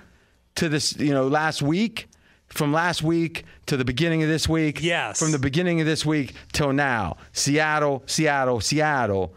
to 0.56 0.68
this, 0.68 0.96
you 0.96 1.12
know, 1.12 1.28
last 1.28 1.62
week, 1.62 2.08
from 2.48 2.72
last 2.72 3.02
week 3.02 3.44
to 3.66 3.76
the 3.76 3.84
beginning 3.84 4.22
of 4.22 4.28
this 4.28 4.48
week. 4.48 4.82
Yes. 4.82 5.18
From 5.18 5.32
the 5.32 5.38
beginning 5.38 5.80
of 5.80 5.86
this 5.86 6.04
week 6.06 6.34
till 6.52 6.72
now. 6.72 7.16
Seattle, 7.32 8.02
Seattle, 8.06 8.60
Seattle. 8.60 9.34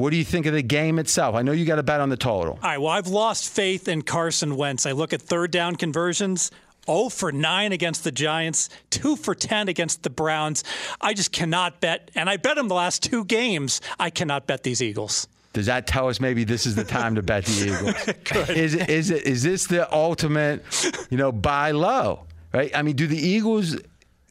What 0.00 0.12
do 0.12 0.16
you 0.16 0.24
think 0.24 0.46
of 0.46 0.54
the 0.54 0.62
game 0.62 0.98
itself? 0.98 1.34
I 1.34 1.42
know 1.42 1.52
you 1.52 1.66
got 1.66 1.76
to 1.76 1.82
bet 1.82 2.00
on 2.00 2.08
the 2.08 2.16
total. 2.16 2.54
All 2.54 2.58
right. 2.62 2.78
Well, 2.78 2.88
I've 2.88 3.08
lost 3.08 3.52
faith 3.52 3.86
in 3.86 4.00
Carson 4.00 4.56
Wentz. 4.56 4.86
I 4.86 4.92
look 4.92 5.12
at 5.12 5.20
third 5.20 5.50
down 5.50 5.76
conversions. 5.76 6.50
0 6.86 7.10
for 7.10 7.30
9 7.30 7.72
against 7.72 8.04
the 8.04 8.10
Giants, 8.10 8.70
2 8.88 9.14
for 9.16 9.34
10 9.34 9.68
against 9.68 10.02
the 10.02 10.08
Browns. 10.08 10.64
I 11.02 11.12
just 11.12 11.32
cannot 11.32 11.82
bet, 11.82 12.10
and 12.14 12.30
I 12.30 12.38
bet 12.38 12.56
him 12.56 12.68
the 12.68 12.74
last 12.74 13.02
two 13.02 13.26
games. 13.26 13.82
I 13.98 14.08
cannot 14.08 14.46
bet 14.46 14.62
these 14.62 14.80
Eagles. 14.80 15.28
Does 15.52 15.66
that 15.66 15.86
tell 15.86 16.08
us 16.08 16.18
maybe 16.18 16.44
this 16.44 16.64
is 16.64 16.74
the 16.74 16.84
time 16.84 17.14
to 17.16 17.22
bet 17.22 17.44
the 17.44 18.14
Eagles? 18.32 18.48
is 18.48 18.74
is 18.74 19.10
it 19.10 19.26
is 19.26 19.42
this 19.42 19.66
the 19.66 19.92
ultimate, 19.92 20.64
you 21.10 21.18
know, 21.18 21.30
buy 21.30 21.72
low? 21.72 22.24
Right? 22.54 22.74
I 22.74 22.80
mean, 22.80 22.96
do 22.96 23.06
the 23.06 23.18
Eagles 23.18 23.76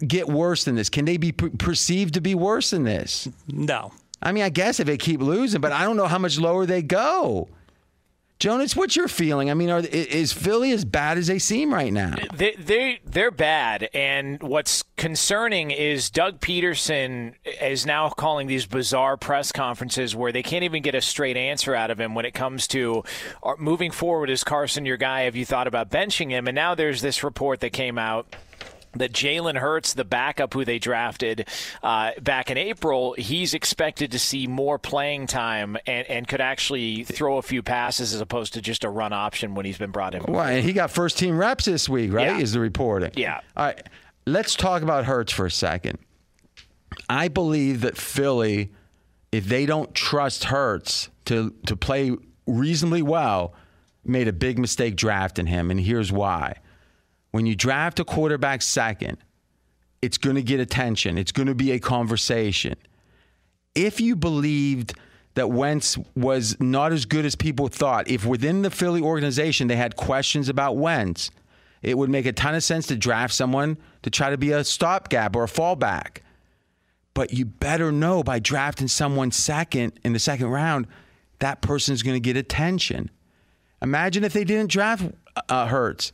get 0.06 0.28
worse 0.28 0.64
than 0.64 0.74
this? 0.74 0.90
Can 0.90 1.06
they 1.06 1.18
be 1.18 1.32
per- 1.32 1.52
perceived 1.52 2.16
to 2.16 2.22
be 2.22 2.34
worse 2.34 2.72
than 2.72 2.86
this? 2.86 3.30
No. 3.48 3.92
I 4.22 4.32
mean, 4.32 4.44
I 4.44 4.50
guess 4.50 4.80
if 4.80 4.88
they 4.88 4.98
keep 4.98 5.22
losing, 5.22 5.62
but 5.62 5.72
I 5.72 5.84
don't 5.84 5.98
know 5.98 6.08
how 6.08 6.18
much 6.18 6.40
lower 6.40 6.66
they 6.66 6.82
go. 6.82 7.48
Jonas, 8.40 8.74
what's 8.74 8.96
your 8.96 9.10
feeling? 9.10 9.52
I 9.52 9.54
mean, 9.54 9.70
are, 9.70 9.80
is 9.80 10.32
Philly 10.32 10.72
as 10.72 10.86
bad 10.86 11.18
as 11.18 11.28
they 11.28 11.40
seem 11.40 11.74
right 11.74 11.92
now? 11.92 12.16
They, 12.34 12.54
they, 12.54 13.02
they're 13.06 13.32
bad. 13.32 13.90
And 13.94 14.42
what's 14.42 14.86
concerning 14.96 15.72
is 15.72 16.10
Doug 16.10 16.40
Pederson 16.40 17.34
is 17.62 17.86
now 17.86 18.08
calling 18.08 18.48
these 18.48 18.66
bizarre 18.66 19.18
press 19.18 19.52
conferences 19.52 20.16
where 20.16 20.32
they 20.32 20.42
can't 20.42 20.64
even 20.64 20.82
get 20.82 20.96
a 20.96 21.02
straight 21.02 21.36
answer 21.36 21.76
out 21.76 21.92
of 21.92 22.00
him 22.00 22.16
when 22.16 22.24
it 22.24 22.34
comes 22.34 22.66
to 22.70 23.04
uh, 23.44 23.56
moving 23.60 23.92
forward. 23.92 24.30
Is 24.30 24.46
Carson 24.46 24.86
your 24.86 24.96
guy? 24.96 25.24
Have 25.24 25.36
you 25.36 25.46
thought 25.46 25.68
about 25.68 25.90
benching 25.90 26.30
him? 26.30 26.48
And 26.48 26.56
now 26.56 26.76
there's 26.76 27.02
this 27.02 27.26
report 27.26 27.60
that 27.60 27.74
came 27.74 27.98
out 27.98 28.38
that 28.94 29.12
Jalen 29.12 29.58
Hurts, 29.58 29.94
the 29.94 30.04
backup 30.04 30.54
who 30.54 30.66
they 30.66 30.80
drafted 30.80 31.48
uh, 31.84 32.12
back 32.22 32.50
in 32.50 32.58
April, 32.58 33.14
he's 33.18 33.54
expected 33.54 34.12
to 34.12 34.20
see 34.20 34.48
more 34.48 34.80
playing 34.80 35.28
time 35.28 35.78
and, 35.86 36.10
and 36.10 36.28
could 36.28 36.42
actually 36.42 37.04
throw 37.04 37.38
a 37.38 37.42
few 37.42 37.62
passes 37.62 38.14
as 38.14 38.22
opposed 38.22 38.54
to 38.54 38.62
just 38.62 38.84
a 38.84 38.90
run 38.90 39.14
option 39.14 39.56
when 39.56 39.66
he's 39.66 39.78
been 39.78 39.92
brought 39.92 40.16
in. 40.16 40.24
Well, 40.24 40.42
and 40.42 40.64
he 40.64 40.74
got 40.74 40.92
first 40.92 41.18
team 41.18 41.38
reps 41.38 41.66
this 41.66 41.88
week, 41.88 42.12
right? 42.12 42.28
Yeah. 42.28 42.40
Is 42.40 42.54
the 42.54 42.60
reporting? 42.60 43.12
Yeah. 43.16 43.42
All 43.56 43.66
right. 43.66 43.82
Let's 44.26 44.56
talk 44.56 44.82
about 44.82 45.06
Hurts 45.06 45.32
for 45.32 45.46
a 45.46 45.52
second. 45.52 46.00
I 47.08 47.28
believe 47.28 47.82
that 47.82 47.98
Philly, 47.98 48.72
if 49.32 49.46
they 49.46 49.66
don't 49.66 49.94
trust 49.94 50.46
Hurts 50.46 51.10
to 51.26 51.54
to 51.68 51.76
play 51.76 52.16
reasonably 52.46 53.02
well, 53.02 53.54
made 54.04 54.28
a 54.28 54.34
big 54.34 54.58
mistake 54.58 54.96
drafting 54.96 55.46
him, 55.46 55.72
and 55.72 55.80
here's 55.80 56.12
why 56.12 56.56
when 57.32 57.46
you 57.46 57.56
draft 57.56 58.00
a 58.00 58.04
quarterback 58.06 58.62
second, 58.62 59.18
it's 60.02 60.18
going 60.18 60.36
to 60.36 60.44
get 60.44 60.60
attention. 60.60 61.18
It's 61.18 61.32
going 61.32 61.48
to 61.48 61.56
be 61.56 61.72
a 61.72 61.80
conversation. 61.80 62.76
if 63.76 64.02
you 64.02 64.16
believed 64.16 64.94
that 65.36 65.50
Wentz 65.50 65.98
was 66.16 66.60
not 66.60 66.92
as 66.92 67.06
good 67.06 67.24
as 67.26 67.36
people 67.36 67.68
thought, 67.68 68.10
if 68.10 68.26
within 68.26 68.62
the 68.62 68.72
Philly 68.72 69.02
organization 69.02 69.68
they 69.68 69.76
had 69.76 69.96
questions 69.96 70.50
about 70.50 70.76
Wentz, 70.76 71.32
it 71.82 71.98
would 71.98 72.10
make 72.10 72.26
a 72.26 72.34
ton 72.34 72.56
of 72.56 72.64
sense 72.64 72.88
to 72.88 72.98
draft 72.98 73.34
someone 73.34 73.78
to 74.02 74.10
try 74.10 74.30
to 74.30 74.38
be 74.38 74.52
a 74.52 74.64
stopgap 74.64 75.36
or 75.36 75.44
a 75.44 75.48
fallback. 75.48 76.20
But 77.14 77.34
you 77.34 77.46
better 77.46 77.92
know 77.92 78.24
by 78.24 78.40
drafting 78.40 78.88
someone 78.88 79.32
second 79.32 80.00
in 80.04 80.14
the 80.14 80.20
second 80.20 80.48
round, 80.48 80.88
that 81.40 81.62
person's 81.62 82.04
going 82.04 82.16
to 82.16 82.20
get 82.20 82.36
attention. 82.36 83.10
Imagine 83.82 84.24
if 84.26 84.34
they 84.34 84.44
didn't 84.44 84.72
draft 84.72 85.06
uh, 85.48 85.68
Hurts. 85.68 86.12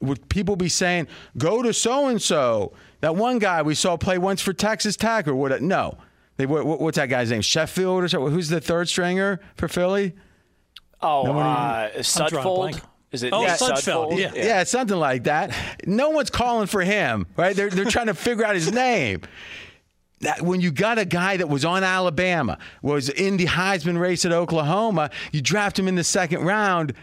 Would 0.00 0.28
people 0.28 0.56
be 0.56 0.68
saying, 0.68 1.08
go 1.38 1.62
to 1.62 1.72
so 1.72 2.08
and 2.08 2.20
so? 2.20 2.72
That 3.00 3.16
one 3.16 3.38
guy 3.38 3.62
we 3.62 3.74
saw 3.74 3.96
play 3.96 4.18
once 4.18 4.40
for 4.42 4.52
Texas 4.52 4.96
Tech 4.96 5.26
or 5.26 5.34
what? 5.34 5.60
No. 5.62 5.98
They, 6.36 6.44
what, 6.46 6.66
what's 6.80 6.96
that 6.96 7.06
guy's 7.06 7.30
name? 7.30 7.40
Sheffield 7.40 8.04
or 8.04 8.08
something? 8.08 8.32
Who's 8.32 8.48
the 8.48 8.60
third 8.60 8.88
stringer 8.88 9.40
for 9.56 9.68
Philly? 9.68 10.14
Oh, 11.00 11.38
uh, 11.38 11.90
Sudfeld. 11.98 12.80
Is 13.12 13.22
it 13.22 13.32
Oh, 13.32 13.42
yeah, 13.42 13.56
Sudfeld, 13.56 14.12
Sudfeld? 14.12 14.18
yeah. 14.18 14.32
Yeah, 14.34 14.64
something 14.64 14.96
like 14.98 15.24
that. 15.24 15.54
No 15.86 16.10
one's 16.10 16.30
calling 16.30 16.66
for 16.66 16.82
him, 16.82 17.26
right? 17.36 17.54
They're, 17.56 17.70
they're 17.70 17.84
trying 17.84 18.06
to 18.06 18.14
figure 18.14 18.44
out 18.44 18.54
his 18.54 18.72
name. 18.72 19.22
That, 20.20 20.40
when 20.42 20.62
you 20.62 20.70
got 20.70 20.98
a 20.98 21.04
guy 21.04 21.36
that 21.36 21.48
was 21.48 21.64
on 21.64 21.84
Alabama, 21.84 22.58
was 22.82 23.10
in 23.10 23.36
the 23.36 23.44
Heisman 23.46 23.98
race 23.98 24.24
at 24.24 24.32
Oklahoma, 24.32 25.10
you 25.30 25.42
draft 25.42 25.78
him 25.78 25.88
in 25.88 25.94
the 25.94 26.04
second 26.04 26.40
round. 26.42 26.94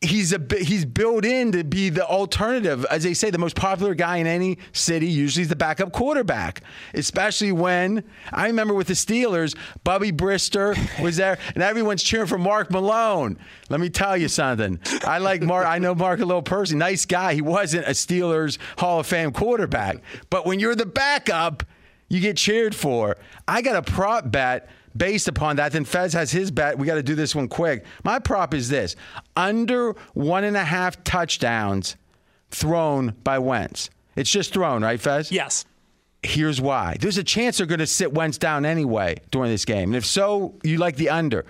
He's 0.00 0.32
a 0.32 0.40
he's 0.60 0.84
built 0.84 1.24
in 1.24 1.50
to 1.50 1.64
be 1.64 1.88
the 1.88 2.06
alternative, 2.06 2.86
as 2.88 3.02
they 3.02 3.14
say, 3.14 3.30
the 3.30 3.38
most 3.38 3.56
popular 3.56 3.96
guy 3.96 4.18
in 4.18 4.28
any 4.28 4.58
city. 4.72 5.08
Usually, 5.08 5.42
is 5.42 5.48
the 5.48 5.56
backup 5.56 5.90
quarterback, 5.90 6.62
especially 6.94 7.50
when 7.50 8.04
I 8.32 8.46
remember 8.46 8.74
with 8.74 8.86
the 8.86 8.92
Steelers, 8.94 9.56
Bubby 9.82 10.12
Brister 10.12 10.76
was 11.02 11.16
there, 11.16 11.36
and 11.54 11.64
everyone's 11.64 12.04
cheering 12.04 12.28
for 12.28 12.38
Mark 12.38 12.70
Malone. 12.70 13.38
Let 13.70 13.80
me 13.80 13.90
tell 13.90 14.16
you 14.16 14.28
something. 14.28 14.78
I 15.04 15.18
like 15.18 15.42
Mark. 15.42 15.66
I 15.66 15.80
know 15.80 15.96
Mark 15.96 16.20
a 16.20 16.24
little 16.24 16.42
person, 16.42 16.78
nice 16.78 17.04
guy. 17.04 17.34
He 17.34 17.42
wasn't 17.42 17.84
a 17.86 17.90
Steelers 17.90 18.58
Hall 18.78 19.00
of 19.00 19.06
Fame 19.08 19.32
quarterback, 19.32 19.96
but 20.30 20.46
when 20.46 20.60
you're 20.60 20.76
the 20.76 20.86
backup, 20.86 21.64
you 22.08 22.20
get 22.20 22.36
cheered 22.36 22.76
for. 22.76 23.16
I 23.48 23.62
got 23.62 23.74
a 23.74 23.82
prop 23.82 24.30
bet 24.30 24.68
based 24.98 25.28
upon 25.28 25.56
that. 25.56 25.72
Then 25.72 25.84
Fez 25.84 26.12
has 26.12 26.30
his 26.30 26.50
bet. 26.50 26.78
We 26.78 26.86
got 26.86 26.96
to 26.96 27.02
do 27.02 27.14
this 27.14 27.34
one 27.34 27.48
quick. 27.48 27.84
My 28.04 28.18
prop 28.18 28.52
is 28.52 28.68
this 28.68 28.96
under 29.36 29.92
one 30.14 30.44
and 30.44 30.56
a 30.56 30.64
half 30.64 31.02
touchdowns 31.04 31.96
thrown 32.50 33.14
by 33.24 33.38
Wentz. 33.38 33.90
It's 34.16 34.30
just 34.30 34.52
thrown, 34.52 34.82
right, 34.82 35.00
Fez? 35.00 35.30
Yes. 35.30 35.64
Here's 36.22 36.60
why. 36.60 36.96
There's 37.00 37.18
a 37.18 37.24
chance 37.24 37.58
they're 37.58 37.66
going 37.66 37.78
to 37.78 37.86
sit 37.86 38.12
Wentz 38.12 38.38
down 38.38 38.66
anyway 38.66 39.16
during 39.30 39.50
this 39.50 39.64
game. 39.64 39.90
And 39.90 39.96
if 39.96 40.04
so, 40.04 40.54
you 40.64 40.78
like 40.78 40.96
the 40.96 41.10
under. 41.10 41.46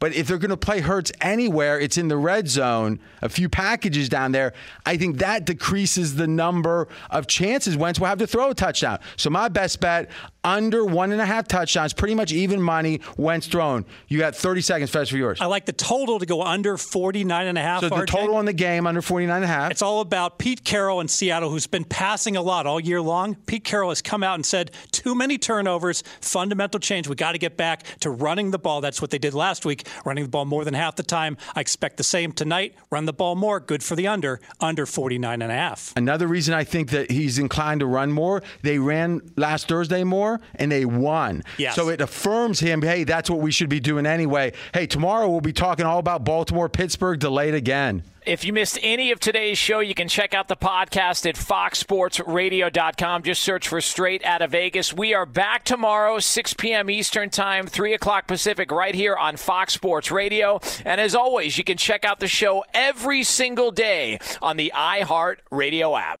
But 0.00 0.14
if 0.14 0.26
they're 0.26 0.38
going 0.38 0.50
to 0.50 0.56
play 0.56 0.80
Hurts 0.80 1.12
anywhere, 1.20 1.78
it's 1.78 1.98
in 1.98 2.08
the 2.08 2.16
red 2.16 2.48
zone, 2.48 2.98
a 3.22 3.28
few 3.28 3.48
packages 3.48 4.08
down 4.08 4.32
there. 4.32 4.54
I 4.84 4.96
think 4.96 5.18
that 5.18 5.44
decreases 5.44 6.16
the 6.16 6.26
number 6.26 6.88
of 7.10 7.26
chances 7.26 7.76
Wentz 7.76 8.00
will 8.00 8.06
have 8.06 8.18
to 8.18 8.26
throw 8.26 8.50
a 8.50 8.54
touchdown. 8.54 8.98
So 9.16 9.30
my 9.30 9.48
best 9.48 9.78
bet 9.80 10.10
under 10.42 10.84
one 10.84 11.12
and 11.12 11.20
a 11.20 11.26
half 11.26 11.46
touchdowns, 11.46 11.92
pretty 11.92 12.14
much 12.14 12.32
even 12.32 12.62
money. 12.62 13.00
Wentz 13.16 13.46
thrown. 13.46 13.84
You 14.08 14.18
got 14.18 14.34
30 14.34 14.62
seconds, 14.62 14.90
Fez, 14.90 15.10
for 15.10 15.16
yours. 15.16 15.38
I 15.40 15.46
like 15.46 15.66
the 15.66 15.72
total 15.72 16.18
to 16.18 16.26
go 16.26 16.42
under 16.42 16.76
49 16.78 17.46
and 17.46 17.58
a 17.58 17.60
half. 17.60 17.80
So 17.80 17.90
the 17.90 17.96
RJ. 17.96 18.06
total 18.06 18.36
on 18.36 18.46
the 18.46 18.52
game 18.52 18.86
under 18.86 19.02
49 19.02 19.36
and 19.36 19.44
a 19.44 19.48
half. 19.48 19.70
It's 19.70 19.82
all 19.82 20.00
about 20.00 20.38
Pete 20.38 20.64
Carroll 20.64 21.00
in 21.00 21.08
Seattle, 21.08 21.50
who's 21.50 21.66
been 21.66 21.84
passing 21.84 22.36
a 22.36 22.42
lot 22.42 22.66
all 22.66 22.80
year 22.80 23.02
long. 23.02 23.34
Pete 23.46 23.64
Carroll 23.64 23.90
has 23.90 24.00
come 24.00 24.22
out 24.22 24.36
and 24.36 24.46
said, 24.46 24.70
too 24.92 25.14
many 25.14 25.36
turnovers, 25.36 26.02
fundamental 26.22 26.80
change. 26.80 27.06
We 27.06 27.16
got 27.16 27.32
to 27.32 27.38
get 27.38 27.56
back 27.56 27.82
to 28.00 28.10
running 28.10 28.50
the 28.50 28.58
ball. 28.58 28.80
That's 28.80 29.02
what 29.02 29.10
they 29.10 29.18
did 29.18 29.34
last 29.34 29.66
week, 29.66 29.86
running 30.04 30.24
the 30.24 30.30
ball 30.30 30.44
more 30.44 30.64
than 30.64 30.74
half 30.74 30.96
the 30.96 31.02
time. 31.02 31.36
I 31.54 31.60
expect 31.60 31.96
the 31.96 32.04
same 32.04 32.32
tonight. 32.32 32.74
Run 32.90 33.06
the 33.06 33.12
ball 33.12 33.34
more. 33.34 33.60
Good 33.60 33.82
for 33.82 33.96
the 33.96 34.06
under, 34.06 34.40
under 34.60 34.86
49 34.86 35.42
and 35.42 35.50
a 35.50 35.54
half. 35.54 35.92
Another 35.96 36.26
reason 36.26 36.54
I 36.54 36.64
think 36.64 36.90
that 36.90 37.10
he's 37.10 37.38
inclined 37.38 37.80
to 37.80 37.86
run 37.86 38.12
more, 38.12 38.42
they 38.62 38.78
ran 38.78 39.20
last 39.36 39.68
Thursday 39.68 40.04
more 40.04 40.40
and 40.54 40.70
they 40.70 40.84
won. 40.84 41.42
Yes. 41.58 41.74
So 41.74 41.88
it 41.88 42.00
affirms 42.00 42.60
him, 42.60 42.82
hey, 42.82 43.04
that's 43.04 43.30
what 43.30 43.40
we 43.40 43.50
should 43.50 43.68
be 43.68 43.80
doing 43.80 44.06
anyway. 44.06 44.52
Hey, 44.72 44.86
tomorrow 44.86 45.28
we'll 45.28 45.40
be 45.40 45.52
talking 45.52 45.86
all 45.86 45.98
about 45.98 46.24
Baltimore, 46.24 46.68
Pittsburgh, 46.68 47.18
delayed 47.18 47.54
again. 47.54 48.02
If 48.26 48.44
you 48.44 48.52
missed 48.52 48.78
any 48.82 49.12
of 49.12 49.20
today's 49.20 49.56
show, 49.56 49.80
you 49.80 49.94
can 49.94 50.06
check 50.06 50.34
out 50.34 50.46
the 50.48 50.56
podcast 50.56 51.26
at 51.26 51.36
foxsportsradio.com. 51.36 53.22
Just 53.22 53.40
search 53.40 53.66
for 53.66 53.80
Straight 53.80 54.22
Out 54.24 54.42
of 54.42 54.50
Vegas. 54.50 54.92
We 54.92 55.14
are 55.14 55.24
back 55.24 55.64
tomorrow, 55.64 56.18
6 56.18 56.54
p.m. 56.54 56.90
Eastern 56.90 57.30
Time, 57.30 57.66
3 57.66 57.94
o'clock 57.94 58.26
Pacific, 58.26 58.70
right 58.70 58.94
here 58.94 59.16
on 59.16 59.36
Fox 59.36 59.72
Sports 59.72 60.10
Radio. 60.10 60.60
And 60.84 61.00
as 61.00 61.14
always, 61.14 61.56
you 61.56 61.64
can 61.64 61.78
check 61.78 62.04
out 62.04 62.20
the 62.20 62.28
show 62.28 62.62
every 62.74 63.22
single 63.22 63.70
day 63.70 64.18
on 64.42 64.58
the 64.58 64.70
iHeart 64.74 65.36
Radio 65.50 65.96
app. 65.96 66.20